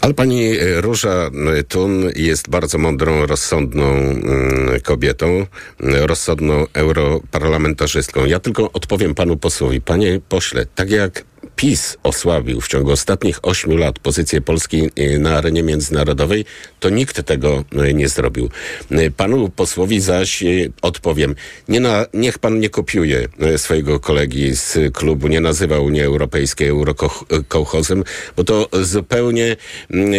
Ale 0.00 0.14
pani 0.14 0.58
e, 0.58 0.80
Róża 0.80 1.30
Tun 1.68 2.10
jest 2.16 2.50
bardzo 2.50 2.78
mądrą, 2.78 3.26
rozsądną 3.26 3.84
mm, 3.84 4.80
kobietą, 4.82 5.46
mm, 5.80 6.04
rozsądną 6.04 6.66
europarlamentarzystką. 6.72 8.24
Ja 8.24 8.40
tylko 8.40 8.72
odpowiem 8.72 9.14
panu 9.14 9.36
posłowi. 9.36 9.80
Panie 9.80 10.20
pośle, 10.28 10.66
tak 10.74 10.90
jak 10.90 11.31
PiS 11.62 11.96
osłabił 12.02 12.60
w 12.60 12.68
ciągu 12.68 12.90
ostatnich 12.90 13.38
ośmiu 13.42 13.76
lat 13.76 13.98
pozycję 13.98 14.40
Polski 14.40 14.90
e, 14.96 15.18
na 15.18 15.36
arenie 15.36 15.62
międzynarodowej, 15.62 16.44
to 16.80 16.90
nikt 16.90 17.22
tego 17.22 17.64
e, 17.72 17.94
nie 17.94 18.08
zrobił. 18.08 18.48
E, 18.90 19.10
Panu 19.10 19.48
posłowi 19.48 20.00
zaś 20.00 20.44
odpowiem. 20.82 21.34
Nie 21.68 21.80
na, 21.80 22.06
niech 22.14 22.38
pan 22.38 22.60
nie 22.60 22.70
kopiuje 22.70 23.28
swojego 23.56 24.00
kolegi 24.00 24.56
z 24.56 24.94
klubu, 24.94 25.28
nie 25.28 25.40
nazywa 25.40 25.78
Unii 25.78 26.02
Europejskiej 26.02 26.68
eurokołchozem, 26.68 28.04
bo 28.36 28.44
to 28.44 28.68
zupełnie 28.72 29.56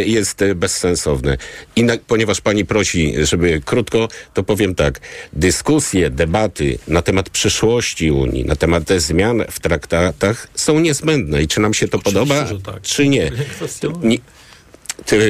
jest 0.05 0.43
bezsensowne. 0.55 1.37
I 1.75 1.83
na, 1.83 1.93
ponieważ 2.07 2.41
pani 2.41 2.65
prosi, 2.65 3.13
żeby 3.21 3.61
krótko, 3.65 4.07
to 4.33 4.43
powiem 4.43 4.75
tak. 4.75 4.99
Dyskusje, 5.33 6.09
debaty 6.09 6.77
na 6.87 7.01
temat 7.01 7.29
przyszłości 7.29 8.11
Unii, 8.11 8.45
na 8.45 8.55
temat 8.55 8.83
zmian 8.97 9.43
w 9.51 9.59
traktatach 9.59 10.47
są 10.55 10.79
niezbędne. 10.79 11.32
I 11.39 11.47
czy 11.47 11.59
nam 11.59 11.73
się 11.73 11.87
to 11.87 11.97
Oczywiście, 11.97 12.35
podoba, 12.35 12.71
tak. 12.71 12.81
czy 12.81 13.07
nie? 13.07 13.31
Nie 14.03 14.17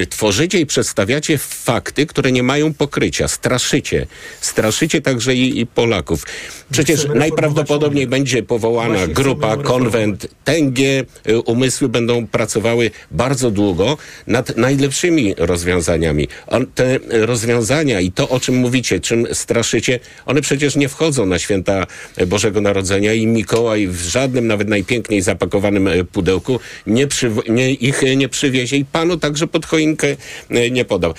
tworzycie 0.09 0.59
i 0.59 0.66
przedstawiacie 0.66 1.38
fakty, 1.38 2.05
które 2.05 2.32
nie 2.32 2.43
mają 2.43 2.74
pokrycia. 2.74 3.28
Straszycie. 3.28 4.07
Straszycie 4.41 5.01
także 5.01 5.36
i, 5.36 5.59
i 5.59 5.66
Polaków. 5.66 6.26
Przecież 6.72 7.07
najprawdopodobniej 7.16 8.07
będzie 8.07 8.43
powołana 8.43 9.07
grupa, 9.07 9.57
konwent. 9.57 10.28
Tęgie 10.43 11.05
y, 11.30 11.39
umysły 11.39 11.89
będą 11.89 12.28
pracowały 12.28 12.91
bardzo 13.11 13.51
długo 13.51 13.97
nad 14.28 14.57
najlepszymi 14.57 15.36
rozwiązaniami. 15.38 16.28
On, 16.47 16.66
te 16.76 16.99
rozwiązania 17.09 18.01
i 18.01 18.11
to, 18.11 18.30
o 18.30 18.39
czym 18.39 18.55
mówicie, 18.55 18.99
czym 18.99 19.28
straszycie, 19.34 19.99
one 20.26 20.41
przecież 20.41 20.76
nie 20.76 20.89
wchodzą 20.89 21.26
na 21.26 21.39
święta 21.39 21.88
Bożego 22.28 22.61
Narodzenia 22.61 23.14
i 23.14 23.28
Mikołaj 23.28 23.88
w 23.88 24.01
żadnym, 24.01 24.47
nawet 24.47 24.68
najpiękniej 24.68 25.22
zapakowanym 25.22 25.89
pudełku 26.11 26.59
nie, 26.88 27.07
przyw- 27.07 27.49
nie 27.49 27.72
ich 27.72 28.01
nie 28.18 28.30
przywiezie 28.30 28.78
i 28.78 28.86
panu 28.86 29.18
także 29.18 29.47
pod 29.47 29.62
choinkę 29.66 30.07
e, 30.49 30.72
nie 30.72 30.86
podał. 30.86 31.14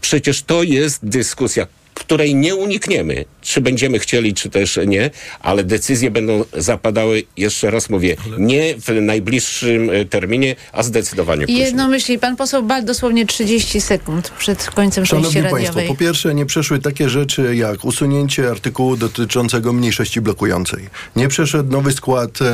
Przecież 0.00 0.42
to 0.42 0.62
jest 0.62 1.06
dyskusja, 1.06 1.66
której 1.94 2.34
nie 2.34 2.54
unikniemy, 2.56 3.24
czy 3.42 3.60
będziemy 3.60 3.98
chcieli, 3.98 4.34
czy 4.34 4.50
też 4.50 4.78
nie, 4.86 5.10
ale 5.40 5.64
decyzje 5.64 6.10
będą 6.10 6.44
zapadały, 6.52 7.22
jeszcze 7.36 7.70
raz 7.70 7.90
mówię, 7.90 8.16
nie 8.38 8.74
w 8.78 9.00
najbliższym 9.00 9.90
e, 9.90 10.04
terminie, 10.04 10.56
a 10.72 10.82
zdecydowanie 10.82 11.46
później. 11.46 11.64
jedną 11.64 11.88
myśli, 11.88 12.18
pan 12.18 12.36
poseł 12.36 12.62
Bal 12.62 12.84
dosłownie 12.84 13.26
30 13.26 13.80
sekund 13.80 14.30
przed 14.38 14.64
końcem 14.70 15.04
części 15.04 15.16
Szanowni 15.16 15.42
Państwo, 15.42 15.56
radiowej. 15.58 15.88
po 15.88 15.94
pierwsze 15.94 16.34
nie 16.34 16.46
przeszły 16.46 16.78
takie 16.78 17.08
rzeczy 17.08 17.56
jak 17.56 17.84
usunięcie 17.84 18.50
artykułu 18.50 18.96
dotyczącego 18.96 19.72
mniejszości 19.72 20.20
blokującej. 20.20 20.88
Nie 21.16 21.28
przeszedł 21.28 21.72
nowy 21.72 21.92
skład 21.92 22.42
e, 22.42 22.46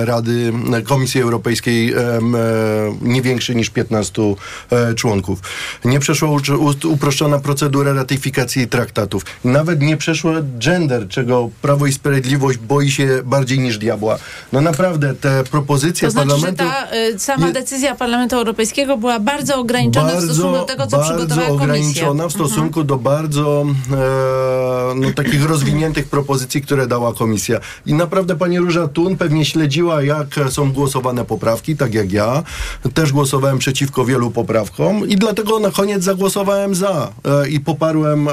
e, 0.00 0.04
Rady 0.04 0.52
e, 0.72 0.82
Komisji 0.82 1.20
Europejskiej 1.22 1.92
e, 1.92 1.98
e, 1.98 2.20
nie 3.02 3.22
większy 3.22 3.54
niż 3.54 3.70
15 3.70 4.22
e, 4.70 4.94
członków. 4.94 5.38
Nie 5.84 6.00
przeszła 6.00 6.28
u, 6.30 6.34
u, 6.36 6.88
uproszczona 6.92 7.38
procedura 7.38 7.92
ratyfikacji 7.92 8.63
traktatów. 8.66 9.24
Nawet 9.44 9.80
nie 9.80 9.96
przeszło 9.96 10.32
gender, 10.58 11.08
czego 11.08 11.50
Prawo 11.62 11.86
i 11.86 11.92
Sprawiedliwość 11.92 12.58
boi 12.58 12.90
się 12.90 13.22
bardziej 13.24 13.58
niż 13.58 13.78
diabła. 13.78 14.18
No 14.52 14.60
naprawdę 14.60 15.14
te 15.14 15.44
propozycje 15.44 16.08
To 16.08 16.12
znaczy, 16.12 16.28
że 16.28 16.52
parlamentu... 16.52 16.64
ta 16.64 16.96
y, 16.96 17.18
sama 17.18 17.50
decyzja 17.52 17.94
Parlamentu 17.94 18.36
Europejskiego 18.36 18.96
była 18.96 19.20
bardzo 19.20 19.56
ograniczona 19.56 20.12
w 20.16 20.24
stosunku 20.24 20.52
do 20.52 20.64
tego, 20.64 20.86
co 20.86 20.96
bardzo 20.96 21.14
przygotowała 21.14 21.48
komisja. 21.48 21.64
ograniczona 21.64 22.28
w 22.28 22.32
stosunku 22.32 22.84
do 22.84 22.96
bardzo 22.96 23.64
e, 23.92 24.94
no, 24.94 25.12
takich 25.16 25.44
rozwiniętych 25.44 26.08
propozycji, 26.08 26.62
które 26.62 26.86
dała 26.86 27.14
komisja. 27.14 27.60
I 27.86 27.94
naprawdę 27.94 28.36
pani 28.36 28.58
Róża 28.58 28.88
Tun 28.88 29.16
pewnie 29.16 29.44
śledziła, 29.44 30.02
jak 30.02 30.26
są 30.50 30.72
głosowane 30.72 31.24
poprawki, 31.24 31.76
tak 31.76 31.94
jak 31.94 32.12
ja. 32.12 32.42
Też 32.94 33.12
głosowałem 33.12 33.58
przeciwko 33.58 34.04
wielu 34.04 34.30
poprawkom 34.30 35.08
i 35.08 35.16
dlatego 35.16 35.58
na 35.58 35.70
koniec 35.70 36.04
zagłosowałem 36.04 36.74
za 36.74 37.12
e, 37.24 37.48
i 37.48 37.60
poparłem 37.60 38.28
e, 38.28 38.32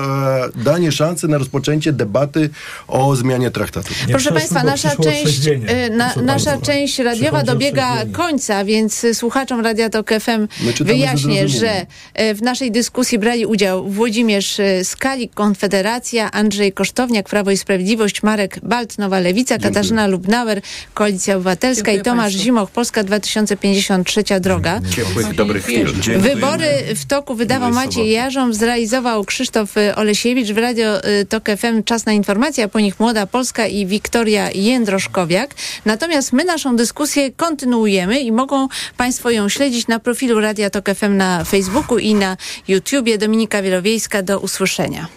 danie 0.56 0.92
szansy 0.92 1.28
na 1.28 1.38
rozpoczęcie 1.38 1.94
debaty 1.94 2.50
o 2.88 3.16
zmianie 3.16 3.52
traktatu. 3.52 3.94
Nie 4.08 4.14
Proszę 4.14 4.32
Państwa, 4.32 4.64
nasza 4.64 4.96
część, 4.96 5.48
y, 5.48 5.90
na, 5.92 6.16
nasza 6.16 6.58
część 6.58 7.00
radiowa 7.00 7.44
dobiega 7.44 8.06
końca, 8.12 8.66
więc 8.66 9.06
słuchaczom 9.14 9.62
Radia 9.62 9.90
Tok 9.90 10.10
FM 10.20 10.48
wyjaśnię, 10.82 11.48
że 11.48 11.86
y, 12.22 12.34
w 12.34 12.42
naszej 12.42 12.72
dyskusji 12.72 13.20
brali 13.20 13.46
udział 13.46 13.90
Włodzimierz 13.90 14.60
y, 14.60 14.82
Skalik, 14.84 15.34
Konfederacja, 15.34 16.32
Andrzej 16.32 16.74
Kosztowniak, 16.74 17.30
Prawo 17.30 17.52
i 17.52 17.58
Sprawiedliwość, 17.58 18.24
Marek 18.24 18.60
Balt, 18.64 18.98
Nowa 18.98 19.20
Lewica, 19.20 19.58
Katarzyna 19.58 20.08
Lubnauer, 20.08 20.62
Koalicja 20.94 21.36
Obywatelska 21.36 21.86
Dziękuję 21.86 22.02
i 22.02 22.04
Tomasz 22.04 22.24
państwu. 22.24 22.44
Zimoch, 22.44 22.72
Polska 22.72 23.04
2050, 23.04 24.08
trzecia 24.08 24.40
droga. 24.40 24.82
Ciepłych, 24.96 25.36
dobrych 25.36 25.64
chwil. 25.64 25.88
Wybory 26.18 26.68
w 26.96 27.06
toku 27.06 27.36
wydawał 27.36 27.72
Maciej. 27.72 28.12
Jarząb, 28.12 28.56
zrealizował 28.56 29.26
Krzysztof 29.26 29.78
y, 29.78 29.96
Olesiewicz. 30.12 30.52
W 30.52 30.58
Radio 30.58 31.06
y, 31.06 31.26
Tok 31.26 31.44
FM 31.58 31.84
czas 31.84 32.06
na 32.06 32.14
informacje, 32.14 32.64
a 32.64 32.68
po 32.68 32.80
nich 32.80 33.00
Młoda 33.00 33.28
Polska 33.28 33.68
i 33.68 33.86
Wiktoria 33.86 34.52
Jędroszkowiak. 34.52 35.56
Natomiast 35.86 36.34
my 36.34 36.44
naszą 36.44 36.76
dyskusję 36.76 37.32
kontynuujemy 37.32 38.20
i 38.20 38.32
mogą 38.32 38.68
Państwo 38.98 39.30
ją 39.30 39.50
śledzić 39.50 39.88
na 39.88 40.00
profilu 40.00 40.42
Radia 40.42 40.70
Tok 40.70 40.90
FM 40.96 41.18
na 41.18 41.44
Facebooku 41.44 41.98
i 41.98 42.16
na 42.16 42.38
YouTubie. 42.68 43.18
Dominika 43.18 43.62
Wielowiejska, 43.62 44.24
do 44.24 44.40
usłyszenia. 44.40 45.08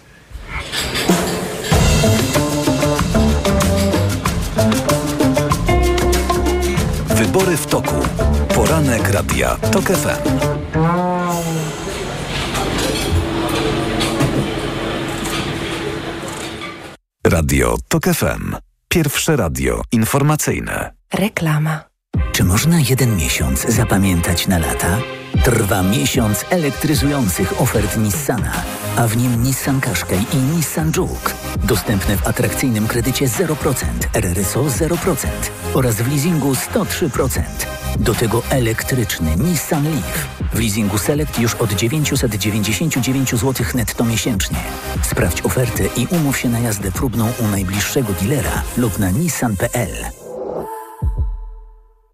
Wybory 7.09 7.57
w 7.57 7.67
toku. 7.67 7.95
Poranek 8.55 9.11
Radia 9.11 9.57
TOK 9.73 9.85
FM. 9.85 11.14
Radio 17.27 17.77
TOK 17.89 18.05
FM. 18.05 18.57
Pierwsze 18.89 19.37
radio 19.37 19.83
informacyjne. 19.93 20.93
Reklama. 21.15 21.81
Czy 22.33 22.45
można 22.45 22.81
jeden 22.91 23.17
miesiąc 23.17 23.67
zapamiętać 23.69 24.47
na 24.47 24.59
lata? 24.59 24.99
Trwa 25.43 25.83
miesiąc 25.83 26.45
elektryzujących 26.51 27.61
ofert 27.61 27.97
Nissana, 27.97 28.53
a 28.97 29.07
w 29.07 29.17
nim 29.17 29.43
Nissan 29.43 29.81
Qashqai 29.81 30.27
i 30.33 30.37
Nissan 30.37 30.93
Juke. 30.97 31.33
Dostępne 31.65 32.17
w 32.17 32.27
atrakcyjnym 32.27 32.87
kredycie 32.87 33.27
0%, 33.27 33.75
RRSO 34.13 34.65
0% 34.65 35.27
oraz 35.75 35.95
w 35.95 36.09
leasingu 36.09 36.53
103%. 36.53 37.43
Do 37.99 38.15
tego 38.15 38.43
elektryczny 38.51 39.37
Nissan 39.37 39.85
Leaf. 39.85 40.29
W 40.55 40.59
leasingu 40.59 40.99
Select 40.99 41.39
już 41.39 41.55
od 41.55 41.73
999 41.73 43.31
zł 43.31 43.67
netto 43.75 44.05
miesięcznie. 44.05 44.59
Sprawdź 45.03 45.43
ofertę 45.43 45.85
i 45.97 46.07
umów 46.07 46.39
się 46.39 46.49
na 46.49 46.59
jazdę 46.59 46.93
próbną 46.93 47.33
u 47.41 47.49
najbliższego 47.49 48.13
dealera 48.13 48.63
lub 48.77 48.99
na 48.99 49.11
nissan.pl. 49.11 50.24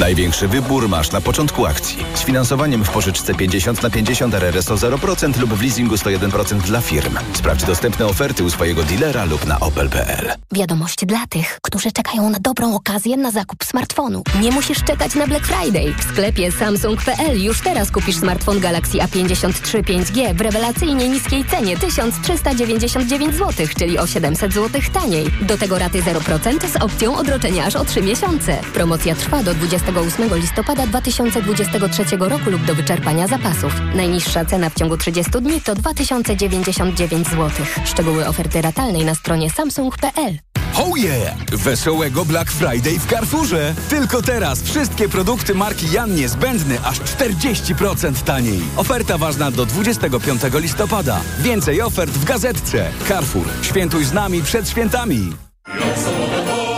Największy 0.00 0.48
wybór 0.48 0.88
masz 0.88 1.12
na 1.12 1.20
początku 1.20 1.66
akcji. 1.66 2.04
Z 2.14 2.20
finansowaniem 2.20 2.84
w 2.84 2.90
pożyczce 2.90 3.34
50 3.34 3.82
na 3.82 3.90
50 3.90 4.34
RRSO 4.34 4.74
0% 4.74 5.38
lub 5.40 5.54
w 5.54 5.62
leasingu 5.62 5.94
101% 5.94 6.60
dla 6.60 6.80
firm. 6.80 7.18
Sprawdź 7.32 7.64
dostępne 7.64 8.06
oferty 8.06 8.44
u 8.44 8.50
swojego 8.50 8.82
dealera 8.82 9.24
lub 9.24 9.46
na 9.46 9.60
opel.pl. 9.60 10.32
Wiadomość 10.52 11.06
dla 11.06 11.26
tych, 11.26 11.58
którzy 11.62 11.92
czekają 11.92 12.30
na 12.30 12.38
dobrą 12.40 12.74
okazję 12.74 13.16
na 13.16 13.30
zakup 13.30 13.64
smartfonu. 13.64 14.22
Nie 14.42 14.50
musisz 14.50 14.84
czekać 14.84 15.14
na 15.14 15.26
Black 15.26 15.46
Friday. 15.46 15.94
W 15.98 16.02
sklepie 16.02 16.52
Samsung.pl 16.52 17.42
już 17.42 17.60
teraz 17.60 17.90
kupisz 17.90 18.16
smartfon 18.16 18.60
Galaxy 18.60 18.98
A53 18.98 19.82
5G 19.82 20.34
w 20.34 20.40
rewelacyjnie 20.40 21.08
niskiej 21.08 21.44
cenie 21.44 21.76
1399 21.76 23.34
zł, 23.34 23.66
czyli 23.78 23.98
o 23.98 24.06
700 24.06 24.52
zł 24.52 24.80
taniej. 24.92 25.26
Do 25.42 25.58
tego 25.58 25.78
raty 25.78 26.02
0% 26.02 26.68
z 26.68 26.76
opcją 26.82 27.16
odroczenia 27.16 27.64
aż 27.64 27.76
o 27.76 27.84
3 27.84 28.02
miesiące. 28.02 28.58
Promocja 28.74 29.14
trwa 29.14 29.42
do 29.42 29.54
28 29.92 30.34
listopada 30.34 30.86
2023 30.86 32.16
roku 32.16 32.50
lub 32.50 32.64
do 32.64 32.74
wyczerpania 32.74 33.26
zapasów. 33.26 33.72
Najniższa 33.94 34.44
cena 34.44 34.70
w 34.70 34.74
ciągu 34.74 34.96
30 34.96 35.30
dni 35.30 35.60
to 35.60 35.74
2099 35.74 37.28
zł. 37.28 37.50
Szczegóły 37.84 38.26
oferty 38.26 38.62
ratalnej 38.62 39.04
na 39.04 39.14
stronie 39.14 39.50
samsung.pl. 39.50 40.38
Oh 40.76 40.98
yeah! 40.98 41.36
Wesołego 41.52 42.24
Black 42.24 42.50
Friday 42.50 42.98
w 42.98 43.06
Carrefourze! 43.06 43.74
Tylko 43.88 44.22
teraz 44.22 44.62
wszystkie 44.62 45.08
produkty 45.08 45.54
marki 45.54 45.92
Jan 45.92 46.14
Niezbędny 46.14 46.78
aż 46.84 47.00
40% 47.00 48.22
taniej. 48.24 48.60
Oferta 48.76 49.18
ważna 49.18 49.50
do 49.50 49.66
25 49.66 50.42
listopada. 50.54 51.20
Więcej 51.38 51.82
ofert 51.82 52.10
w 52.10 52.24
gazetce. 52.24 52.90
Carrefour. 53.08 53.46
Świętuj 53.62 54.04
z 54.04 54.12
nami 54.12 54.42
przed 54.42 54.68
świętami. 54.68 55.49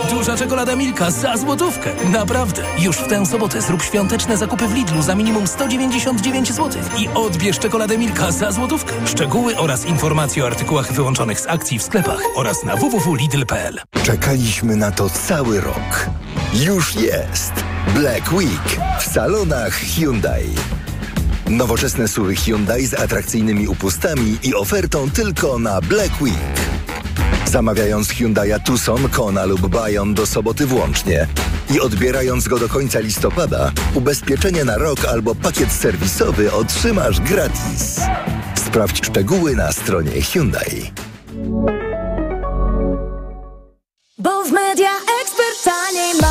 Duża 0.09 0.37
czekolada 0.37 0.75
Milka 0.75 1.11
za 1.11 1.37
złotówkę. 1.37 1.89
Naprawdę. 2.11 2.63
Już 2.79 2.97
w 2.97 3.07
tę 3.07 3.25
sobotę 3.25 3.61
zrób 3.61 3.83
świąteczne 3.83 4.37
zakupy 4.37 4.67
w 4.67 4.73
Lidlu 4.73 5.01
za 5.01 5.15
minimum 5.15 5.47
199 5.47 6.53
zł 6.53 6.81
i 6.97 7.07
odbierz 7.15 7.59
czekoladę 7.59 7.97
Milka 7.97 8.31
za 8.31 8.51
złotówkę. 8.51 8.93
Szczegóły 9.07 9.57
oraz 9.57 9.85
informacje 9.85 10.43
o 10.43 10.47
artykułach 10.47 10.93
wyłączonych 10.93 11.39
z 11.39 11.47
akcji 11.47 11.79
w 11.79 11.83
sklepach 11.83 12.19
oraz 12.35 12.63
na 12.63 12.75
www.lidl.pl. 12.75 13.79
Czekaliśmy 14.03 14.75
na 14.75 14.91
to 14.91 15.09
cały 15.09 15.61
rok. 15.61 16.09
Już 16.53 16.95
jest 16.95 17.53
Black 17.95 18.33
Week 18.33 18.79
w 18.99 19.13
salonach 19.13 19.73
Hyundai. 19.73 20.49
Nowoczesne 21.49 22.07
suwy 22.07 22.35
Hyundai 22.35 22.85
z 22.85 22.93
atrakcyjnymi 22.93 23.67
upustami 23.67 24.37
i 24.43 24.55
ofertą 24.55 25.09
tylko 25.11 25.59
na 25.59 25.81
Black 25.81 26.21
Week. 26.21 26.33
Zamawiając 27.45 28.07
Hyundai'a 28.07 28.59
Tucson, 28.59 29.09
Kona 29.09 29.45
lub 29.45 29.67
Bayon 29.67 30.13
do 30.13 30.25
soboty 30.25 30.65
włącznie 30.65 31.27
i 31.75 31.79
odbierając 31.79 32.47
go 32.47 32.59
do 32.59 32.69
końca 32.69 32.99
listopada, 32.99 33.71
ubezpieczenie 33.95 34.65
na 34.65 34.77
rok 34.77 35.05
albo 35.05 35.35
pakiet 35.35 35.71
serwisowy 35.71 36.51
otrzymasz 36.51 37.19
gratis. 37.21 38.01
Sprawdź 38.55 39.05
szczegóły 39.05 39.55
na 39.55 39.71
stronie 39.71 40.21
Hyundai. 40.21 40.91
Bo 44.17 44.43
media 44.43 44.89